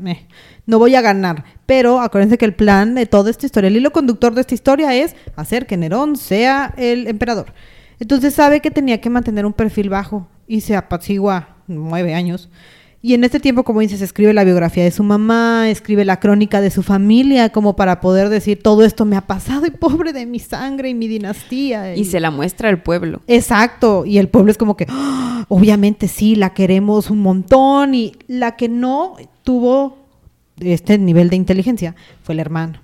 no 0.65 0.79
voy 0.79 0.95
a 0.95 1.01
ganar. 1.01 1.43
Pero 1.65 1.99
acuérdense 1.99 2.37
que 2.37 2.45
el 2.45 2.53
plan 2.53 2.95
de 2.95 3.05
toda 3.05 3.29
esta 3.29 3.45
historia, 3.45 3.67
el 3.67 3.77
hilo 3.77 3.91
conductor 3.91 4.33
de 4.33 4.41
esta 4.41 4.55
historia 4.55 4.95
es 4.95 5.15
hacer 5.35 5.67
que 5.67 5.77
Nerón 5.77 6.17
sea 6.17 6.73
el 6.77 7.07
emperador. 7.07 7.53
Entonces 7.99 8.33
sabe 8.33 8.61
que 8.61 8.71
tenía 8.71 8.99
que 8.99 9.09
mantener 9.09 9.45
un 9.45 9.53
perfil 9.53 9.89
bajo 9.89 10.27
y 10.47 10.61
se 10.61 10.75
apacigua 10.75 11.57
nueve 11.67 12.13
años. 12.13 12.49
Y 13.03 13.15
en 13.15 13.23
este 13.23 13.39
tiempo, 13.39 13.63
como 13.63 13.79
dices, 13.79 13.99
escribe 14.01 14.31
la 14.31 14.43
biografía 14.43 14.83
de 14.83 14.91
su 14.91 15.03
mamá, 15.03 15.69
escribe 15.69 16.05
la 16.05 16.19
crónica 16.19 16.61
de 16.61 16.69
su 16.69 16.83
familia, 16.83 17.49
como 17.49 17.75
para 17.75 17.99
poder 17.99 18.29
decir 18.29 18.61
todo 18.61 18.83
esto 18.83 19.05
me 19.05 19.15
ha 19.15 19.21
pasado 19.21 19.65
y 19.65 19.71
pobre 19.71 20.13
de 20.13 20.27
mi 20.27 20.37
sangre 20.37 20.89
y 20.89 20.93
mi 20.93 21.07
dinastía. 21.07 21.95
Y 21.95 22.05
se 22.05 22.19
la 22.19 22.29
muestra 22.29 22.69
al 22.69 22.83
pueblo. 22.83 23.21
Exacto, 23.25 24.05
y 24.05 24.19
el 24.19 24.27
pueblo 24.27 24.51
es 24.51 24.57
como 24.59 24.77
que, 24.77 24.85
"Ah, 24.87 25.45
obviamente 25.49 26.07
sí, 26.07 26.35
la 26.35 26.53
queremos 26.53 27.09
un 27.09 27.21
montón, 27.21 27.95
y 27.95 28.13
la 28.27 28.55
que 28.55 28.69
no 28.69 29.15
tuvo 29.43 29.97
este 30.59 30.99
nivel 30.99 31.31
de 31.31 31.37
inteligencia 31.37 31.95
fue 32.21 32.35
la 32.35 32.41
hermana. 32.41 32.83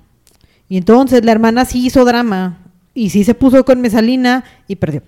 Y 0.67 0.77
entonces 0.77 1.23
la 1.23 1.32
hermana 1.32 1.63
sí 1.65 1.86
hizo 1.86 2.06
drama, 2.06 2.58
y 2.95 3.12
sí 3.12 3.23
se 3.23 3.36
puso 3.36 3.63
con 3.63 3.82
Mesalina 3.82 4.43
y 4.67 4.77
perdió. 4.77 5.03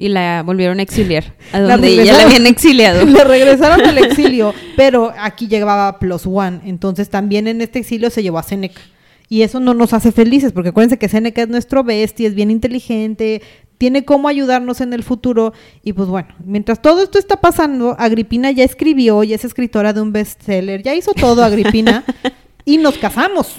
Y 0.00 0.08
la 0.08 0.42
volvieron 0.42 0.78
a 0.78 0.82
exiliar, 0.82 1.34
a 1.52 1.60
La 1.60 1.74
donde 1.74 1.88
ella 1.88 2.14
la 2.14 2.22
habían 2.22 2.46
exiliado. 2.46 3.04
Le 3.06 3.22
regresaron 3.22 3.84
al 3.84 3.98
exilio, 4.04 4.54
pero 4.74 5.12
aquí 5.18 5.46
llegaba 5.46 5.98
Plus 5.98 6.26
One. 6.26 6.60
Entonces 6.64 7.10
también 7.10 7.46
en 7.46 7.60
este 7.60 7.80
exilio 7.80 8.08
se 8.08 8.22
llevó 8.22 8.38
a 8.38 8.42
Seneca. 8.42 8.80
Y 9.28 9.42
eso 9.42 9.60
no 9.60 9.74
nos 9.74 9.92
hace 9.92 10.10
felices, 10.10 10.52
porque 10.52 10.70
acuérdense 10.70 10.98
que 10.98 11.10
Seneca 11.10 11.42
es 11.42 11.48
nuestro 11.48 11.84
bestia, 11.84 12.26
es 12.26 12.34
bien 12.34 12.50
inteligente, 12.50 13.42
tiene 13.76 14.06
cómo 14.06 14.26
ayudarnos 14.26 14.80
en 14.80 14.94
el 14.94 15.02
futuro. 15.02 15.52
Y 15.82 15.92
pues 15.92 16.08
bueno, 16.08 16.28
mientras 16.46 16.80
todo 16.80 17.02
esto 17.02 17.18
está 17.18 17.36
pasando, 17.36 17.94
Agripina 17.98 18.50
ya 18.52 18.64
escribió, 18.64 19.22
ya 19.22 19.36
es 19.36 19.44
escritora 19.44 19.92
de 19.92 20.00
un 20.00 20.12
bestseller, 20.12 20.82
ya 20.82 20.94
hizo 20.94 21.12
todo 21.12 21.44
Agripina. 21.44 22.04
y 22.64 22.78
nos 22.78 22.96
casamos. 22.96 23.56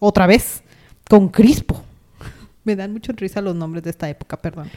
Otra 0.00 0.26
vez. 0.26 0.64
Con 1.08 1.28
Crispo. 1.28 1.80
Me 2.64 2.74
dan 2.74 2.92
mucho 2.92 3.12
risa 3.12 3.40
los 3.40 3.54
nombres 3.54 3.84
de 3.84 3.90
esta 3.90 4.08
época, 4.08 4.36
perdón. 4.42 4.68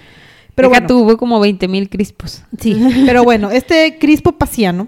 Pero 0.58 0.70
bueno. 0.70 0.88
tuvo 0.88 1.18
como 1.18 1.40
20 1.40 1.68
mil 1.70 1.90
crispos. 1.90 2.44
Sí, 2.60 2.76
pero 3.06 3.24
bueno, 3.24 3.50
este 3.52 3.98
Crispo 4.00 4.34
Paciano 4.34 4.88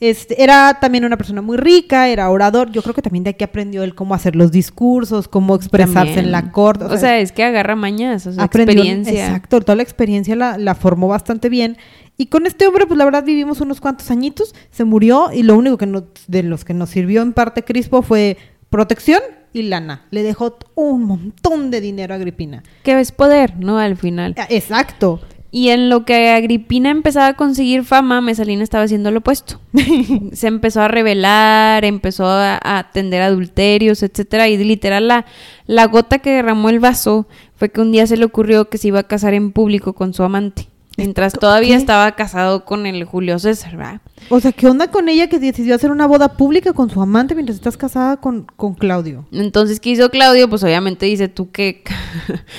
este, 0.00 0.42
era 0.42 0.78
también 0.80 1.04
una 1.04 1.16
persona 1.16 1.42
muy 1.42 1.56
rica, 1.56 2.08
era 2.08 2.28
orador. 2.30 2.72
Yo 2.72 2.82
creo 2.82 2.92
que 2.94 3.02
también 3.02 3.22
de 3.22 3.30
aquí 3.30 3.44
aprendió 3.44 3.84
él 3.84 3.94
cómo 3.94 4.14
hacer 4.14 4.34
los 4.34 4.50
discursos, 4.50 5.28
cómo 5.28 5.54
expresarse 5.54 5.92
También. 6.14 6.24
en 6.24 6.32
la 6.32 6.50
corte. 6.50 6.86
O 6.86 6.96
sea, 6.98 7.20
es 7.20 7.30
que 7.30 7.44
agarra 7.44 7.76
mañas, 7.76 8.26
o 8.26 8.32
sea, 8.32 8.42
aprendió- 8.42 8.72
experiencia. 8.82 9.26
Exacto, 9.26 9.60
toda 9.60 9.76
la 9.76 9.84
experiencia 9.84 10.34
la, 10.34 10.58
la 10.58 10.74
formó 10.74 11.06
bastante 11.06 11.48
bien. 11.48 11.76
Y 12.16 12.26
con 12.26 12.46
este 12.46 12.66
hombre, 12.66 12.86
pues 12.86 12.98
la 12.98 13.04
verdad 13.04 13.22
vivimos 13.22 13.60
unos 13.60 13.80
cuantos 13.80 14.10
añitos, 14.10 14.54
se 14.72 14.82
murió 14.84 15.30
y 15.32 15.44
lo 15.44 15.56
único 15.56 15.76
que 15.78 15.86
nos- 15.86 16.04
de 16.26 16.42
los 16.42 16.64
que 16.64 16.74
nos 16.74 16.90
sirvió 16.90 17.22
en 17.22 17.32
parte 17.32 17.62
Crispo 17.62 18.02
fue 18.02 18.38
protección 18.70 19.20
y 19.52 19.62
lana. 19.62 20.02
Le 20.10 20.22
dejó 20.22 20.56
un 20.74 21.04
montón 21.04 21.70
de 21.70 21.80
dinero 21.80 22.14
a 22.14 22.16
Agripina. 22.16 22.62
Que 22.82 22.98
es 22.98 23.12
poder, 23.12 23.58
¿no? 23.58 23.78
Al 23.78 23.96
final. 23.96 24.34
Ah, 24.38 24.46
Exacto. 24.48 25.20
Y 25.54 25.68
en 25.68 25.90
lo 25.90 26.06
que 26.06 26.30
Agripina 26.30 26.90
empezaba 26.90 27.26
a 27.26 27.36
conseguir 27.36 27.84
fama, 27.84 28.22
Mesalina 28.22 28.64
estaba 28.64 28.84
haciendo 28.84 29.10
lo 29.10 29.18
opuesto. 29.18 29.60
Se 30.32 30.46
empezó 30.46 30.80
a 30.80 30.88
rebelar, 30.88 31.84
empezó 31.84 32.24
a, 32.26 32.54
a 32.54 32.78
atender 32.78 33.20
adulterios, 33.20 34.02
etcétera, 34.02 34.48
y 34.48 34.56
literal 34.56 35.08
la, 35.08 35.26
la 35.66 35.86
gota 35.88 36.20
que 36.20 36.30
derramó 36.30 36.70
el 36.70 36.80
vaso 36.80 37.26
fue 37.54 37.68
que 37.68 37.82
un 37.82 37.92
día 37.92 38.06
se 38.06 38.16
le 38.16 38.24
ocurrió 38.24 38.70
que 38.70 38.78
se 38.78 38.88
iba 38.88 39.00
a 39.00 39.06
casar 39.06 39.34
en 39.34 39.52
público 39.52 39.92
con 39.92 40.14
su 40.14 40.22
amante, 40.22 40.68
mientras 40.96 41.32
todavía 41.32 41.76
¿Qué? 41.76 41.80
estaba 41.80 42.12
casado 42.12 42.64
con 42.64 42.86
el 42.86 43.04
Julio 43.04 43.38
César, 43.38 43.76
¿verdad? 43.76 44.00
O 44.28 44.40
sea, 44.40 44.52
¿qué 44.52 44.66
onda 44.66 44.90
con 44.90 45.08
ella 45.08 45.28
que 45.28 45.38
decidió 45.38 45.74
hacer 45.74 45.90
una 45.90 46.06
boda 46.06 46.36
pública 46.36 46.72
con 46.72 46.90
su 46.90 47.00
amante 47.00 47.34
mientras 47.34 47.56
estás 47.56 47.76
casada 47.76 48.18
con, 48.18 48.46
con 48.56 48.74
Claudio? 48.74 49.26
Entonces, 49.32 49.80
¿qué 49.80 49.90
hizo 49.90 50.10
Claudio? 50.10 50.48
Pues 50.48 50.62
obviamente 50.62 51.06
dice, 51.06 51.28
¿tú 51.28 51.50
qué? 51.50 51.82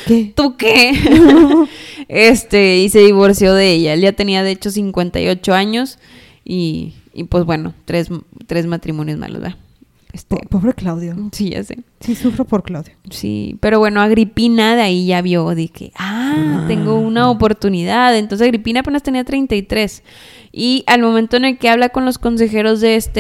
¿Qué? 0.06 0.34
¿Tú 0.36 0.58
qué? 0.58 0.94
este, 2.08 2.80
y 2.80 2.90
se 2.90 3.00
divorció 3.00 3.54
de 3.54 3.72
ella. 3.72 3.94
Él 3.94 4.02
ya 4.02 4.12
tenía, 4.14 4.44
de 4.44 4.52
hecho, 4.52 4.72
58 4.72 5.54
años 5.54 6.00
y, 6.44 6.94
y 7.14 7.26
pues 7.26 7.46
bueno, 7.46 7.74
tres, 7.86 8.10
tres 8.48 8.66
matrimonios 8.66 9.18
malos, 9.18 9.42
¿verdad? 9.42 9.58
Este, 10.14 10.36
Po- 10.36 10.48
pobre 10.48 10.74
Claudio. 10.74 11.16
sí, 11.32 11.50
ya 11.50 11.64
sé. 11.64 11.80
Sí, 12.00 12.14
sufro 12.16 12.46
por 12.46 12.62
Claudio. 12.64 12.94
Sí, 13.10 13.58
pero 13.60 13.80
bueno, 13.80 14.00
Agripina 14.00 14.76
de 14.76 14.84
ahí 14.84 15.08
ya 15.08 15.22
vio, 15.24 15.54
dije, 15.56 15.92
ah, 15.98 16.66
tengo 16.68 16.96
una 16.96 17.30
oportunidad. 17.32 18.16
Entonces 18.16 18.46
Agripina 18.46 18.82
apenas 18.82 19.02
tenía 19.04 19.24
33. 19.24 20.04
Y 20.52 20.84
al 20.86 21.02
momento 21.02 21.36
en 21.38 21.46
el 21.46 21.58
que 21.58 21.68
habla 21.70 21.90
con 21.90 22.06
los 22.06 22.20
consejeros 22.20 22.80
de 22.80 22.96
este, 22.96 23.20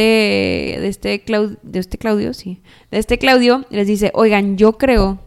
de 0.80 0.88
este, 0.88 1.26
Clau- 1.26 1.58
de 1.64 1.80
este 1.80 1.98
Claudio, 1.98 2.34
sí, 2.36 2.62
de 2.92 3.00
este 3.00 3.18
Claudio, 3.18 3.66
les 3.72 3.88
dice, 3.88 4.12
oigan, 4.14 4.56
yo 4.56 4.74
creo 4.78 5.20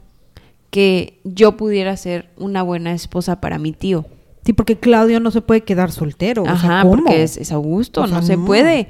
que 0.71 1.19
yo 1.25 1.57
pudiera 1.57 1.97
ser 1.97 2.31
una 2.37 2.63
buena 2.63 2.93
esposa 2.93 3.41
para 3.41 3.59
mi 3.59 3.73
tío. 3.73 4.07
Sí, 4.47 4.53
porque 4.53 4.79
Claudio 4.79 5.19
no 5.19 5.33
se 5.33 5.41
puede 5.43 5.63
quedar 5.65 5.91
soltero. 5.91 6.45
o 6.45 6.47
sea, 6.47 6.55
Ajá, 6.81 6.83
porque 6.89 7.25
es, 7.25 7.37
es 7.37 7.51
Augusto, 7.51 8.03
O 8.03 8.07
sea, 8.07 8.19
no 8.19 8.23
se 8.23 8.37
no. 8.37 8.45
puede. 8.47 8.89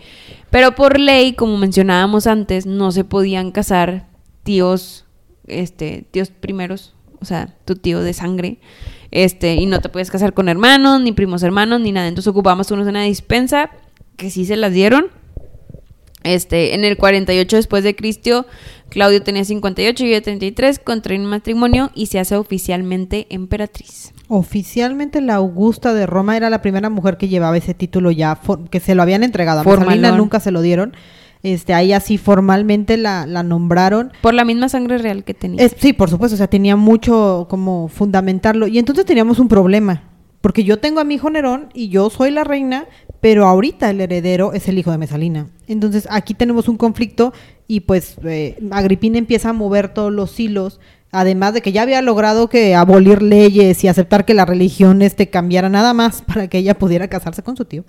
Pero 0.51 0.75
por 0.75 1.01
ley, 1.01 1.33
como 1.33 1.57
mencionábamos 1.57 2.27
antes, 2.27 2.66
no 2.66 2.92
se 2.92 3.05
podían 3.05 3.51
casar 3.53 4.07
tíos, 4.42 5.07
este, 5.47 6.05
tíos 6.11 6.29
primeros, 6.31 6.95
o 7.21 7.25
sea, 7.25 7.55
tu 7.64 7.75
tío 7.75 8.01
de 8.03 8.12
sangre, 8.12 8.59
este, 9.11 9.55
y 9.55 9.64
no 9.66 9.81
te 9.81 9.88
puedes 9.88 10.11
casar 10.11 10.35
con 10.35 10.49
hermanos, 10.51 11.01
ni 11.01 11.12
primos 11.12 11.42
hermanos, 11.42 11.81
ni 11.81 11.90
nada. 11.90 12.07
Entonces 12.09 12.29
ocupamos 12.29 12.71
unos 12.71 12.87
una 12.87 13.03
dispensa, 13.05 13.71
que 14.16 14.31
sí 14.31 14.45
se 14.45 14.57
las 14.57 14.73
dieron, 14.75 15.07
Este, 16.23 16.75
en 16.75 16.85
el 16.85 16.97
48 16.97 17.57
después 17.57 17.83
de 17.85 17.95
Cristo, 17.97 18.47
Claudio 18.90 19.23
tenía 19.23 19.45
58 19.45 20.05
y 20.05 20.09
ella 20.09 20.23
33, 20.23 20.81
contraen 20.81 21.25
matrimonio 21.25 21.90
y 21.95 22.07
se 22.07 22.19
hace 22.19 22.37
oficialmente 22.37 23.27
emperatriz. 23.31 24.12
Oficialmente 24.29 25.21
la 25.21 25.37
Augusta 25.37 25.95
de 25.95 26.07
Roma 26.07 26.37
era 26.37 26.51
la 26.51 26.62
primera 26.62 26.91
mujer 26.91 27.17
que 27.17 27.29
llevaba 27.29 27.57
ese 27.57 27.75
título 27.75 28.11
ya, 28.11 28.39
que 28.71 28.81
se 28.81 28.95
lo 28.95 29.03
habían 29.03 29.23
entregado. 29.23 29.61
A 29.61 29.65
Messalina 29.65 30.17
nunca 30.17 30.41
se 30.41 30.51
lo 30.51 30.62
dieron. 30.62 30.95
Este, 31.43 31.75
ahí 31.75 31.93
así 31.93 32.19
formalmente 32.19 32.97
la, 32.97 33.25
la 33.27 33.45
nombraron. 33.45 34.12
Por 34.21 34.35
la 34.35 34.45
misma 34.45 34.69
sangre 34.69 34.99
real 34.99 35.23
que 35.23 35.33
tenía. 35.33 35.69
sí, 35.69 35.93
por 35.93 36.11
supuesto, 36.11 36.35
o 36.35 36.39
sea, 36.39 36.49
tenía 36.49 36.75
mucho 36.75 37.47
como 37.49 37.87
fundamentarlo. 37.87 38.67
Y 38.67 38.79
entonces 38.79 39.05
teníamos 39.05 39.39
un 39.39 39.47
problema, 39.47 40.03
porque 40.41 40.65
yo 40.65 40.79
tengo 40.79 40.99
a 40.99 41.05
mi 41.05 41.15
hijo 41.15 41.31
Nerón 41.31 41.69
y 41.73 41.89
yo 41.89 42.11
soy 42.11 42.33
la 42.33 42.43
reina, 42.43 42.87
pero 43.21 43.47
ahorita 43.47 43.91
el 43.91 44.01
heredero 44.01 44.55
es 44.55 44.69
el 44.69 44.79
hijo 44.79 44.91
de 44.91 44.99
Mesalina. 44.99 45.49
Entonces 45.69 46.09
aquí 46.11 46.35
tenemos 46.35 46.69
un 46.69 46.77
conflicto 46.77 47.33
y 47.69 47.81
pues 47.81 48.17
eh, 48.25 48.59
Agripina 48.71 49.19
empieza 49.19 49.51
a 49.51 49.53
mover 49.53 49.93
todos 49.93 50.12
los 50.12 50.39
hilos, 50.41 50.81
además 51.12 51.55
de 51.55 51.62
que 51.62 51.73
ya 51.73 51.83
había 51.83 52.03
logrado 52.03 52.49
que 52.49 52.75
abolir 52.75 53.23
leyes 53.23 53.83
y 53.85 53.88
aceptar 53.88 54.25
que 54.25 54.35
la 54.35 54.45
religión 54.45 55.03
este 55.03 55.31
cambiara 55.31 55.69
nada 55.69 55.95
más 55.95 56.23
para 56.23 56.49
que 56.49 56.59
ella 56.59 56.79
pudiera 56.79 57.09
casarse 57.09 57.42
con 57.42 57.57
su 57.57 57.64
tío. 57.64 57.85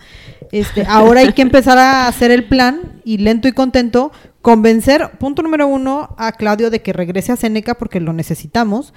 Este, 0.51 0.85
ahora 0.87 1.21
hay 1.21 1.33
que 1.33 1.41
empezar 1.41 1.77
a 1.77 2.07
hacer 2.07 2.31
el 2.31 2.45
plan 2.45 3.01
y 3.03 3.17
lento 3.17 3.47
y 3.47 3.51
contento 3.51 4.11
convencer, 4.41 5.11
punto 5.19 5.41
número 5.41 5.67
uno, 5.67 6.15
a 6.17 6.31
Claudio 6.31 6.69
de 6.69 6.81
que 6.81 6.93
regrese 6.93 7.31
a 7.31 7.35
Seneca 7.35 7.75
porque 7.75 7.99
lo 7.99 8.13
necesitamos 8.13 8.93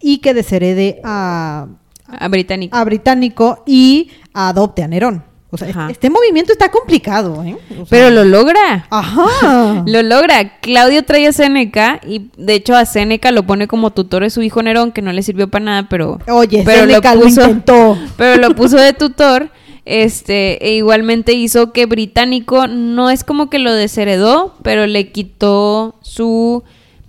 y 0.00 0.18
que 0.18 0.34
desherede 0.34 1.00
a, 1.02 1.66
a 2.06 2.28
Británico. 2.28 2.76
a 2.76 2.84
Británico 2.84 3.62
y 3.66 4.10
adopte 4.32 4.82
a 4.82 4.88
Nerón. 4.88 5.31
O 5.54 5.58
sea, 5.58 5.88
este 5.90 6.08
movimiento 6.08 6.50
está 6.50 6.70
complicado, 6.70 7.44
¿eh? 7.44 7.58
Pero 7.90 8.08
lo 8.08 8.24
logra. 8.24 8.86
Ajá. 8.88 9.84
lo 9.86 10.02
logra. 10.02 10.58
Claudio 10.60 11.04
trae 11.04 11.26
a 11.26 11.32
Seneca 11.32 12.00
y 12.08 12.30
de 12.38 12.54
hecho 12.54 12.74
a 12.74 12.86
Seneca 12.86 13.30
lo 13.32 13.42
pone 13.42 13.68
como 13.68 13.90
tutor 13.92 14.22
de 14.22 14.30
su 14.30 14.40
hijo 14.40 14.62
Nerón, 14.62 14.92
que 14.92 15.02
no 15.02 15.12
le 15.12 15.22
sirvió 15.22 15.48
para 15.48 15.64
nada, 15.66 15.88
pero. 15.90 16.18
Oye, 16.26 16.62
pero 16.64 16.86
Seneca 16.86 17.14
lo, 17.14 17.28
intentó. 17.28 17.98
Pero 18.16 18.40
lo 18.40 18.54
puso 18.54 18.78
de 18.78 18.94
tutor. 18.94 19.50
Este, 19.84 20.66
e 20.66 20.76
igualmente 20.76 21.34
hizo 21.34 21.72
que 21.72 21.84
Británico 21.84 22.66
no 22.66 23.10
es 23.10 23.22
como 23.22 23.50
que 23.50 23.58
lo 23.58 23.74
desheredó, 23.74 24.54
pero 24.62 24.86
le 24.86 25.10
quitó 25.10 25.96
su 26.00 26.62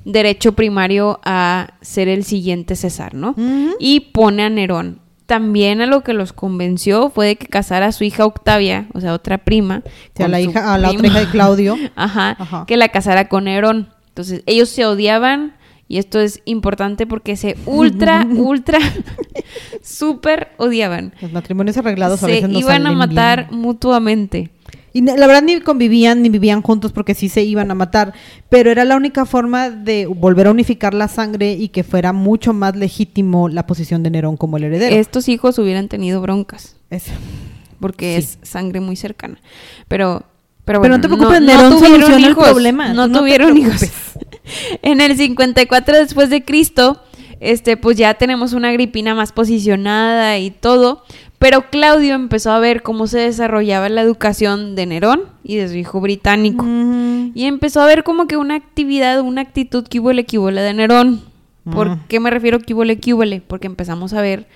derecho 0.03 0.51
primario 0.51 1.21
a 1.23 1.75
ser 1.81 2.09
el 2.09 2.25
siguiente 2.25 2.75
César, 2.75 3.13
¿no? 3.13 3.35
Y 3.79 3.99
pone 4.11 4.43
a 4.43 4.49
Nerón 4.49 5.02
también 5.25 5.81
a 5.81 5.85
lo 5.85 6.03
que 6.03 6.13
los 6.13 6.33
convenció 6.33 7.09
fue 7.09 7.27
de 7.27 7.35
que 7.37 7.47
casara 7.47 7.87
a 7.87 7.91
su 7.91 8.03
hija 8.03 8.25
Octavia, 8.25 8.87
o 8.93 9.01
sea, 9.01 9.13
otra 9.13 9.39
prima. 9.39 9.83
a 10.19 10.27
la 10.27 10.41
hija, 10.41 10.73
a 10.73 10.77
la 10.77 10.91
otra 10.91 11.07
hija 11.07 11.19
de 11.19 11.27
Claudio. 11.27 11.77
Ajá, 11.95 12.65
que 12.67 12.77
la 12.77 12.89
casara 12.89 13.29
con 13.29 13.45
Nerón. 13.45 13.89
Entonces, 14.09 14.43
ellos 14.45 14.69
se 14.69 14.85
odiaban 14.85 15.53
y 15.87 15.97
esto 15.97 16.19
es 16.19 16.41
importante 16.45 17.05
porque 17.05 17.35
se 17.35 17.55
ultra, 17.65 18.25
ultra, 18.35 18.79
súper 19.83 20.49
odiaban. 20.57 21.13
Los 21.21 21.31
matrimonios 21.31 21.77
arreglados 21.77 22.23
a 22.23 22.27
veces 22.27 22.49
no 22.49 22.59
iban 22.59 22.87
a 22.87 22.91
matar 22.91 23.51
mutuamente. 23.51 24.51
Y 24.93 25.01
la 25.01 25.27
verdad 25.27 25.41
ni 25.41 25.59
convivían 25.59 26.21
ni 26.21 26.29
vivían 26.29 26.61
juntos 26.61 26.91
porque 26.91 27.15
sí 27.15 27.27
se 27.27 27.43
iban 27.43 27.71
a 27.71 27.75
matar, 27.75 28.13
pero 28.49 28.69
era 28.69 28.85
la 28.85 28.95
única 28.95 29.25
forma 29.25 29.71
de 29.71 30.05
volver 30.05 30.47
a 30.47 30.51
unificar 30.51 30.93
la 30.93 31.07
sangre 31.07 31.53
y 31.53 31.69
que 31.69 31.83
fuera 31.83 32.13
mucho 32.13 32.53
más 32.53 32.75
legítimo 32.75 33.49
la 33.49 33.65
posición 33.65 34.03
de 34.03 34.11
Nerón 34.11 34.37
como 34.37 34.57
el 34.57 34.65
heredero. 34.65 34.95
Estos 34.95 35.27
hijos 35.29 35.57
hubieran 35.57 35.87
tenido 35.87 36.21
broncas. 36.21 36.75
Eso. 36.91 37.11
Porque 37.79 38.17
es 38.17 38.37
sangre 38.43 38.79
muy 38.79 38.95
cercana. 38.95 39.39
Pero 39.87 40.25
pero, 40.65 40.79
bueno, 40.79 40.95
no 40.95 41.01
te 41.01 41.09
preocupes, 41.09 41.41
Nerón 41.41 41.77
tuvieron 41.77 42.19
hijos, 42.21 42.47
el 42.47 42.53
problema. 42.53 42.93
No, 42.93 43.11
tuvieron 43.11 43.57
hijos. 43.57 43.81
en 44.81 45.01
el 45.01 45.17
54 45.17 45.97
después 45.97 46.29
de 46.29 46.45
Cristo, 46.45 47.01
este, 47.41 47.75
pues 47.75 47.97
ya 47.97 48.13
tenemos 48.13 48.53
una 48.53 48.69
Agripina 48.69 49.13
más 49.13 49.33
posicionada 49.33 50.37
y 50.37 50.51
todo, 50.51 51.03
pero 51.43 51.69
Claudio 51.69 52.15
empezó 52.15 52.51
a 52.51 52.59
ver 52.59 52.83
cómo 52.83 53.05
se 53.05 53.19
desarrollaba 53.19 53.89
la 53.89 53.99
educación 53.99 54.75
de 54.75 54.85
Nerón 54.85 55.23
y 55.43 55.57
de 55.57 55.67
su 55.67 55.75
hijo 55.75 55.99
británico. 55.99 56.65
Y 56.65 57.43
empezó 57.43 57.81
a 57.81 57.85
ver 57.85 58.05
como 58.05 58.27
que 58.27 58.37
una 58.37 58.55
actividad, 58.55 59.19
una 59.19 59.41
actitud 59.41 59.85
que 59.85 59.99
hubo 59.99 60.11
equivole 60.11 60.61
de 60.61 60.73
Nerón. 60.73 61.21
¿Por 61.69 61.99
qué 62.07 62.21
me 62.21 62.29
refiero 62.29 62.59
que 62.61 62.73
hubo? 62.73 62.85
Porque 63.45 63.67
empezamos 63.67 64.13
a 64.13 64.21
ver 64.21 64.47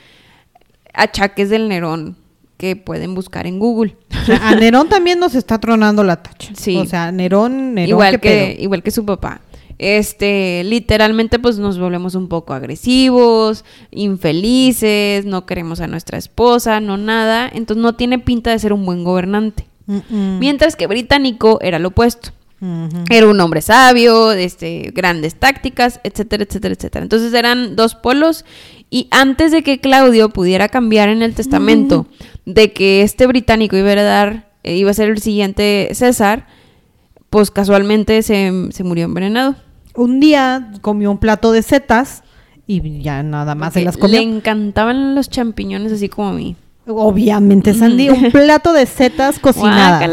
achaques 0.94 1.50
del 1.50 1.68
Nerón 1.68 2.16
que 2.56 2.78
pueden 2.78 3.16
buscar 3.16 3.48
en 3.48 3.60
Google. 3.60 3.98
a 4.42 4.56
Nerón 4.56 4.88
también 4.88 5.20
nos 5.20 5.36
está 5.36 5.60
tronando 5.60 6.06
la 6.06 6.24
tacha. 6.24 6.54
Sí. 6.56 6.78
O 6.78 6.86
sea, 6.86 7.12
Nerón, 7.12 7.74
Nerón 7.74 7.90
igual 7.90 8.22
que 8.22 8.56
igual 8.62 8.82
que 8.82 8.92
su 8.92 9.06
papá 9.06 9.42
este, 9.80 10.64
literalmente 10.64 11.40
pues 11.40 11.60
nos 11.60 11.78
volvemos 11.78 12.16
un 12.16 12.28
poco 12.28 12.54
agresivos, 12.54 13.64
infelices, 13.92 15.26
no 15.26 15.46
queremos 15.46 15.82
a 15.82 15.88
nuestra 15.88 16.18
esposa, 16.18 16.80
no 16.80 16.98
nada, 16.98 17.50
entonces 17.54 17.82
no 17.82 17.94
tiene 17.94 18.20
pinta 18.20 18.52
de 18.52 18.60
ser 18.60 18.74
un 18.74 18.86
buen 18.86 19.04
gobernante. 19.04 19.66
Mientras 20.10 20.76
que 20.76 20.86
británico 20.86 21.60
era 21.62 21.80
lo 21.80 21.90
opuesto. 21.90 22.32
Era 23.10 23.28
un 23.28 23.40
hombre 23.40 23.62
sabio, 23.62 24.32
este, 24.32 24.92
grandes 24.94 25.36
tácticas, 25.36 26.02
etcétera, 26.04 26.44
etcétera, 26.44 26.74
etcétera. 26.74 27.04
Entonces 27.04 27.34
eran 27.34 27.76
dos 27.76 27.94
polos 27.96 28.44
y 28.90 29.08
antes 29.12 29.52
de 29.52 29.62
que 29.62 29.80
Claudio 29.80 30.30
pudiera 30.30 30.68
cambiar 30.68 31.08
en 31.10 31.22
el 31.22 31.36
testamento 31.36 32.08
de 32.46 32.74
que 32.74 33.04
este 33.04 33.28
británico 33.28 33.78
iba 33.78 33.92
a 33.92 34.04
dar, 34.04 34.50
eh, 34.64 34.76
iba 34.76 34.90
a 34.92 34.96
ser 34.96 35.10
el 35.10 35.22
siguiente 35.22 35.90
César, 35.94 36.48
pues 37.30 37.52
casualmente 37.52 38.24
se 38.24 38.84
murió 38.84 39.06
envenenado 39.06 39.56
un 39.98 40.20
día 40.20 40.72
comió 40.82 41.12
un 41.12 41.18
plato 41.18 41.52
de 41.52 41.62
setas 41.62 42.24
y 42.66 43.02
ya 43.02 43.24
nada 43.24 43.56
más 43.56 43.74
se 43.74 43.84
las 43.84 43.98
comió. 43.98 44.20
Le 44.20 44.26
encantaban 44.26 45.16
los 45.16 45.30
champiñones 45.30 45.92
así 45.92 46.08
como 46.08 46.30
a 46.30 46.34
mí. 46.34 46.56
Obviamente, 46.88 47.74
Sandy, 47.74 48.10
un 48.10 48.32
plato 48.32 48.72
de 48.72 48.86
setas 48.86 49.40
cocinadas. 49.42 50.10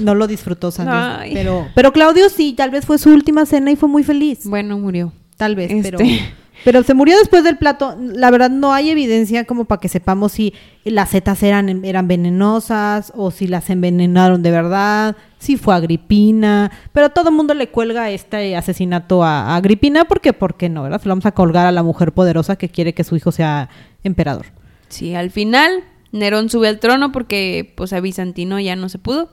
No 0.00 0.14
lo 0.14 0.26
disfrutó 0.28 0.70
Sandy. 0.70 1.34
Pero, 1.34 1.66
pero 1.74 1.92
Claudio 1.92 2.28
sí, 2.28 2.52
tal 2.52 2.70
vez 2.70 2.86
fue 2.86 2.98
su 2.98 3.10
última 3.10 3.44
cena 3.44 3.72
y 3.72 3.76
fue 3.76 3.88
muy 3.88 4.04
feliz. 4.04 4.40
Bueno, 4.44 4.78
murió. 4.78 5.12
Tal 5.36 5.56
vez, 5.56 5.72
pero 5.82 5.98
este. 5.98 6.20
Pero 6.20 6.43
se 6.64 6.94
murió 6.94 7.18
después 7.18 7.44
del 7.44 7.58
plato. 7.58 7.96
La 7.98 8.30
verdad 8.30 8.50
no 8.50 8.72
hay 8.72 8.90
evidencia 8.90 9.44
como 9.44 9.66
para 9.66 9.80
que 9.80 9.88
sepamos 9.88 10.32
si 10.32 10.54
las 10.84 11.10
setas 11.10 11.42
eran, 11.42 11.84
eran 11.84 12.08
venenosas 12.08 13.12
o 13.14 13.30
si 13.30 13.46
las 13.46 13.68
envenenaron 13.70 14.42
de 14.42 14.50
verdad, 14.50 15.16
si 15.38 15.56
fue 15.56 15.74
Agripina. 15.74 16.70
Pero 16.92 17.10
todo 17.10 17.28
el 17.28 17.34
mundo 17.34 17.54
le 17.54 17.68
cuelga 17.68 18.10
este 18.10 18.56
asesinato 18.56 19.22
a, 19.22 19.54
Agripina 19.56 20.06
porque, 20.06 20.32
¿por 20.32 20.56
qué 20.56 20.68
no? 20.68 20.82
¿verdad? 20.82 21.00
Se 21.00 21.08
lo 21.08 21.12
vamos 21.12 21.26
a 21.26 21.32
colgar 21.32 21.66
a 21.66 21.72
la 21.72 21.82
mujer 21.82 22.12
poderosa 22.12 22.56
que 22.56 22.68
quiere 22.68 22.94
que 22.94 23.04
su 23.04 23.16
hijo 23.16 23.30
sea 23.30 23.68
emperador. 24.02 24.46
Sí, 24.88 25.14
al 25.14 25.30
final 25.30 25.84
Nerón 26.12 26.48
sube 26.48 26.68
al 26.68 26.78
trono 26.78 27.12
porque 27.12 27.72
pues 27.76 27.92
a 27.92 28.00
Bizantino 28.00 28.58
ya 28.60 28.76
no 28.76 28.88
se 28.88 28.98
pudo. 28.98 29.30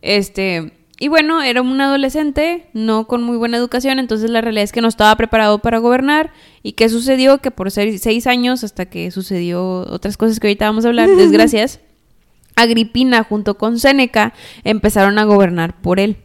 Este, 0.00 0.72
y 1.02 1.08
bueno, 1.08 1.42
era 1.42 1.62
un 1.62 1.80
adolescente, 1.80 2.68
no 2.74 3.08
con 3.08 3.24
muy 3.24 3.36
buena 3.36 3.56
educación, 3.56 3.98
entonces 3.98 4.30
la 4.30 4.40
realidad 4.40 4.62
es 4.62 4.70
que 4.70 4.80
no 4.80 4.86
estaba 4.86 5.16
preparado 5.16 5.58
para 5.58 5.78
gobernar. 5.78 6.30
¿Y 6.62 6.74
qué 6.74 6.88
sucedió? 6.88 7.38
Que 7.38 7.50
por 7.50 7.72
seis, 7.72 8.26
años, 8.28 8.62
hasta 8.62 8.86
que 8.86 9.10
sucedió 9.10 9.78
otras 9.90 10.16
cosas 10.16 10.38
que 10.38 10.46
ahorita 10.46 10.66
vamos 10.66 10.84
a 10.84 10.88
hablar, 10.90 11.08
desgracias, 11.08 11.80
Agripina 12.54 13.24
junto 13.24 13.58
con 13.58 13.80
Séneca 13.80 14.32
empezaron 14.62 15.18
a 15.18 15.24
gobernar 15.24 15.82
por 15.82 15.98
él. 15.98 16.18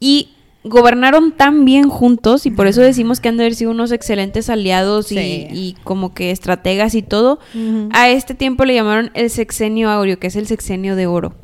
Y 0.00 0.30
gobernaron 0.64 1.30
tan 1.30 1.64
bien 1.64 1.88
juntos 1.88 2.44
y 2.44 2.50
por 2.50 2.66
eso 2.66 2.80
decimos 2.80 3.20
que 3.20 3.28
han 3.28 3.36
de 3.36 3.44
haber 3.44 3.54
sido 3.54 3.70
unos 3.70 3.92
excelentes 3.92 4.50
aliados 4.50 5.12
y, 5.12 5.76
como 5.84 6.12
que 6.12 6.32
estrategas 6.32 6.96
y 6.96 7.02
todo. 7.02 7.38
A 7.92 8.10
este 8.10 8.34
tiempo 8.34 8.64
le 8.64 8.74
llamaron 8.74 9.12
el 9.14 9.30
sexenio 9.30 9.90
aureo, 9.90 10.18
que 10.18 10.26
es 10.26 10.34
el 10.34 10.48
sexenio 10.48 10.96
de 10.96 11.06
oro. 11.06 11.36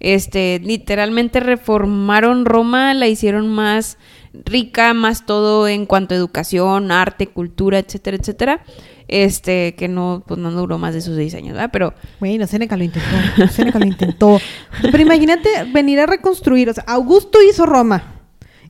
Este, 0.00 0.60
literalmente 0.64 1.40
reformaron 1.40 2.46
Roma, 2.46 2.94
la 2.94 3.06
hicieron 3.06 3.48
más 3.48 3.98
rica, 4.32 4.94
más 4.94 5.26
todo 5.26 5.68
en 5.68 5.86
cuanto 5.86 6.14
a 6.14 6.18
educación, 6.18 6.90
arte, 6.90 7.26
cultura, 7.26 7.78
etcétera, 7.78 8.16
etcétera. 8.16 8.64
Este, 9.08 9.74
que 9.74 9.88
no, 9.88 10.24
pues 10.26 10.38
no 10.38 10.52
duró 10.52 10.78
más 10.78 10.94
de 10.94 11.00
sus 11.00 11.16
seis 11.16 11.34
años, 11.34 11.54
¿verdad? 11.54 11.70
Pero. 11.72 11.94
Bueno, 12.20 12.46
Seneca 12.46 12.76
lo 12.76 12.84
intentó. 12.84 13.08
Seneca 13.52 13.78
lo 13.78 13.86
intentó. 13.86 14.40
Pero 14.82 15.00
imagínate 15.00 15.48
venir 15.72 15.98
a 16.00 16.06
reconstruir. 16.06 16.70
O 16.70 16.74
sea, 16.74 16.84
Augusto 16.86 17.38
hizo 17.42 17.66
Roma. 17.66 18.20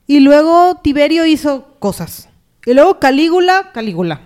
Y 0.07 0.19
luego 0.19 0.79
Tiberio 0.83 1.25
hizo 1.25 1.75
cosas. 1.79 2.29
Y 2.65 2.73
luego 2.73 2.99
Calígula, 2.99 3.71
Calígula. 3.71 4.21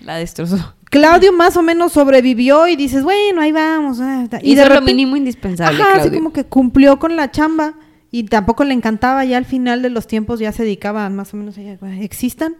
La 0.00 0.16
destrozó. 0.16 0.74
Claudio 0.92 1.32
más 1.32 1.56
o 1.56 1.62
menos 1.62 1.92
sobrevivió 1.92 2.68
y 2.68 2.76
dices, 2.76 3.02
bueno, 3.02 3.40
ahí 3.40 3.50
vamos. 3.50 3.98
Ah, 3.98 4.28
y 4.42 4.54
de 4.54 4.68
lo 4.68 4.82
mínimo 4.82 5.16
indispensable. 5.16 5.82
Ajá, 5.82 5.94
así 5.94 6.10
como 6.10 6.34
que 6.34 6.44
cumplió 6.44 6.98
con 6.98 7.16
la 7.16 7.30
chamba 7.30 7.72
y 8.10 8.24
tampoco 8.24 8.62
le 8.64 8.74
encantaba. 8.74 9.24
Ya 9.24 9.38
al 9.38 9.46
final 9.46 9.80
de 9.80 9.88
los 9.88 10.06
tiempos 10.06 10.38
ya 10.38 10.52
se 10.52 10.64
dedicaba 10.64 11.08
más 11.08 11.32
o 11.32 11.38
menos 11.38 11.56
a 11.56 11.62
existan. 12.02 12.56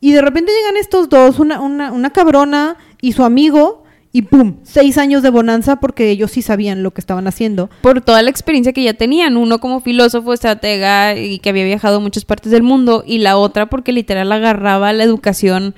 Y 0.00 0.10
de 0.10 0.20
repente 0.22 0.50
llegan 0.50 0.76
estos 0.76 1.08
dos, 1.08 1.38
una, 1.38 1.60
una, 1.60 1.92
una 1.92 2.10
cabrona 2.10 2.76
y 3.00 3.12
su 3.12 3.22
amigo, 3.22 3.84
Y 4.10 4.22
¡pum! 4.22 4.56
Seis 4.64 4.96
años 4.96 5.22
de 5.22 5.30
bonanza 5.30 5.76
porque 5.76 6.10
ellos 6.10 6.30
sí 6.32 6.42
sabían 6.42 6.82
lo 6.82 6.92
que 6.92 7.00
estaban 7.00 7.28
haciendo. 7.28 7.68
Por 7.82 8.00
toda 8.00 8.22
la 8.22 8.30
experiencia 8.30 8.72
que 8.72 8.82
ya 8.82 8.94
tenían, 8.94 9.36
uno 9.36 9.60
como 9.60 9.80
filósofo, 9.80 10.32
estratega 10.32 11.14
y 11.14 11.38
que 11.38 11.50
había 11.50 11.64
viajado 11.64 11.98
a 11.98 12.00
muchas 12.00 12.24
partes 12.24 12.50
del 12.50 12.62
mundo, 12.62 13.04
y 13.06 13.18
la 13.18 13.36
otra 13.36 13.66
porque 13.66 13.92
literal 13.92 14.32
agarraba 14.32 14.92
la 14.94 15.04
educación 15.04 15.74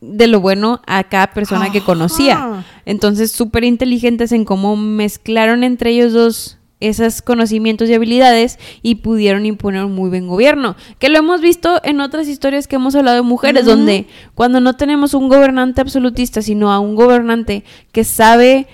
de 0.00 0.26
lo 0.26 0.40
bueno 0.40 0.80
a 0.86 1.04
cada 1.04 1.28
persona 1.28 1.70
que 1.70 1.82
conocía. 1.82 2.64
Entonces, 2.86 3.32
súper 3.32 3.64
inteligentes 3.64 4.32
en 4.32 4.44
cómo 4.44 4.76
mezclaron 4.76 5.64
entre 5.64 5.90
ellos 5.90 6.12
dos 6.12 6.56
esos 6.80 7.20
conocimientos 7.20 7.88
y 7.88 7.94
habilidades 7.94 8.58
y 8.82 8.96
pudieron 8.96 9.44
imponer 9.46 9.84
un 9.84 9.94
muy 9.94 10.08
buen 10.08 10.26
gobierno. 10.26 10.76
Que 10.98 11.10
lo 11.10 11.18
hemos 11.18 11.42
visto 11.42 11.80
en 11.84 12.00
otras 12.00 12.26
historias 12.26 12.66
que 12.66 12.76
hemos 12.76 12.94
hablado 12.94 13.16
de 13.18 13.22
mujeres, 13.22 13.66
donde 13.66 14.06
cuando 14.34 14.60
no 14.60 14.76
tenemos 14.76 15.12
un 15.14 15.28
gobernante 15.28 15.82
absolutista, 15.82 16.40
sino 16.40 16.72
a 16.72 16.80
un 16.80 16.94
gobernante 16.94 17.64
que 17.92 18.04
sabe 18.04 18.66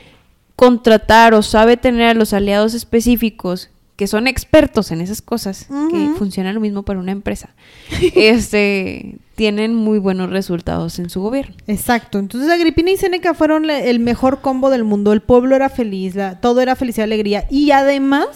contratar 0.55 1.35
o 1.35 1.43
sabe 1.43 1.77
tener 1.77 2.09
a 2.09 2.15
los 2.15 2.33
aliados 2.33 2.75
específicos 2.75 3.71
que 3.97 4.07
son 4.07 4.27
expertos 4.27 4.91
en 4.91 5.01
esas 5.01 5.23
cosas, 5.23 5.67
que 5.91 6.11
funciona 6.19 6.53
lo 6.53 6.61
mismo 6.61 6.83
para 6.83 6.99
una 6.99 7.13
empresa, 7.13 7.51
este, 8.15 9.17
tienen 9.37 9.75
muy 9.75 9.99
buenos 9.99 10.31
resultados 10.31 10.99
en 10.99 11.11
su 11.11 11.21
gobierno. 11.23 11.55
Exacto. 11.67 12.19
Entonces 12.19 12.51
Agripina 12.51 12.91
y 12.91 12.97
Seneca 12.97 13.35
fueron 13.35 13.71
el 13.71 13.99
mejor 14.01 14.41
combo 14.41 14.71
del 14.71 14.85
mundo. 14.85 15.13
El 15.13 15.23
pueblo 15.23 15.57
era 15.57 15.69
feliz, 15.69 16.15
la- 16.15 16.41
todo 16.41 16.61
era 16.61 16.77
felicidad 16.77 17.05
y 17.07 17.09
alegría. 17.13 17.45
Y 17.51 17.71
además, 17.71 18.27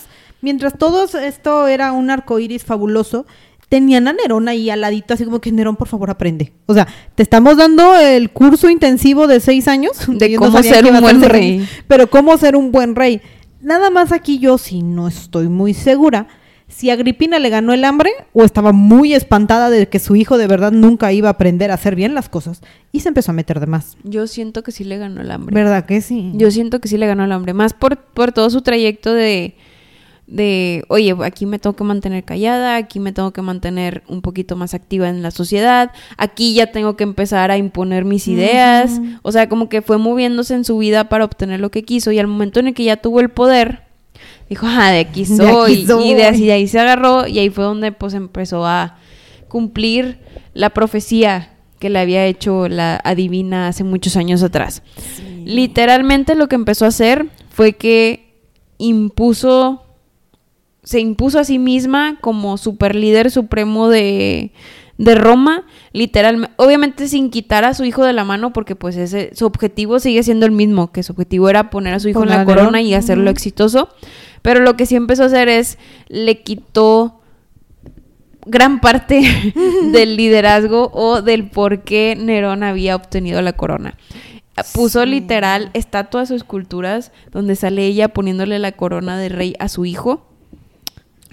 mientras 0.41 0.79
todo 0.79 1.05
esto 1.19 1.67
era 1.67 1.93
un 1.93 2.11
arco 2.11 2.39
iris 2.39 2.65
fabuloso, 2.65 3.27
tenían 3.69 4.09
a 4.09 4.13
Nerón 4.13 4.49
ahí 4.49 4.69
al 4.71 4.81
ladito, 4.81 5.15
así 5.15 5.25
como 5.25 5.41
que 5.41 5.53
Nerón, 5.53 5.77
por 5.77 5.89
favor, 5.89 6.11
aprende. 6.11 6.53
O 6.67 6.75
sea, 6.75 6.89
te 7.15 7.23
estamos 7.23 7.57
dando 7.57 7.97
el 7.97 8.31
curso 8.31 8.69
intensivo 8.69 9.27
de 9.29 9.41
seis 9.41 9.69
años 9.69 9.93
De 10.09 10.29
no 10.31 10.39
cómo 10.41 10.63
ser 10.63 10.87
un 10.87 11.01
buen 11.01 11.23
rey. 11.23 11.69
Pero 11.87 12.09
cómo 12.11 12.37
ser 12.37 12.57
un 12.57 12.73
buen 12.73 12.97
rey. 12.97 13.21
Nada 13.61 13.91
más 13.91 14.13
aquí 14.13 14.39
yo 14.39 14.59
sí 14.59 14.83
no 14.83 15.09
estoy 15.09 15.49
muy 15.49 15.75
segura 15.75 16.27
si 16.71 16.91
Agripina 16.91 17.39
le 17.39 17.51
ganó 17.51 17.73
el 17.73 17.85
hambre 17.85 18.11
o 18.33 18.45
estaba 18.45 18.73
muy 18.73 19.13
espantada 19.13 19.71
de 19.71 19.89
que 19.89 19.99
su 19.99 20.17
hijo 20.17 20.39
de 20.39 20.47
verdad 20.47 20.73
nunca 20.73 21.13
iba 21.13 21.29
a 21.29 21.33
aprender 21.33 21.71
a 21.71 21.75
hacer 21.75 21.97
bien 21.97 22.15
las 22.15 22.29
cosas 22.29 22.63
y 22.93 23.01
se 23.01 23.09
empezó 23.09 23.33
a 23.33 23.35
meter 23.35 23.61
de 23.61 23.67
más. 23.67 23.97
Yo 24.05 24.27
siento 24.27 24.63
que 24.63 24.73
sí 24.73 24.85
le 24.85 24.97
ganó 24.97 25.21
el 25.21 25.31
hambre. 25.31 25.55
¿Verdad 25.55 25.85
que 25.85 26.01
sí? 26.01 26.31
Yo 26.35 26.51
siento 26.51 26.81
que 26.81 26.89
sí 26.89 26.97
le 26.97 27.07
ganó 27.07 27.25
el 27.25 27.33
hambre, 27.33 27.55
más 27.55 27.75
por, 27.75 27.99
por 27.99 28.33
todo 28.33 28.49
su 28.51 28.63
trayecto 28.63 29.13
de, 29.13 29.57
de, 30.31 30.85
oye, 30.89 31.14
aquí 31.24 31.45
me 31.45 31.59
tengo 31.59 31.74
que 31.74 31.83
mantener 31.83 32.24
callada, 32.24 32.76
aquí 32.76 33.01
me 33.01 33.12
tengo 33.12 33.33
que 33.33 33.43
mantener 33.43 34.05
un 34.07 34.22
poquito 34.22 34.55
más 34.55 34.74
activa 34.74 35.09
en 35.09 35.22
la 35.22 35.33
sociedad, 35.33 35.91
aquí 36.16 36.55
ya 36.55 36.70
tengo 36.70 36.97
que 36.97 37.03
empezar 37.03 37.51
a 37.51 37.59
imponer 37.59 38.05
mis 38.05 38.28
ideas, 38.28 39.01
o 39.22 39.33
sea, 39.33 39.49
como 39.49 39.68
que 39.68 39.83
fue 39.83 39.99
moviéndose 39.99 40.55
en 40.55 40.64
su 40.64 40.78
vida 40.78 41.09
para 41.09 41.24
obtener 41.24 41.59
lo 41.59 41.72
que 41.72 41.83
quiso 41.83 42.12
y 42.12 42.20
al 42.20 42.28
momento 42.28 42.61
en 42.61 42.68
el 42.68 42.74
que 42.74 42.85
ya 42.85 42.97
tuvo 42.97 43.18
el 43.18 43.28
poder, 43.28 43.83
dijo, 44.49 44.66
ah, 44.68 44.93
de 44.93 45.01
aquí 45.01 45.24
De 45.26 45.37
soy, 45.37 45.72
aquí 45.72 45.87
soy. 45.87 46.11
y 46.11 46.14
de, 46.14 46.24
así, 46.24 46.47
de 46.47 46.53
ahí 46.53 46.68
se 46.68 46.78
agarró 46.78 47.26
y 47.26 47.41
ahí 47.41 47.51
fue 47.51 47.64
donde 47.64 47.91
pues 47.91 48.14
empezó 48.14 48.64
a 48.64 48.99
cumplir 49.49 50.20
la 50.55 50.70
profecía 50.70 51.55
que 51.81 51.91
le 51.91 51.99
había 51.99 52.24
hecho 52.26 52.68
la 52.68 53.01
adivina 53.03 53.66
hace 53.66 53.83
muchos 53.83 54.16
años 54.16 54.45
atrás. 54.45 54.83
Literalmente 55.45 56.37
lo 56.37 56.47
que 56.47 56.55
empezó 56.55 56.85
a 56.85 56.89
hacer 56.89 57.26
fue 57.49 57.72
que 57.72 58.37
impuso, 58.78 59.83
se 60.91 60.99
impuso 60.99 61.38
a 61.38 61.45
sí 61.45 61.61
misma 61.61 62.18
como 62.20 62.59
super 62.59 62.97
líder 62.97 63.30
supremo 63.30 63.88
de, 63.88 64.51
de 64.99 65.14
Roma, 65.14 65.64
literalmente, 65.93 66.53
obviamente 66.57 67.07
sin 67.07 67.30
quitar 67.30 67.64
a 67.64 67.74
su 67.74 67.84
hijo 67.84 68.05
de 68.05 68.12
la 68.12 68.24
mano, 68.24 68.53
porque 68.53 68.74
pues 68.74 68.97
ese, 68.97 69.30
su 69.36 69.47
objetivo 69.47 70.01
sigue 70.01 70.24
siendo 70.24 70.47
el 70.47 70.51
mismo, 70.51 70.91
que 70.91 71.05
su 71.05 71.12
objetivo 71.12 71.49
era 71.49 71.70
poner 71.70 71.95
a 71.95 72.01
su 72.01 72.09
hijo 72.09 72.24
en 72.24 72.30
la 72.30 72.45
corona 72.45 72.82
y 72.82 72.93
hacerlo 72.95 73.30
exitoso, 73.30 73.88
pero 74.43 74.59
lo 74.59 74.76
que 74.76 74.84
sí 74.84 74.97
empezó 74.97 75.22
a 75.22 75.26
hacer 75.26 75.49
es, 75.49 75.78
le 76.09 76.43
quitó 76.43 77.20
gran 78.47 78.80
parte 78.80 79.22
del 79.93 80.16
liderazgo 80.16 80.91
o 80.93 81.22
del 81.22 81.51
por 81.51 81.84
qué 81.84 82.16
Nerón 82.18 82.64
había 82.64 82.97
obtenido 82.97 83.41
la 83.43 83.53
corona. 83.53 83.97
Puso 84.74 85.05
Sí. 85.05 85.09
literal 85.09 85.70
estatuas 85.72 86.32
o 86.32 86.34
esculturas 86.34 87.12
donde 87.30 87.55
sale 87.55 87.86
ella 87.86 88.09
poniéndole 88.09 88.59
la 88.59 88.72
corona 88.72 89.16
de 89.20 89.28
rey 89.28 89.55
a 89.61 89.68
su 89.68 89.84
hijo, 89.84 90.26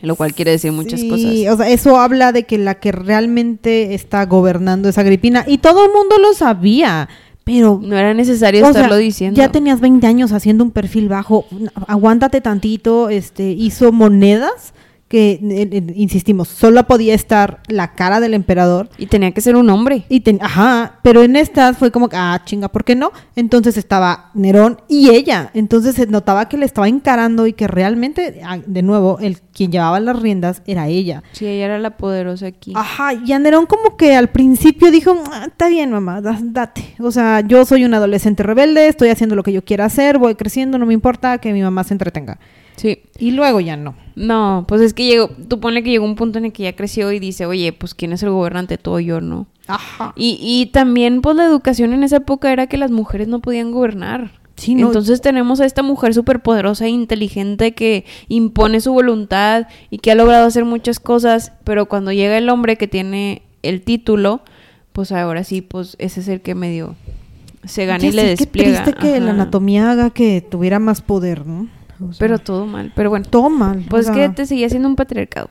lo 0.01 0.15
cual 0.15 0.33
quiere 0.33 0.51
decir 0.51 0.71
muchas 0.71 0.99
Sí, 0.99 1.09
cosas. 1.09 1.31
O 1.53 1.57
sea, 1.57 1.69
eso 1.69 1.99
habla 1.99 2.31
de 2.31 2.43
que 2.43 2.57
la 2.57 2.75
que 2.75 2.91
realmente 2.91 3.93
está 3.93 4.25
gobernando 4.25 4.89
es 4.89 4.97
Agripina 4.97 5.43
y 5.47 5.57
todo 5.57 5.85
el 5.85 5.91
mundo 5.91 6.17
lo 6.19 6.33
sabía, 6.33 7.09
pero 7.43 7.79
No 7.81 7.97
era 7.97 8.13
necesario 8.13 8.65
estarlo 8.65 8.95
sea, 8.95 8.97
diciendo. 8.97 9.37
Ya 9.37 9.51
tenías 9.51 9.79
20 9.79 10.05
años 10.05 10.31
haciendo 10.33 10.63
un 10.63 10.71
perfil 10.71 11.07
bajo, 11.09 11.45
aguántate 11.87 12.41
tantito, 12.41 13.09
este 13.09 13.51
hizo 13.51 13.91
monedas 13.91 14.73
que 15.07 15.39
eh, 15.41 15.69
eh, 15.71 15.93
insistimos, 15.95 16.49
solo 16.49 16.85
podía 16.85 17.13
estar 17.13 17.61
la 17.67 17.93
cara 17.93 18.19
del 18.19 18.33
emperador 18.33 18.89
Y 18.97 19.05
tenía 19.05 19.31
que 19.31 19.39
ser 19.41 19.55
un 19.55 19.69
hombre. 19.69 20.05
y 20.09 20.19
ten- 20.19 20.39
ajá, 20.41 20.99
pero 21.01 21.21
en 21.23 21.35
estas 21.37 21.77
fue 21.77 21.91
como 21.91 22.09
que, 22.09 22.17
ah, 22.17 22.41
chinga, 22.45 22.67
¿por 22.67 22.83
qué 22.83 22.95
no? 22.95 23.11
Entonces 23.35 23.77
estaba 23.77 24.31
Nerón 24.33 24.81
y 24.89 25.09
ella. 25.11 25.49
Entonces 25.53 25.95
se 25.95 26.07
notaba 26.07 26.49
que 26.49 26.57
le 26.57 26.65
estaba 26.65 26.87
encarando 26.89 27.47
y 27.47 27.53
que 27.53 27.67
realmente, 27.67 28.41
ah, 28.45 28.57
de 28.65 28.81
nuevo, 28.81 29.17
el 29.19 29.39
quien 29.39 29.71
llevaba 29.71 29.99
las 29.99 30.19
riendas 30.21 30.61
era 30.67 30.87
ella. 30.87 31.23
Sí, 31.31 31.45
ella 31.47 31.65
era 31.65 31.79
la 31.79 31.97
poderosa 31.97 32.47
aquí. 32.47 32.73
Ajá, 32.75 33.13
y 33.13 33.31
a 33.31 33.39
Nerón 33.39 33.65
como 33.65 33.95
que 33.97 34.15
al 34.15 34.27
principio 34.27 34.91
dijo, 34.91 35.15
"Ah, 35.31 35.45
está 35.47 35.69
bien, 35.69 35.89
mamá, 35.91 36.21
da- 36.21 36.37
date. 36.41 36.95
O 36.99 37.11
sea, 37.11 37.41
yo 37.41 37.63
soy 37.65 37.85
un 37.85 37.93
adolescente 37.93 38.43
rebelde, 38.43 38.87
estoy 38.87 39.09
haciendo 39.09 39.35
lo 39.35 39.43
que 39.43 39.53
yo 39.53 39.63
quiera 39.63 39.85
hacer, 39.85 40.17
voy 40.17 40.35
creciendo, 40.35 40.77
no 40.77 40.85
me 40.85 40.93
importa 40.93 41.37
que 41.37 41.53
mi 41.53 41.61
mamá 41.61 41.83
se 41.85 41.93
entretenga. 41.93 42.39
Sí. 42.77 42.99
Y 43.19 43.31
luego 43.31 43.59
ya 43.59 43.75
no. 43.75 43.95
No, 44.15 44.65
pues 44.67 44.81
es 44.81 44.93
que 44.93 45.05
llegó, 45.05 45.29
tú 45.47 45.59
ponle 45.59 45.83
que 45.83 45.89
llegó 45.89 46.05
un 46.05 46.15
punto 46.15 46.37
en 46.37 46.45
el 46.45 46.53
que 46.53 46.63
ya 46.63 46.75
creció 46.75 47.11
y 47.11 47.19
dice, 47.19 47.45
oye, 47.45 47.73
pues 47.73 47.93
¿quién 47.93 48.13
es 48.13 48.23
el 48.23 48.29
gobernante? 48.29 48.77
Tú 48.77 48.93
o 48.93 48.99
yo, 48.99 49.19
¿no? 49.19 49.47
Ajá. 49.67 50.13
Y, 50.15 50.39
y 50.41 50.67
también, 50.67 51.21
pues 51.21 51.35
la 51.35 51.45
educación 51.45 51.91
en 51.93 52.03
esa 52.03 52.17
época 52.17 52.51
era 52.53 52.67
que 52.67 52.77
las 52.77 52.91
mujeres 52.91 53.27
no 53.27 53.41
podían 53.41 53.71
gobernar. 53.71 54.31
Sí, 54.55 54.73
no. 54.73 54.87
Entonces 54.87 55.21
tenemos 55.21 55.59
a 55.59 55.65
esta 55.65 55.83
mujer 55.83 56.13
súper 56.13 56.41
poderosa 56.41 56.85
e 56.85 56.89
inteligente 56.89 57.73
que 57.73 58.05
impone 58.27 58.81
su 58.81 58.91
voluntad 58.91 59.67
y 59.91 59.99
que 59.99 60.11
ha 60.11 60.15
logrado 60.15 60.47
hacer 60.47 60.65
muchas 60.65 60.99
cosas, 60.99 61.51
pero 61.63 61.87
cuando 61.87 62.11
llega 62.11 62.37
el 62.37 62.49
hombre 62.49 62.75
que 62.75 62.87
tiene 62.87 63.43
el 63.61 63.81
título, 63.81 64.41
pues 64.93 65.11
ahora 65.11 65.43
sí, 65.43 65.61
pues 65.61 65.95
ese 65.99 66.21
es 66.21 66.27
el 66.27 66.41
que 66.41 66.55
medio 66.55 66.95
se 67.65 67.85
gana 67.85 67.99
Ya 67.99 68.07
y 68.07 68.11
le 68.13 68.21
sé, 68.21 68.27
despliega. 68.29 68.83
Qué 68.83 68.91
triste 68.91 68.99
que 68.99 69.19
la 69.19 69.31
anatomía 69.31 69.91
haga 69.91 70.09
que 70.09 70.41
tuviera 70.41 70.79
más 70.79 71.01
poder, 71.01 71.45
¿no? 71.45 71.67
O 71.99 72.13
sea, 72.13 72.19
Pero 72.19 72.39
todo 72.39 72.65
mal. 72.65 72.91
Pero 72.95 73.09
bueno, 73.09 73.25
todo 73.29 73.49
mal. 73.49 73.85
pues 73.89 74.09
o 74.09 74.13
sea, 74.13 74.27
que 74.29 74.33
te 74.35 74.45
seguía 74.45 74.69
siendo 74.69 74.87
un 74.87 74.95
patriarcado. 74.95 75.49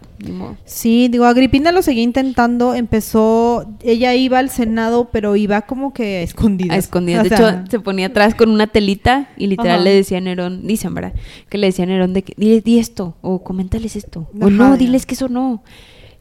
Sí, 0.64 1.08
digo, 1.08 1.24
Agripina 1.24 1.72
lo 1.72 1.82
seguía 1.82 2.02
intentando, 2.02 2.74
empezó, 2.74 3.66
ella 3.82 4.14
iba 4.14 4.38
al 4.38 4.50
Senado, 4.50 5.08
pero 5.12 5.36
iba 5.36 5.62
como 5.62 5.92
que 5.92 6.18
a 6.18 6.22
escondidas. 6.22 6.74
A 6.76 6.78
escondidas. 6.78 7.20
O 7.26 7.28
De 7.28 7.36
sea, 7.36 7.48
hecho, 7.60 7.70
se 7.70 7.80
ponía 7.80 8.06
atrás 8.06 8.34
con 8.34 8.50
una 8.50 8.66
telita 8.66 9.28
y 9.36 9.46
literal 9.48 9.76
Ajá. 9.76 9.84
le 9.84 9.94
decía 9.94 10.18
a 10.18 10.20
Nerón, 10.20 10.66
dicen, 10.66 10.94
¿verdad? 10.94 11.14
Que 11.48 11.58
le 11.58 11.68
decía 11.68 11.84
a 11.84 11.88
Nerón 11.88 12.12
de 12.12 12.22
que, 12.22 12.34
dile, 12.36 12.60
di 12.60 12.78
esto, 12.78 13.16
o 13.22 13.42
coméntales 13.44 13.96
esto, 13.96 14.28
o 14.40 14.50
no, 14.50 14.70
ya. 14.72 14.76
diles 14.76 15.06
que 15.06 15.14
eso 15.14 15.28
no. 15.28 15.62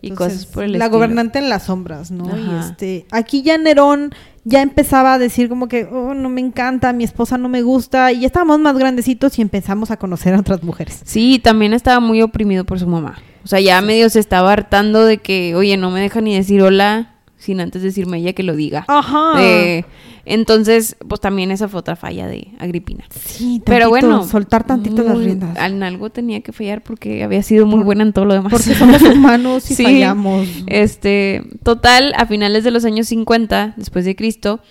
Y 0.02 0.10
Entonces, 0.10 0.40
cosas 0.40 0.54
por 0.54 0.64
el 0.66 0.74
La 0.74 0.78
estilo. 0.86 0.98
gobernante 0.98 1.40
en 1.40 1.50
las 1.50 1.64
sombras, 1.64 2.12
¿no? 2.12 2.26
Y 2.38 2.60
este, 2.60 3.06
aquí 3.12 3.42
ya 3.42 3.58
Nerón 3.58 4.14
ya 4.46 4.62
empezaba 4.62 5.16
a 5.16 5.20
decir 5.20 5.50
como 5.50 5.68
que, 5.68 5.86
oh, 5.92 6.14
no 6.14 6.30
me 6.30 6.40
encanta, 6.40 6.94
mi 6.94 7.04
esposa 7.04 7.38
no 7.38 7.50
me 7.50 7.64
gusta, 7.64 8.12
y 8.12 8.22
ya 8.22 8.28
estábamos 8.28 8.60
más 8.60 8.78
grandecitos 8.78 9.38
y 9.38 9.42
empezamos 9.42 9.92
a 9.92 9.98
conocer 9.98 10.36
a 10.36 10.40
otras 10.40 10.64
mujeres. 10.64 11.02
Sí, 11.04 11.40
también 11.44 11.74
estaba 11.74 12.00
muy 12.00 12.22
oprimido 12.22 12.64
por 12.64 12.80
su 12.80 12.88
mamá. 12.88 13.18
O 13.44 13.48
sea, 13.48 13.60
ya 13.60 13.82
medio 13.82 14.10
se 14.10 14.20
estaba 14.20 14.54
hartando 14.54 15.04
de 15.04 15.18
que, 15.18 15.56
oye, 15.56 15.78
no 15.78 15.92
me 15.92 16.00
deja 16.00 16.22
ni 16.22 16.36
decir 16.36 16.62
hola 16.62 17.15
sin 17.38 17.60
antes 17.60 17.82
decirme 17.84 18.18
ella 18.18 18.34
que 18.34 18.44
lo 18.44 18.56
diga. 18.56 18.86
Ajá. 18.88 19.34
Eh, 19.40 19.84
entonces, 20.26 20.96
pues 21.08 21.22
también 21.22 21.52
esa 21.52 21.68
fue 21.68 21.80
otra 21.82 21.96
falla 21.96 22.26
de 22.28 22.48
Agripina. 22.58 23.04
sí, 23.12 23.62
Pero 23.64 23.90
tantito, 23.90 24.08
bueno, 24.08 24.28
soltar 24.28 24.66
tantito 24.66 25.04
las 25.04 25.18
riendas. 25.20 25.56
En 25.58 25.84
algo 25.84 26.10
tenía 26.10 26.42
que 26.42 26.52
fallar 26.52 26.82
porque 26.82 27.24
había 27.24 27.44
sido 27.44 27.66
muy 27.68 27.84
buena 27.84 28.02
en 28.04 28.14
todo 28.14 28.26
lo 28.26 28.34
demás. 28.34 28.52
Porque 28.52 28.74
somos 28.74 29.02
humanos 29.16 29.70
y 29.70 29.76
Sí. 29.76 29.84
fallamos. 29.84 30.48
Este, 30.68 31.44
total, 31.64 32.14
a 32.18 32.26
finales 32.26 32.64
de 32.64 32.72
los 32.72 32.86
años 32.86 33.08
50, 33.08 33.74
después 33.78 34.06
de 34.06 34.16
Cristo, 34.16 34.62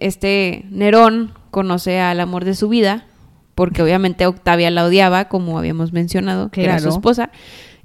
este 0.00 0.64
Nerón 0.70 1.32
conoce 1.50 2.00
al 2.00 2.18
amor 2.20 2.44
de 2.44 2.54
su 2.54 2.68
vida, 2.68 3.06
porque 3.54 3.82
obviamente 3.84 4.26
Octavia 4.26 4.70
la 4.70 4.84
odiaba, 4.84 5.26
como 5.28 5.58
habíamos 5.58 5.92
mencionado, 5.92 6.48
que 6.50 6.64
era 6.64 6.78
su 6.80 6.88
esposa, 6.88 7.30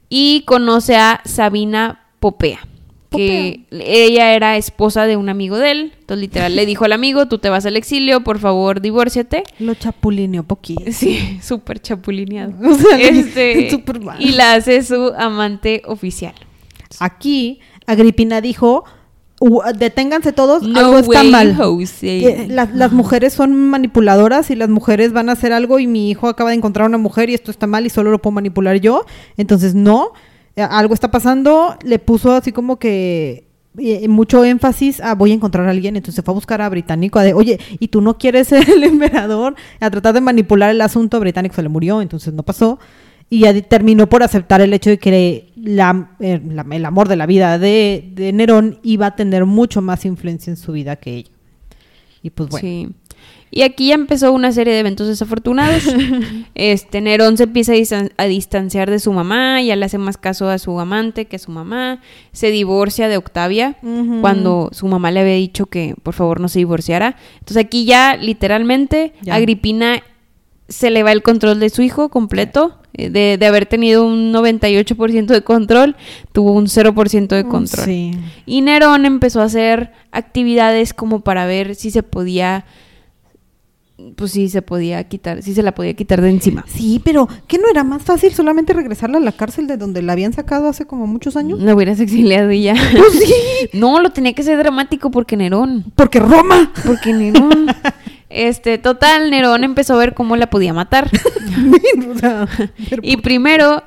y 0.10 0.44
conoce 0.48 0.96
a 0.96 1.22
Sabina 1.26 2.06
Popea, 2.20 2.60
que 3.10 3.62
ella 3.72 4.34
era 4.34 4.58
esposa 4.58 5.06
de 5.06 5.16
un 5.18 5.30
amigo 5.30 5.58
de 5.58 5.72
él, 5.72 5.94
entonces 6.00 6.22
literal 6.22 6.56
le 6.56 6.66
dijo 6.66 6.86
al 6.86 6.92
amigo, 6.94 7.28
tú 7.28 7.38
te 7.38 7.50
vas 7.50 7.66
al 7.66 7.78
exilio, 7.78 8.22
por 8.24 8.40
favor, 8.40 8.82
divórciate. 8.82 9.44
Lo 9.60 9.74
chapulineó 9.76 10.44
poquito. 10.44 10.84
Sí, 10.92 11.40
súper 11.42 11.80
chapulineado. 11.82 12.54
O 12.70 12.74
sea, 12.76 12.98
Este, 13.00 13.70
súper 13.70 14.02
mal. 14.02 14.22
y 14.22 14.32
la 14.34 14.54
hace 14.56 14.84
su 14.84 15.14
amante 15.18 15.82
oficial. 15.86 16.34
Aquí, 17.00 17.60
Agripina 17.86 18.42
dijo, 18.42 18.84
deténganse 19.78 20.34
todos, 20.34 20.64
No 20.64 20.80
algo 20.80 20.98
está 21.00 21.20
way, 21.22 21.30
mal. 21.32 21.56
Jose. 21.56 22.48
Las, 22.50 22.74
las 22.74 22.92
mujeres 22.92 23.34
son 23.34 23.70
manipuladoras 23.70 24.50
y 24.52 24.56
las 24.56 24.70
mujeres 24.70 25.14
van 25.14 25.30
a 25.30 25.34
hacer 25.34 25.54
algo 25.54 25.80
y 25.80 25.88
mi 25.88 26.10
hijo 26.10 26.28
acaba 26.28 26.50
de 26.50 26.56
encontrar 26.56 26.88
una 26.88 26.98
mujer 26.98 27.30
y 27.30 27.36
esto 27.36 27.52
está 27.52 27.68
mal 27.68 27.86
y 27.86 27.90
solo 27.90 28.10
lo 28.12 28.20
puedo 28.20 28.34
manipular 28.34 28.78
yo. 28.78 29.06
Entonces, 29.38 29.76
no, 29.76 30.12
algo 30.66 30.94
está 30.94 31.12
pasando. 31.12 31.76
Le 31.84 32.00
puso 32.00 32.32
así 32.34 32.52
como 32.52 32.78
que 32.78 33.48
eh, 33.78 34.08
mucho 34.08 34.44
énfasis 34.44 35.00
a 35.02 35.16
voy 35.16 35.32
a 35.32 35.36
encontrar 35.36 35.68
a 35.68 35.72
alguien. 35.72 35.96
Entonces 35.96 36.24
fue 36.24 36.32
a 36.34 36.36
buscar 36.36 36.62
a 36.62 36.70
Británico. 36.70 37.20
a 37.20 37.24
de, 37.24 37.34
Oye, 37.34 37.60
¿y 37.80 37.88
tú 37.90 38.02
no 38.02 38.18
quieres 38.18 38.48
ser 38.50 38.70
el 38.70 38.84
emperador? 38.84 39.56
A 39.80 39.90
tratar 39.90 40.14
de 40.14 40.22
manipular 40.22 40.70
el 40.72 40.82
asunto. 40.82 41.20
Británico 41.20 41.56
se 41.56 41.64
le 41.64 41.70
murió, 41.70 42.02
entonces 42.02 42.34
no 42.34 42.44
pasó. 42.44 42.80
Y 43.30 43.40
ya 43.42 43.62
terminó 43.62 44.08
por 44.08 44.24
aceptar 44.24 44.62
el 44.62 44.74
hecho 44.74 44.90
de 44.90 44.98
que 45.00 45.10
eh, 45.14 45.52
la- 45.58 46.12
el 46.72 46.86
amor 46.86 47.10
de 47.10 47.18
la 47.18 47.26
vida 47.26 47.60
de, 47.60 48.10
de 48.14 48.32
Nerón 48.32 48.80
iba 48.84 49.08
a 49.08 49.16
tener 49.18 49.46
mucho 49.46 49.82
más 49.82 50.06
influencia 50.06 50.50
en 50.50 50.56
su 50.58 50.72
vida 50.72 50.96
que 50.96 51.14
ella. 51.16 51.32
Y 52.24 52.30
pues 52.30 52.50
bueno. 52.50 52.66
Sí. 52.68 52.90
Y 53.50 53.62
aquí 53.62 53.88
ya 53.88 53.96
empezó 53.96 54.34
una 54.34 54.52
serie 54.52 54.74
de 54.74 54.80
eventos 54.82 55.08
desafortunados. 55.08 55.84
este 56.56 57.00
Nerón 57.00 57.38
se 57.38 57.44
empieza 57.44 57.72
a, 57.72 57.76
distan- 57.76 58.12
a 58.18 58.26
distanciar 58.26 58.90
de 58.92 59.00
su 59.00 59.14
mamá, 59.14 59.62
ya 59.62 59.76
le 59.78 59.86
hace 59.86 59.98
más 59.98 60.18
caso 60.18 60.50
a 60.50 60.58
su 60.58 60.78
amante 60.80 61.26
que 61.26 61.38
a 61.38 61.40
su 61.40 61.52
mamá. 61.52 62.02
Se 62.34 62.52
divorcia 62.52 63.08
de 63.08 63.16
Octavia 63.18 63.78
cuando 64.22 64.70
su 64.74 64.88
mamá 64.88 65.12
le 65.12 65.22
había 65.22 65.34
dicho 65.36 65.66
que 65.68 65.96
por 66.04 66.14
favor 66.14 66.42
no 66.42 66.50
se 66.50 66.60
divorciara. 66.60 67.16
Entonces 67.40 67.58
aquí 67.64 67.86
ya 67.86 68.18
literalmente 68.18 69.14
Ya. 69.22 69.36
Agripina 69.36 70.04
se 70.68 70.90
le 70.90 71.02
va 71.04 71.14
el 71.14 71.24
control 71.24 71.62
de 71.62 71.70
su 71.70 71.82
hijo 71.82 72.10
completo. 72.10 72.80
Eh, 72.94 73.10
De, 73.10 73.38
de 73.40 73.46
haber 73.46 73.66
tenido 73.68 74.06
un 74.06 74.34
98% 74.34 75.28
de 75.28 75.42
control, 75.44 75.96
tuvo 76.34 76.52
un 76.52 76.66
0% 76.66 77.28
de 77.28 77.44
control. 77.46 77.86
Sí. 77.86 78.12
Y 78.46 78.62
Nerón 78.62 79.06
empezó 79.06 79.40
a 79.40 79.46
hacer 79.46 79.92
actividades 80.12 80.94
como 80.94 81.22
para 81.22 81.46
ver 81.46 81.76
si 81.76 81.92
se 81.92 82.02
podía, 82.04 82.66
pues 84.16 84.32
si 84.32 84.48
se 84.50 84.62
podía 84.62 85.04
quitar, 85.06 85.42
si 85.42 85.54
se 85.54 85.64
la 85.64 85.74
podía 85.74 85.94
quitar 85.96 86.22
de 86.22 86.30
encima. 86.30 86.64
Sí, 86.68 87.02
pero 87.04 87.28
¿qué 87.48 87.58
no 87.58 87.68
era 87.70 87.84
más 87.84 88.04
fácil 88.04 88.32
solamente 88.34 88.74
regresarla 88.74 89.18
a 89.18 89.22
la 89.22 89.32
cárcel 89.32 89.66
de 89.68 89.78
donde 89.78 90.02
la 90.04 90.14
habían 90.14 90.34
sacado 90.34 90.68
hace 90.70 90.86
como 90.86 91.08
muchos 91.08 91.36
años? 91.36 91.60
No 91.60 91.74
hubieras 91.76 92.00
exiliado 92.00 92.52
y 92.52 92.64
ya. 92.64 92.76
Pues 92.98 93.14
sí, 93.24 93.34
No, 93.74 94.00
lo 94.00 94.12
tenía 94.12 94.34
que 94.34 94.44
ser 94.44 94.58
dramático 94.60 95.10
porque 95.12 95.36
Nerón. 95.36 95.86
porque 95.96 96.20
Roma. 96.20 96.72
Porque 96.86 97.12
Nerón. 97.14 97.68
Este, 98.30 98.78
total, 98.78 99.32
Nerón 99.32 99.64
empezó 99.64 99.94
a 99.96 99.98
ver 99.98 100.14
cómo 100.14 100.36
la 100.36 100.50
podía 100.50 100.74
matar. 100.74 101.10
Y 103.02 103.18
primero 103.18 103.84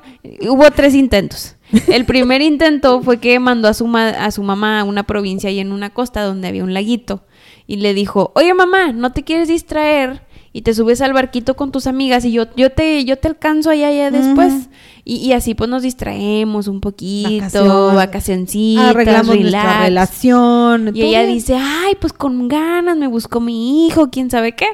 hubo 0.49 0.69
tres 0.71 0.93
intentos. 0.95 1.55
El 1.87 2.05
primer 2.05 2.41
intento 2.41 3.01
fue 3.01 3.17
que 3.17 3.39
mandó 3.39 3.67
a 3.69 3.73
su, 3.73 3.87
ma- 3.87 4.09
a 4.09 4.31
su 4.31 4.43
mamá 4.43 4.81
a 4.81 4.83
una 4.83 5.03
provincia 5.03 5.49
ahí 5.49 5.59
en 5.59 5.71
una 5.71 5.89
costa 5.91 6.21
donde 6.23 6.47
había 6.49 6.63
un 6.63 6.73
laguito. 6.73 7.23
Y 7.71 7.77
le 7.77 7.93
dijo, 7.93 8.33
oye 8.35 8.53
mamá, 8.53 8.91
¿no 8.91 9.13
te 9.13 9.23
quieres 9.23 9.47
distraer? 9.47 10.27
Y 10.51 10.63
te 10.63 10.73
subes 10.73 10.99
al 10.99 11.13
barquito 11.13 11.55
con 11.55 11.71
tus 11.71 11.87
amigas 11.87 12.25
y 12.25 12.33
yo, 12.33 12.53
yo, 12.57 12.69
te, 12.69 13.05
yo 13.05 13.17
te 13.17 13.29
alcanzo 13.29 13.69
allá, 13.69 13.87
allá 13.87 14.11
después. 14.11 14.67
Y, 15.05 15.15
y 15.25 15.31
así 15.31 15.55
pues 15.55 15.69
nos 15.69 15.81
distraemos 15.81 16.67
un 16.67 16.81
poquito, 16.81 17.93
vacacioncitas, 17.95 18.89
arreglamos 18.89 19.37
nuestra 19.37 19.61
relax. 19.61 19.85
relación. 19.85 20.91
Y 20.93 21.01
ella 21.01 21.25
dice, 21.25 21.55
ay, 21.55 21.95
pues 22.01 22.11
con 22.11 22.49
ganas 22.49 22.97
me 22.97 23.07
buscó 23.07 23.39
mi 23.39 23.87
hijo, 23.87 24.09
quién 24.11 24.29
sabe 24.29 24.53
qué. 24.53 24.67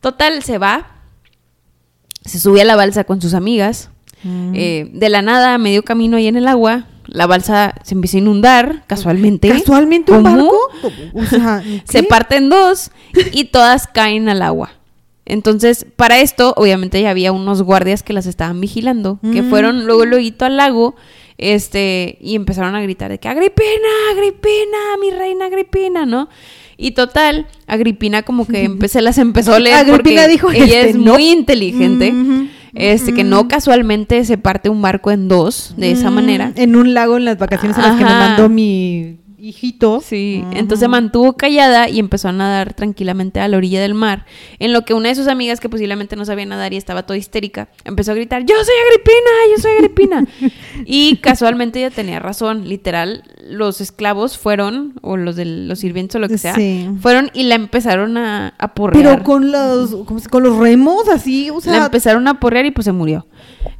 Total, 0.00 0.42
se 0.42 0.56
va, 0.56 1.02
se 2.24 2.38
sube 2.38 2.62
a 2.62 2.64
la 2.64 2.76
balsa 2.76 3.04
con 3.04 3.20
sus 3.20 3.34
amigas. 3.34 3.90
Mm. 4.24 4.52
Eh, 4.54 4.88
de 4.92 5.08
la 5.08 5.22
nada, 5.22 5.54
a 5.54 5.58
medio 5.58 5.82
camino 5.84 6.16
ahí 6.16 6.26
en 6.28 6.36
el 6.36 6.46
agua, 6.48 6.86
la 7.06 7.26
balsa 7.26 7.74
se 7.82 7.94
empieza 7.94 8.16
a 8.16 8.20
inundar 8.20 8.84
casualmente. 8.86 9.48
¿Casualmente 9.48 10.12
un 10.12 10.22
¿Cómo? 10.22 10.36
barco? 10.36 10.58
O 11.14 11.24
sea, 11.24 11.62
Se 11.84 12.02
parte 12.04 12.36
en 12.36 12.48
dos 12.48 12.90
y 13.32 13.44
todas 13.44 13.86
caen 13.86 14.28
al 14.28 14.42
agua. 14.42 14.72
Entonces, 15.24 15.86
para 15.96 16.20
esto, 16.20 16.52
obviamente 16.56 17.00
ya 17.00 17.10
había 17.10 17.32
unos 17.32 17.62
guardias 17.62 18.02
que 18.02 18.12
las 18.12 18.26
estaban 18.26 18.60
vigilando, 18.60 19.18
que 19.32 19.42
Mm. 19.42 19.50
fueron 19.50 19.84
luego 19.86 20.04
luego 20.04 20.44
al 20.44 20.56
lago, 20.56 20.96
este, 21.38 22.18
y 22.20 22.34
empezaron 22.34 22.74
a 22.74 22.82
gritar 22.82 23.10
de 23.10 23.18
que 23.18 23.28
Agripina, 23.28 23.88
Agripina, 24.12 24.78
mi 25.00 25.10
reina 25.10 25.46
Agripina, 25.46 26.06
¿no? 26.06 26.28
Y 26.76 26.92
total, 26.92 27.46
Agripina 27.66 28.22
como 28.22 28.46
que 28.46 28.64
empe- 28.68 28.88
se 28.88 29.00
las 29.02 29.18
empezó 29.18 29.54
a 29.54 29.58
leer 29.60 29.76
Agripina 29.76 30.22
porque 30.22 30.28
dijo, 30.28 30.50
ella 30.50 30.80
este, 30.80 30.90
es 30.90 30.96
no. 30.96 31.12
muy 31.14 31.30
inteligente, 31.30 32.10
Ujú. 32.12 32.46
Este, 32.74 33.12
que 33.14 33.24
no 33.24 33.48
casualmente 33.48 34.24
se 34.24 34.38
parte 34.38 34.68
un 34.68 34.80
barco 34.82 35.10
en 35.10 35.28
dos 35.28 35.74
de 35.76 35.90
esa 35.92 36.10
Mm, 36.10 36.14
manera. 36.14 36.52
En 36.56 36.76
un 36.76 36.94
lago 36.94 37.16
en 37.16 37.24
las 37.24 37.38
vacaciones 37.38 37.76
en 37.76 37.82
las 37.84 37.96
que 37.98 38.04
me 38.04 38.10
mandó 38.10 38.48
mi 38.48 39.18
hijito. 39.42 40.00
Sí, 40.00 40.44
entonces 40.52 40.88
mantuvo 40.88 41.32
callada 41.34 41.88
y 41.88 41.98
empezó 41.98 42.28
a 42.28 42.32
nadar 42.32 42.74
tranquilamente 42.74 43.40
a 43.40 43.48
la 43.48 43.56
orilla 43.56 43.80
del 43.82 43.94
mar, 43.94 44.24
en 44.58 44.72
lo 44.72 44.84
que 44.84 44.94
una 44.94 45.08
de 45.08 45.14
sus 45.14 45.26
amigas 45.28 45.58
que 45.60 45.68
posiblemente 45.68 46.16
no 46.16 46.24
sabía 46.24 46.46
nadar 46.46 46.72
y 46.72 46.76
estaba 46.76 47.02
toda 47.04 47.16
histérica, 47.16 47.68
empezó 47.84 48.12
a 48.12 48.14
gritar, 48.14 48.44
yo 48.44 48.54
soy 48.56 48.74
Agripina, 48.86 49.30
yo 49.56 49.62
soy 49.62 49.72
Agripina. 49.72 50.26
y 50.86 51.16
casualmente 51.16 51.80
ella 51.80 51.90
tenía 51.90 52.20
razón, 52.20 52.68
literal, 52.68 53.24
los 53.48 53.80
esclavos 53.80 54.38
fueron, 54.38 54.94
o 55.02 55.16
los 55.16 55.36
de 55.36 55.44
los 55.44 55.80
sirvientes 55.80 56.14
o 56.16 56.18
lo 56.18 56.28
que 56.28 56.38
sea, 56.38 56.54
Sí. 56.54 56.88
fueron 57.00 57.30
y 57.34 57.42
la 57.44 57.56
empezaron 57.56 58.16
a, 58.16 58.54
a 58.58 58.74
porrear. 58.74 59.04
Pero 59.16 59.24
con 59.24 59.50
los, 59.50 59.90
¿cómo 60.06 60.20
se- 60.20 60.28
con 60.28 60.42
los 60.44 60.56
remos 60.58 61.08
así, 61.08 61.50
o 61.50 61.56
la 61.56 61.60
sea, 61.60 61.84
empezaron 61.86 62.28
a 62.28 62.38
porrear 62.38 62.66
y 62.66 62.70
pues 62.70 62.84
se 62.84 62.92
murió. 62.92 63.26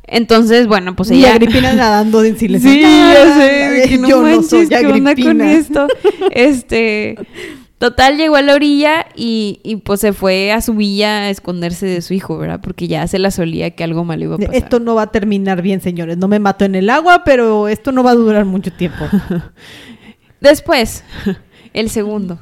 Entonces, 0.07 0.67
bueno, 0.67 0.97
pues 0.97 1.11
y 1.11 1.21
ella... 1.21 1.33
Agripina 1.33 1.73
nadando 1.73 2.25
en 2.25 2.37
silencio. 2.39 2.71
Sí, 2.71 2.81
ya 2.81 3.35
sé, 3.35 3.71
de 3.71 3.89
que 3.89 3.99
no 3.99 4.09
Yo 4.09 4.23
no 4.23 4.43
soy 4.43 4.69
¿qué 4.69 4.87
onda 4.87 5.15
con 5.15 5.41
esto? 5.41 5.87
Este, 6.33 7.17
total, 7.79 8.17
llegó 8.17 8.37
a 8.37 8.43
la 8.43 8.55
orilla 8.55 9.07
y, 9.15 9.61
y, 9.63 9.77
pues 9.77 10.01
se 10.01 10.13
fue 10.13 10.53
a 10.53 10.61
su 10.61 10.75
villa 10.75 11.23
a 11.23 11.31
esconderse 11.31 11.87
de 11.87 12.03
su 12.03 12.15
hijo, 12.15 12.37
¿verdad? 12.39 12.61
Porque 12.63 12.89
ya 12.89 13.07
se 13.07 13.19
la 13.19 13.31
solía 13.31 13.71
que 13.71 13.85
algo 13.85 14.05
malo 14.05 14.25
iba 14.25 14.35
a 14.37 14.39
pasar. 14.39 14.55
Esto 14.55 14.81
no 14.81 14.95
va 14.95 15.03
a 15.03 15.11
terminar 15.13 15.63
bien, 15.63 15.81
señores. 15.81 16.17
No 16.19 16.29
me 16.29 16.39
mato 16.39 16.65
en 16.65 16.75
el 16.75 16.91
agua, 16.91 17.23
pero 17.25 17.69
esto 17.69 17.93
no 17.93 18.03
va 18.03 18.11
a 18.11 18.15
durar 18.15 18.45
mucho 18.45 18.73
tiempo. 18.73 19.05
Después, 20.41 21.05
el 21.73 21.91
segundo. 21.91 22.41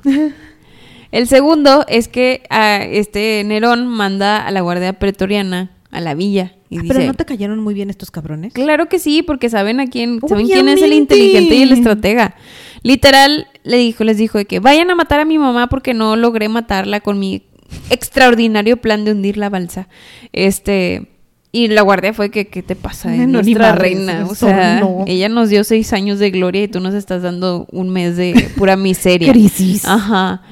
El 1.12 1.26
segundo 1.26 1.84
es 1.88 2.08
que 2.08 2.44
a 2.48 2.82
este 2.82 3.42
Nerón 3.44 3.86
manda 3.86 4.46
a 4.46 4.50
la 4.50 4.61
guardia 4.61 4.94
pretoriana 4.94 5.72
a 5.90 6.00
la 6.00 6.14
villa 6.14 6.54
y 6.70 6.78
dice, 6.78 6.86
Ah, 6.92 6.94
Pero 6.96 7.06
no 7.08 7.14
te 7.14 7.24
cayeron 7.24 7.58
muy 7.58 7.74
bien 7.74 7.90
estos 7.90 8.10
cabrones. 8.10 8.52
Claro 8.52 8.88
que 8.88 8.98
sí, 8.98 9.22
porque 9.22 9.50
saben 9.50 9.80
a 9.80 9.86
quién, 9.88 10.20
saben 10.26 10.46
quién 10.46 10.68
es 10.68 10.80
el 10.80 10.92
inteligente 10.92 11.56
y 11.56 11.62
el 11.62 11.72
estratega. 11.72 12.36
Literal, 12.82 13.48
le 13.64 13.76
dijo, 13.76 14.04
les 14.04 14.16
dijo 14.16 14.38
de 14.38 14.44
que 14.46 14.60
vayan 14.60 14.90
a 14.90 14.94
matar 14.94 15.20
a 15.20 15.24
mi 15.24 15.38
mamá 15.38 15.68
porque 15.68 15.92
no 15.94 16.16
logré 16.16 16.48
matarla 16.48 17.00
con 17.00 17.18
mi 17.18 17.42
extraordinario 17.90 18.76
plan 18.78 19.04
de 19.04 19.12
hundir 19.12 19.36
la 19.36 19.50
balsa. 19.50 19.88
Este, 20.32 21.08
y 21.52 21.68
la 21.68 21.82
guardia 21.82 22.12
fue 22.14 22.30
que, 22.30 22.46
¿qué 22.46 22.62
te 22.62 22.76
pasa? 22.76 23.12
Es 23.14 23.26
No, 23.26 23.42
nuestra 23.42 23.72
reina. 23.72 24.26
O 24.30 24.34
sea, 24.36 24.78
no. 24.80 25.04
ella 25.06 25.28
nos 25.28 25.48
dio 25.50 25.64
seis 25.64 25.92
años 25.92 26.18
de 26.20 26.30
gloria 26.30 26.62
y 26.62 26.68
tú 26.68 26.78
nos 26.80 26.94
estás 26.94 27.22
dando 27.22 27.66
un 27.72 27.90
mes 27.90 28.16
de 28.16 28.48
pura 28.56 28.76
miseria. 28.76 29.32
Crisis. 29.32 29.84
Ajá. 29.84 30.42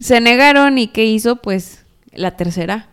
Se 0.00 0.20
negaron 0.20 0.78
y 0.78 0.88
¿qué 0.88 1.04
hizo? 1.04 1.36
Pues 1.36 1.84
la 2.12 2.32
tercera. 2.36 2.88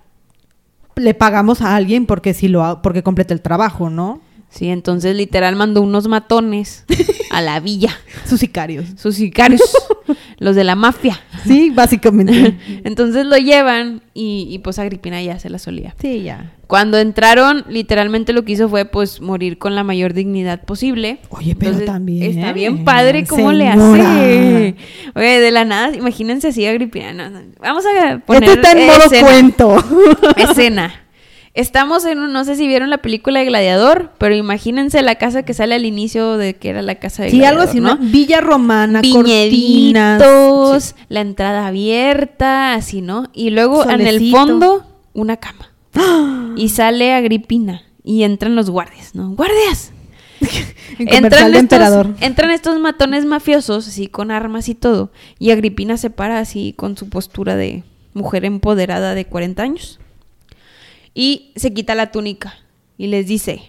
Le 1.00 1.14
pagamos 1.14 1.62
a 1.62 1.76
alguien 1.76 2.06
porque 2.06 2.34
si 2.34 2.48
lo 2.48 2.64
ha- 2.64 2.82
porque 2.82 3.04
completa 3.04 3.34
el 3.34 3.42
trabajo, 3.42 3.90
¿no? 3.90 4.22
Sí, 4.50 4.70
entonces 4.70 5.16
literal 5.16 5.56
mandó 5.56 5.82
unos 5.82 6.08
matones 6.08 6.86
a 7.32 7.42
la 7.42 7.60
villa. 7.60 7.96
Sus 8.26 8.40
sicarios. 8.40 8.86
sus 8.98 9.16
sicarios, 9.16 9.62
los 10.40 10.56
de 10.56 10.64
la 10.64 10.76
mafia. 10.76 11.20
Sí, 11.46 11.70
básicamente. 11.70 12.58
Entonces 12.84 13.26
lo 13.26 13.38
llevan 13.38 14.02
y, 14.14 14.48
y, 14.50 14.60
pues 14.60 14.78
Agripina 14.80 15.22
ya 15.22 15.40
se 15.40 15.50
la 15.50 15.60
solía. 15.60 15.96
sí, 16.02 16.24
ya. 16.24 16.54
Cuando 16.68 17.00
entraron, 17.00 17.66
literalmente 17.68 18.32
lo 18.32 18.44
que 18.46 18.52
hizo 18.52 18.70
fue 18.70 18.86
pues 18.86 19.22
morir 19.22 19.58
con 19.58 19.74
la 19.74 19.84
mayor 19.84 20.14
dignidad 20.14 20.62
posible. 20.66 21.18
Oye, 21.30 21.56
pero 21.56 21.80
también, 21.82 22.38
Está 22.38 22.54
bien 22.54 22.84
padre 22.84 23.26
cómo 23.26 23.52
le 23.54 23.68
hace. 23.70 24.76
Oye, 25.16 25.40
de 25.40 25.52
la 25.52 25.66
nada, 25.66 25.96
imagínense 25.96 26.50
así 26.50 26.66
Agripina. 26.68 27.12
no, 27.14 27.30
no. 27.32 27.40
Vamos 27.60 27.84
a 27.86 28.20
poner 28.20 28.44
Este 28.44 28.54
está 28.56 28.72
en 28.80 28.86
modo 28.88 29.04
escena. 29.06 29.28
cuento. 29.28 29.84
Escena. 30.38 30.94
Estamos 31.60 32.06
en 32.06 32.20
un, 32.20 32.32
no 32.32 32.46
sé 32.46 32.56
si 32.56 32.68
vieron 32.68 32.90
la 32.90 33.00
película 33.00 33.40
de 33.42 33.46
Gladiador, 33.46 34.14
pero 34.18 34.34
imagínense 34.34 35.02
la 35.02 35.16
casa 35.16 35.44
que 35.44 35.54
sale 35.54 35.76
al 35.76 35.86
inicio 35.86 36.38
de 36.38 36.56
que 36.56 36.70
era 36.70 36.82
la 36.82 36.96
casa 36.96 37.24
de 37.24 37.32
Sí, 37.32 37.44
algo 37.44 37.62
así, 37.64 37.82
¿no? 37.82 37.98
Villa 37.98 38.40
romana, 38.40 39.02
cortinas. 39.02 40.96
la 41.10 41.20
entrada 41.20 41.68
abierta, 41.68 42.76
así, 42.76 43.02
¿no? 43.02 43.30
Y 43.34 43.50
luego 43.50 43.90
en 43.90 44.08
el 44.08 44.32
fondo, 44.32 44.86
una 45.14 45.36
cama. 45.36 45.74
Y 46.56 46.70
sale 46.70 47.14
Agripina 47.14 47.84
y 48.06 48.24
entran 48.24 48.56
los 48.56 48.70
guardias, 48.70 49.14
¿no? 49.14 49.32
¡Guardias! 49.32 49.92
En 50.98 51.08
comercial 51.08 51.52
de 51.52 51.60
estos, 51.60 51.78
emperador. 51.78 52.16
entran 52.20 52.52
estos 52.52 52.80
matones 52.80 53.26
mafiosos, 53.26 53.88
así 53.88 54.08
con 54.08 54.32
armas 54.32 54.68
y 54.68 54.76
todo. 54.76 55.12
Y 55.40 55.52
Agripina 55.52 55.98
se 55.98 56.10
para 56.10 56.40
así 56.40 56.74
con 56.76 56.98
su 56.98 57.10
postura 57.10 57.56
de 57.56 57.84
mujer 58.14 58.44
empoderada 58.46 59.14
de 59.14 59.26
40 59.26 59.64
años. 59.64 60.00
Y 61.20 61.52
se 61.58 61.74
quita 61.74 61.96
la 61.96 62.12
túnica 62.12 62.54
y 62.98 63.08
les 63.08 63.28
dice, 63.28 63.62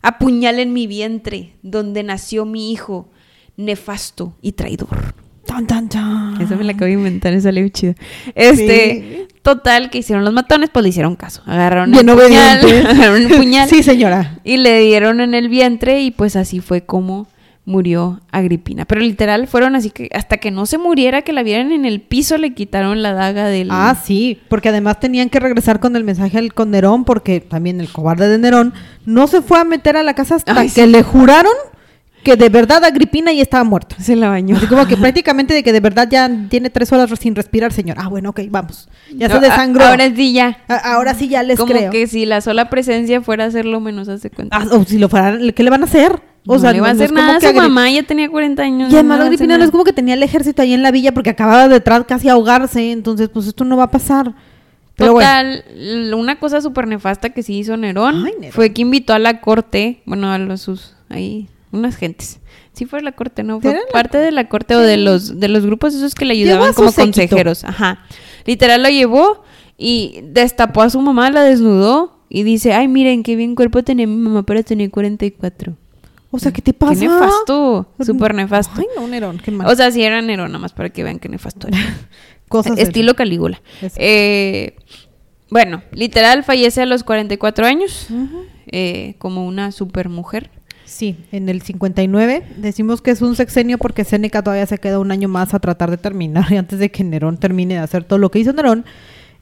apuñalen 0.00 0.72
mi 0.72 0.86
vientre, 0.86 1.54
donde 1.62 2.04
nació 2.04 2.44
mi 2.44 2.70
hijo. 2.70 3.08
nefasto 3.56 4.36
y 4.42 4.52
traidor. 4.52 5.14
Tan, 5.44 5.66
tan, 5.66 5.88
tan. 5.88 6.40
Esa 6.40 6.54
me 6.54 6.62
la 6.62 6.72
acabo 6.72 6.84
de 6.86 6.92
inventar, 6.92 7.32
esa 7.32 7.50
le 7.50 7.68
chida. 7.70 7.94
Este, 8.36 9.26
total, 9.42 9.90
que 9.90 9.98
hicieron 9.98 10.24
los 10.24 10.32
matones, 10.34 10.70
pues 10.70 10.84
le 10.84 10.90
hicieron 10.90 11.16
caso. 11.16 11.42
Agarraron 11.46 11.90
Bien 11.90 12.08
el 12.08 12.16
puñal, 12.16 12.58
agarraron 12.86 13.22
el 13.22 13.28
puñal 13.28 13.68
Sí, 13.68 13.82
señora. 13.82 14.38
y 14.44 14.58
le 14.58 14.80
dieron 14.82 15.20
en 15.20 15.34
el 15.34 15.48
vientre 15.48 16.02
y 16.02 16.12
pues 16.12 16.36
así 16.36 16.60
fue 16.60 16.84
como 16.84 17.26
murió 17.66 18.20
Agripina. 18.30 18.84
Pero 18.86 19.00
literal 19.02 19.46
fueron 19.48 19.74
así 19.76 19.90
que 19.90 20.08
hasta 20.14 20.38
que 20.38 20.50
no 20.50 20.64
se 20.66 20.78
muriera, 20.78 21.22
que 21.22 21.32
la 21.34 21.42
vieran 21.42 21.72
en 21.72 21.84
el 21.84 22.00
piso, 22.00 22.38
le 22.38 22.54
quitaron 22.54 23.02
la 23.02 23.12
daga 23.12 23.46
del... 23.48 23.68
Ah, 23.70 23.94
sí, 24.02 24.40
porque 24.48 24.70
además 24.70 24.98
tenían 25.00 25.28
que 25.28 25.40
regresar 25.40 25.80
con 25.80 25.94
el 25.96 26.04
mensaje 26.04 26.38
al 26.38 26.54
con 26.54 26.70
Nerón, 26.70 27.04
porque 27.04 27.40
también 27.40 27.80
el 27.80 27.88
cobarde 27.90 28.28
de 28.28 28.38
Nerón 28.38 28.72
no 29.04 29.26
se 29.26 29.42
fue 29.42 29.58
a 29.58 29.64
meter 29.64 29.96
a 29.96 30.02
la 30.02 30.14
casa 30.14 30.36
hasta 30.36 30.58
Ay, 30.58 30.68
que 30.68 30.84
sí. 30.84 30.90
le 30.90 31.02
juraron 31.02 31.52
que 32.22 32.34
de 32.36 32.48
verdad 32.48 32.82
Agripina 32.84 33.32
ya 33.32 33.42
estaba 33.42 33.62
muerta. 33.62 33.94
Se 34.00 34.16
la 34.16 34.28
bañó. 34.28 34.56
Así 34.56 34.66
como 34.66 34.84
que 34.86 34.96
prácticamente 34.96 35.54
de 35.54 35.62
que 35.62 35.72
de 35.72 35.78
verdad 35.78 36.08
ya 36.10 36.28
tiene 36.48 36.70
tres 36.70 36.92
horas 36.92 37.08
sin 37.20 37.36
respirar, 37.36 37.72
señor. 37.72 37.96
Ah, 38.00 38.08
bueno, 38.08 38.30
ok, 38.30 38.40
vamos. 38.48 38.88
Ya 39.14 39.28
se 39.28 39.34
No, 39.34 39.38
a- 39.40 39.42
desangró. 39.42 39.84
Ahora 39.84 40.12
sí 40.12 40.32
ya. 40.32 40.58
A- 40.66 40.94
ahora 40.94 41.14
sí 41.14 41.28
ya 41.28 41.44
les 41.44 41.56
como 41.56 41.72
creo. 41.72 41.92
que 41.92 42.08
si 42.08 42.26
la 42.26 42.40
sola 42.40 42.68
presencia 42.68 43.22
fuera 43.22 43.44
a 43.44 43.46
hacerlo 43.46 43.78
menos 43.80 44.08
hace 44.08 44.30
cuenta. 44.30 44.56
Ah, 44.56 44.66
o 44.72 44.82
si 44.84 44.98
lo 44.98 45.08
fueran, 45.08 45.52
¿qué 45.52 45.62
le 45.62 45.70
van 45.70 45.82
a 45.82 45.86
hacer? 45.86 46.20
O 46.48 46.54
no 46.54 46.60
sea, 46.60 46.72
le 46.72 46.80
va 46.80 46.90
a 46.90 46.94
no- 46.94 46.96
hacer 47.02 47.12
nada 47.12 47.36
a 47.36 47.40
su 47.40 47.46
Agri- 47.46 47.56
mamá, 47.56 47.90
ya 47.90 48.02
tenía 48.04 48.28
40 48.28 48.62
años. 48.62 48.92
Y 48.92 48.94
además 48.94 49.20
Agripina 49.20 49.58
no 49.58 49.64
es 49.64 49.70
como 49.70 49.84
que 49.84 49.92
tenía 49.92 50.14
el 50.14 50.22
ejército 50.22 50.62
ahí 50.62 50.72
en 50.74 50.82
la 50.82 50.90
villa 50.92 51.12
porque 51.12 51.30
acababa 51.30 51.68
detrás 51.68 52.04
casi 52.06 52.28
a 52.28 52.32
ahogarse, 52.32 52.92
entonces 52.92 53.28
pues 53.28 53.46
esto 53.46 53.64
no 53.64 53.76
va 53.76 53.84
a 53.84 53.90
pasar. 53.90 54.34
Pero. 54.94 55.12
Total, 55.14 55.64
una 56.16 56.38
cosa 56.38 56.60
súper 56.62 56.86
nefasta 56.88 57.30
que 57.30 57.42
sí 57.42 57.58
hizo 57.58 57.76
Nerón, 57.76 58.24
Ay, 58.24 58.32
Nerón. 58.40 58.52
fue 58.52 58.72
que 58.72 58.82
invitó 58.82 59.12
a 59.12 59.18
la 59.18 59.40
corte, 59.40 60.00
bueno, 60.06 60.32
a 60.32 60.38
los 60.38 60.62
sus, 60.62 60.94
ahí, 61.10 61.48
unas 61.72 61.96
gentes. 61.96 62.40
Sí 62.72 62.86
fue 62.86 63.02
la 63.02 63.12
corte, 63.12 63.42
¿no? 63.42 63.60
Fue 63.60 63.72
la 63.72 63.80
parte 63.92 64.16
de 64.18 64.30
la 64.30 64.48
corte 64.48 64.74
o 64.76 64.80
de 64.80 64.96
los, 64.98 65.40
de 65.40 65.48
los 65.48 65.64
grupos 65.66 65.94
esos 65.94 66.14
que 66.14 66.24
le 66.24 66.32
ayudaban 66.34 66.72
como 66.74 66.90
séquito. 66.90 67.04
consejeros. 67.04 67.64
Ajá. 67.64 68.00
Literal 68.46 68.82
lo 68.82 68.88
llevó 68.88 69.42
y 69.78 70.20
destapó 70.22 70.82
a 70.82 70.90
su 70.90 71.00
mamá, 71.00 71.30
la 71.30 71.42
desnudó 71.42 72.18
y 72.28 72.42
dice, 72.42 72.72
ay, 72.74 72.86
miren, 72.88 73.22
qué 73.22 73.34
bien 73.36 73.54
cuerpo 73.54 73.82
tenía 73.82 74.06
mi 74.06 74.16
mamá 74.16 74.44
para 74.44 74.62
tener 74.62 74.90
44. 74.90 75.74
O 76.36 76.38
sea, 76.38 76.52
¿qué 76.52 76.62
te 76.62 76.72
pasa? 76.72 76.94
Qué 77.00 77.08
nefasto, 77.08 77.92
súper 78.04 78.34
nefasto. 78.34 78.74
Ay, 78.80 78.86
no, 78.96 79.06
Nerón, 79.08 79.38
qué 79.38 79.50
mal. 79.50 79.66
O 79.66 79.74
sea, 79.74 79.90
sí 79.90 80.02
era 80.02 80.20
Nerón, 80.22 80.48
nada 80.52 80.60
más 80.60 80.72
para 80.72 80.90
que 80.90 81.02
vean 81.02 81.18
qué 81.18 81.28
nefasto 81.28 81.68
era. 81.68 81.78
Cosas 82.48 82.78
Estilo 82.78 83.14
Calígula. 83.16 83.60
Eh, 83.96 84.76
bueno, 85.50 85.82
literal 85.92 86.44
fallece 86.44 86.82
a 86.82 86.86
los 86.86 87.02
44 87.04 87.66
años, 87.66 88.06
Ujú. 88.10 88.42
eh, 88.68 89.14
como 89.18 89.46
una 89.46 89.72
super 89.72 90.08
mujer. 90.08 90.50
Sí, 90.84 91.16
en 91.32 91.48
el 91.48 91.62
59 91.62 92.44
decimos 92.58 93.02
que 93.02 93.10
es 93.10 93.20
un 93.20 93.34
sexenio 93.34 93.76
porque 93.78 94.04
Séneca 94.04 94.42
todavía 94.42 94.66
se 94.66 94.78
queda 94.78 95.00
un 95.00 95.10
año 95.10 95.28
más 95.28 95.52
a 95.54 95.58
tratar 95.58 95.90
de 95.90 95.96
terminar 95.96 96.46
y 96.52 96.56
antes 96.58 96.78
de 96.78 96.90
que 96.90 97.02
Nerón 97.02 97.38
termine 97.38 97.74
de 97.74 97.80
hacer 97.80 98.04
todo 98.04 98.18
lo 98.20 98.30
que 98.30 98.38
hizo 98.38 98.52
Nerón. 98.52 98.84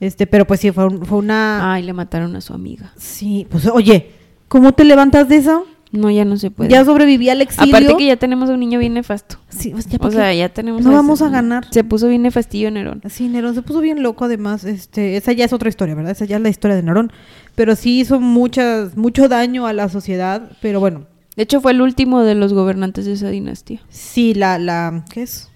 Este, 0.01 0.26
pero 0.26 0.47
pues 0.47 0.61
sí, 0.61 0.70
fue, 0.72 0.86
un- 0.86 1.05
fue 1.07 1.18
una... 1.18 1.72
Ay, 1.72 1.82
le 1.82 1.92
mataron 1.92 2.34
a 2.36 2.40
su 2.40 2.53
amiga. 2.55 2.92
Sí, 2.97 3.47
pues 3.51 3.66
oye, 3.66 4.11
¿cómo 4.49 4.72
te 4.72 4.84
levantas 4.84 5.28
de 5.28 5.36
eso? 5.36 5.66
No, 5.95 6.11
ya 6.11 6.24
no 6.24 6.36
se 6.36 6.51
puede. 6.51 6.70
Ya 6.70 6.84
sobreviví 6.84 7.30
al 7.30 7.40
exilio. 7.40 7.76
Aparte 7.76 7.97
que 7.97 8.07
ya 8.07 8.16
tenemos 8.16 8.51
a 8.51 8.55
un 8.55 8.61
niño 8.61 8.80
bien 8.80 8.95
nefasto. 8.95 9.36
Sí, 9.49 9.70
pues 9.70 9.86
ya 9.86 9.99
O 10.01 10.11
sea, 10.11 10.34
ya 10.34 10.49
tenemos 10.49 10.82
No 10.82 10.90
vamos 10.90 11.22
a 11.22 11.28
ganar. 11.28 11.66
Se 11.70 11.84
puso 11.84 12.09
bien 12.09 12.22
nefastillo 12.22 12.68
Nerón. 12.72 13.01
Sí, 13.09 13.28
Nerón 13.28 13.55
se 13.55 13.62
puso 13.62 13.80
bien 13.80 14.03
loco 14.03 14.24
además. 14.24 14.64
Este, 14.64 15.16
esa 15.16 15.30
ya 15.32 15.45
es 15.45 15.53
otra 15.53 15.68
historia, 15.68 15.95
¿verdad? 15.95 16.11
Esa 16.11 16.24
ya 16.24 16.36
es 16.36 16.42
la 16.42 16.49
historia 16.49 16.76
de 16.76 16.82
Nerón. 16.82 17.12
Pero 17.55 17.76
sí 17.76 18.01
hizo 18.01 18.18
muchas, 18.18 18.97
mucho 18.97 19.28
daño 19.28 19.68
a 19.68 19.72
la 19.72 19.88
sociedad. 19.88 20.51
Pero 20.61 20.80
bueno, 20.80 21.07
De 21.36 21.45
hecho, 21.45 21.61
fue 21.61 21.70
el 21.70 21.80
último 21.80 22.22
de 22.22 22.34
los 22.34 22.53
gobernantes 22.53 23.05
de 23.05 23.12
esa 23.12 23.28
dinastía. 23.28 23.80
sí, 23.88 24.34
la, 24.34 24.59
la, 24.59 25.05
¿qué 25.11 25.22
es? 25.22 25.49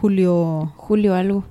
Julio... 0.00 0.72
Julio 0.76 1.14
algo. 1.14 1.44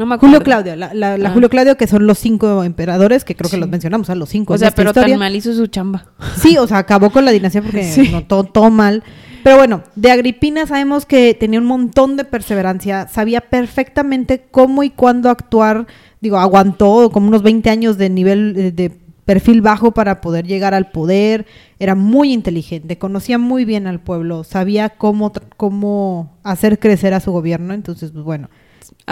No 0.00 0.06
me 0.06 0.14
acuerdo. 0.16 0.32
Julio 0.34 0.42
Claudio, 0.44 0.76
la, 0.76 0.94
la- 0.94 1.16
la 1.18 1.28
Ah. 1.28 1.32
Julio 1.32 1.48
Claudio, 1.50 1.76
que 1.76 1.86
son 1.86 2.06
los 2.06 2.18
cinco 2.18 2.64
emperadores, 2.64 3.24
que 3.24 3.36
creo 3.36 3.50
que 3.50 3.56
Sí. 3.56 3.60
los 3.60 3.68
mencionamos, 3.68 4.08
a 4.10 4.14
los 4.14 4.30
cinco. 4.30 4.54
O 4.54 4.58
sea, 4.58 4.70
pero 4.72 4.90
historia. 4.90 5.12
tan 5.12 5.18
mal 5.20 5.36
hizo 5.36 5.52
su 5.52 5.66
chamba. 5.66 6.06
Sí, 6.36 6.56
o 6.56 6.66
sea, 6.66 6.78
acabó 6.78 7.10
con 7.10 7.24
la 7.24 7.30
dinastía 7.30 7.60
porque 7.62 7.84
Sí. 7.92 8.08
no, 8.10 8.24
todo, 8.24 8.44
todo 8.44 8.70
mal. 8.70 9.02
Pero 9.44 9.56
bueno, 9.56 9.82
de 9.94 10.10
Agripina 10.10 10.66
sabemos 10.66 11.06
que 11.06 11.34
tenía 11.34 11.60
un 11.60 11.66
montón 11.66 12.16
de 12.16 12.24
perseverancia, 12.24 13.08
sabía 13.08 13.42
perfectamente 13.42 14.46
cómo 14.50 14.82
y 14.82 14.90
cuándo 14.90 15.30
actuar. 15.30 15.86
Digo, 16.20 16.38
aguantó 16.38 17.10
como 17.10 17.28
unos 17.28 17.42
20 17.42 17.70
años 17.70 17.96
de 17.96 18.10
nivel 18.10 18.54
eh, 18.58 18.72
de 18.72 18.90
perfil 19.24 19.62
bajo 19.62 19.92
para 19.92 20.20
poder 20.20 20.46
llegar 20.46 20.74
al 20.74 20.90
poder. 20.90 21.46
Era 21.78 21.94
muy 21.94 22.32
inteligente, 22.32 22.98
conocía 22.98 23.38
muy 23.38 23.64
bien 23.64 23.86
al 23.86 24.00
pueblo, 24.00 24.44
sabía 24.44 24.90
cómo, 24.90 25.32
cómo 25.56 26.36
hacer 26.42 26.78
crecer 26.78 27.14
a 27.14 27.20
su 27.20 27.32
gobierno. 27.32 27.72
Entonces, 27.72 28.10
pues 28.10 28.24
bueno, 28.24 28.50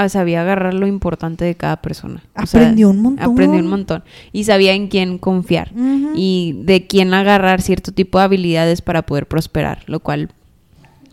sabía 0.08 0.42
agarrar 0.42 0.74
lo 0.74 0.86
importante 0.86 1.44
de 1.44 1.54
cada 1.54 1.76
persona. 1.82 2.22
O 2.36 2.40
Aprendió 2.42 2.90
un 2.90 3.00
montón. 3.02 3.32
Aprendió 3.32 3.60
un 3.60 3.66
montón. 3.68 4.04
Y 4.32 4.44
sabía 4.44 4.72
en 4.74 4.88
quién 4.88 5.18
confiar. 5.18 5.72
Y 6.14 6.54
de 6.62 6.86
quién 6.86 7.14
agarrar 7.14 7.62
cierto 7.62 7.92
tipo 7.92 8.18
de 8.18 8.24
habilidades 8.24 8.82
para 8.82 9.02
poder 9.02 9.26
prosperar. 9.26 9.82
Lo 9.86 10.00
cual, 10.00 10.30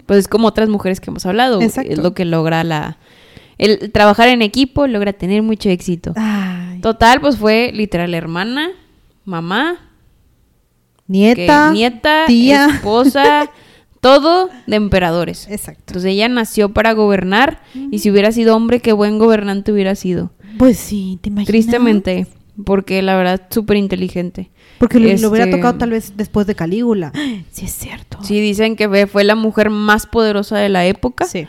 pues 0.05 0.19
es 0.19 0.27
como 0.27 0.47
otras 0.47 0.69
mujeres 0.69 0.99
que 0.99 1.09
hemos 1.09 1.25
hablado. 1.25 1.61
Exacto. 1.61 1.91
Es 1.91 1.97
lo 1.99 2.13
que 2.13 2.25
logra 2.25 2.63
la... 2.63 2.97
El 3.57 3.91
trabajar 3.91 4.27
en 4.27 4.41
equipo 4.41 4.85
logra 4.85 5.13
tener 5.13 5.41
mucho 5.41 5.69
éxito. 5.69 6.13
ay, 6.17 6.79
Total, 6.81 7.21
pues 7.21 7.37
fue 7.37 7.71
literal 7.73 8.13
hermana, 8.13 8.69
mamá, 9.23 9.77
nieta, 11.07 11.71
nieta, 11.71 12.25
tía. 12.27 12.67
esposa, 12.67 13.49
todo 14.05 14.49
de 14.67 14.75
emperadores. 14.75 15.47
Exacto. 15.49 15.81
Entonces 15.87 16.11
ella 16.11 16.29
nació 16.29 16.69
para 16.69 16.93
gobernar 16.93 17.61
y 17.91 17.99
si 17.99 18.11
hubiera 18.11 18.31
sido 18.31 18.55
hombre, 18.55 18.79
qué 18.79 18.93
buen 18.93 19.17
gobernante 19.17 19.71
hubiera 19.71 19.95
sido. 19.95 20.31
Pues 20.59 20.77
sí, 20.77 21.17
te 21.21 21.29
imaginas. 21.29 21.47
Tristemente, 21.47 22.27
porque 22.65 23.01
la 23.01 23.15
verdad 23.17 23.41
súper 23.49 23.77
inteligente. 23.77 24.51
Porque 24.77 24.99
le 24.99 25.15
hubiera 25.27 25.45
Este- 25.45 25.57
tocado 25.57 25.77
tal 25.79 25.89
vez 25.89 26.13
después 26.15 26.45
de 26.47 26.53
Calígula. 26.55 27.11
Sí, 27.51 27.65
es 27.65 27.71
cierto. 27.71 28.19
Sí, 28.21 28.39
dicen 28.41 28.75
que 28.75 29.07
fue 29.07 29.23
la 29.23 29.35
mujer 29.35 29.69
más 29.71 30.05
poderosa 30.05 30.57
de 30.57 30.69
la 30.69 30.85
época. 30.85 31.25
Sí. 31.25 31.47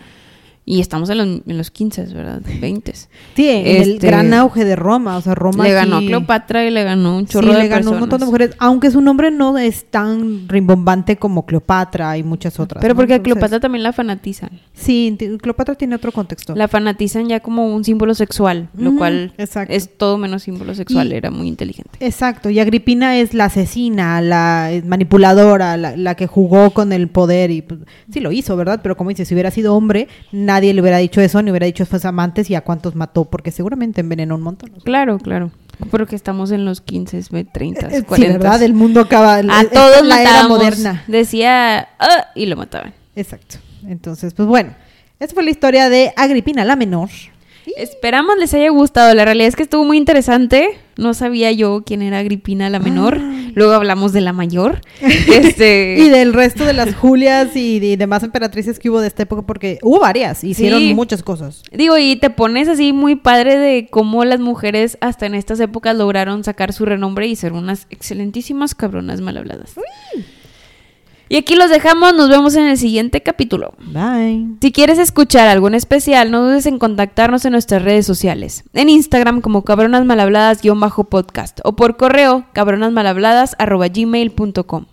Y 0.69 0.81
estamos 0.81 1.09
en 1.11 1.19
los, 1.19 1.27
en 1.47 1.59
los 1.59 1.71
15, 1.71 2.07
¿verdad? 2.12 2.43
20. 2.61 2.93
Sí, 2.93 3.49
en 3.49 3.67
el 3.83 3.91
Este, 3.93 4.07
gran 4.09 4.35
auge 4.35 4.64
de 4.64 4.75
Roma. 4.75 5.17
O 5.17 5.21
sea, 5.21 5.37
Roma. 5.37 5.62
le 5.62 5.73
ganó 5.73 5.99
a 5.99 6.01
sí- 6.01 6.07
Cleopatra 6.09 6.67
y 6.67 6.71
le 6.71 6.83
ganó 6.83 7.17
un 7.19 7.29
Sí, 7.29 7.35
chorro 7.35 7.53
de 7.53 7.59
le 7.61 7.69
ganó 7.69 7.93
un 7.93 8.01
montón 8.01 8.19
de 8.19 8.27
personas. 8.27 8.29
mujeres. 8.33 8.57
Aunque 8.59 8.91
su 8.91 9.01
nombre 9.01 9.31
no 9.31 9.57
es 9.59 9.85
tan 9.85 10.49
rimbombante 10.49 11.19
como 11.19 11.47
Cleopatra 11.47 12.19
y 12.19 12.25
muchas 12.25 12.59
otras. 12.59 12.83
Pero 12.83 12.95
¿no? 12.95 12.97
porque 12.99 13.14
a 13.14 13.23
Cleopatra 13.23 13.61
también 13.61 13.85
la 13.85 13.93
fanatizan. 13.93 14.51
Sí, 14.75 15.17
Cleopatra 15.41 15.77
tiene 15.77 15.95
otro 15.95 16.11
contexto. 16.11 16.57
La 16.57 16.67
fanatizan 16.67 17.29
ya 17.29 17.39
como 17.39 17.73
un 17.73 17.85
símbolo 17.85 18.14
sexual, 18.17 18.69
lo 18.77 18.97
cual 18.97 19.35
exacto. 19.39 19.73
es 19.73 19.97
todo 19.97 20.19
menos 20.19 20.43
símbolo 20.43 20.75
sexual. 20.75 21.12
Y- 21.12 21.14
Era 21.14 21.31
muy 21.31 21.47
inteligente. 21.47 21.91
Exacto, 22.01 22.51
y 22.51 22.59
Agripina 22.59 23.17
es 23.19 23.35
la 23.35 23.45
asesina, 23.45 24.21
la 24.21 24.73
eh, 24.73 24.83
manipuladora, 24.85 25.77
la, 25.77 25.97
la 25.97 26.17
que 26.17 26.27
jugó 26.27 26.73
con 26.73 26.93
el 26.93 27.07
poder 27.07 27.53
y 27.53 27.62
pues, 27.62 27.79
sí 28.12 28.19
lo 28.19 28.33
hizo, 28.33 28.57
¿verdad? 28.57 28.81
Pero 28.83 28.97
como 28.97 29.11
dices, 29.11 29.29
si 29.29 29.35
hubiera 29.35 29.53
sido 29.53 29.73
hombre, 29.77 30.09
nadie 30.33 30.56
le 30.61 30.81
hubiera 30.81 30.99
dicho 30.99 31.21
eso, 31.21 31.43
ni 31.43 31.51
hubiera 31.51 31.67
dicho 31.67 31.85
sus 31.85 32.05
amantes 32.05 32.49
y 32.51 32.55
a 32.55 32.61
cuántos 32.63 32.95
mató, 32.95 33.25
porque 33.25 33.51
seguramente 33.51 34.01
envenenó 34.01 34.35
un 34.37 34.43
montón. 34.43 34.71
Claro, 34.85 35.19
claro. 35.19 35.51
Porque 35.91 36.17
estamos 36.17 36.51
en 36.53 36.65
los 36.65 36.81
15, 36.81 37.23
30, 37.53 37.89
Eh, 37.95 38.03
40. 38.03 38.15
Sí, 38.17 38.39
¿verdad? 38.43 38.63
El 38.63 38.73
mundo 38.75 39.01
acaba. 39.01 39.37
a 39.37 39.65
todos 39.65 40.07
la 40.07 40.23
era 40.23 40.49
moderna. 40.49 41.05
Decía, 41.07 41.89
"Ah", 41.99 42.27
y 42.35 42.47
lo 42.47 42.57
mataban. 42.57 42.95
Exacto. 43.15 43.57
Entonces, 43.87 44.33
pues 44.35 44.49
bueno, 44.49 44.75
esa 45.21 45.35
fue 45.35 45.43
la 45.45 45.51
historia 45.51 45.89
de 45.89 46.13
Agripina 46.17 46.65
la 46.65 46.77
menor. 46.77 47.11
Esperamos 47.77 48.37
les 48.39 48.55
haya 48.55 48.71
gustado. 48.71 49.12
La 49.14 49.25
realidad 49.25 49.49
es 49.49 49.57
que 49.57 49.62
estuvo 49.64 49.85
muy 49.85 49.97
interesante. 49.97 50.79
No 50.97 51.12
sabía 51.12 51.53
yo 51.53 51.83
quién 51.85 52.01
era 52.03 52.19
Agripina 52.19 52.71
la 52.71 52.79
menor. 52.79 53.21
Luego 53.55 53.73
hablamos 53.73 54.12
de 54.12 54.21
la 54.23 54.33
mayor. 54.33 54.81
Este, 55.01 55.97
Y 55.99 56.09
del 56.09 56.33
resto 56.33 56.64
de 56.64 56.73
las 56.73 56.95
Julias 56.95 57.55
y 57.57 57.81
de 57.81 57.97
demás 57.97 58.23
emperatrices 58.23 58.79
que 58.79 58.89
hubo 58.89 59.01
de 59.01 59.09
esta 59.09 59.25
época, 59.25 59.43
porque 59.43 59.79
hubo 59.83 60.01
varias, 60.01 60.43
hicieron 60.45 60.81
Sí. 60.81 60.95
muchas 60.95 61.23
cosas. 61.23 61.62
Digo, 61.73 61.99
y 61.99 62.17
te 62.17 62.31
pones 62.31 62.69
así 62.69 62.93
muy 62.93 63.17
padre 63.17 63.59
de 63.59 63.89
cómo 63.91 64.25
las 64.25 64.41
mujeres 64.41 64.97
hasta 65.01 65.27
en 65.27 65.35
estas 65.35 65.61
épocas 65.61 65.97
lograron 65.97 66.45
sacar 66.45 66.73
su 66.73 66.85
renombre 66.87 67.27
y 67.27 67.37
ser 67.37 67.53
unas 67.53 67.87
excelentísimas 67.91 68.75
cabronas 68.75 69.21
mal 69.21 69.37
habladas. 69.37 69.75
Y 71.29 71.37
aquí 71.37 71.57
los 71.57 71.70
dejamos, 71.70 72.14
nos 72.14 72.29
vemos 72.29 72.55
en 72.55 72.66
el 72.66 72.79
siguiente 72.79 73.20
capítulo. 73.22 73.74
Bye. 73.79 74.47
Si 74.61 74.70
quieres 74.72 74.99
escuchar 74.99 75.49
algo 75.49 75.68
en 75.68 75.74
especial, 75.74 76.31
no 76.31 76.43
dudes 76.43 76.66
en 76.66 76.79
contactarnos 76.79 77.45
en 77.45 77.53
nuestras 77.53 77.83
redes 77.83 78.07
sociales. 78.07 78.64
En 78.74 78.89
Instagram 78.89 79.41
como 79.41 79.64
cabronasmalhabladas-podcast 79.64 81.61
o 81.64 81.74
por 81.74 81.97
correo 81.97 82.47
cabronasmalhabladas.gmail.com. 82.53 84.85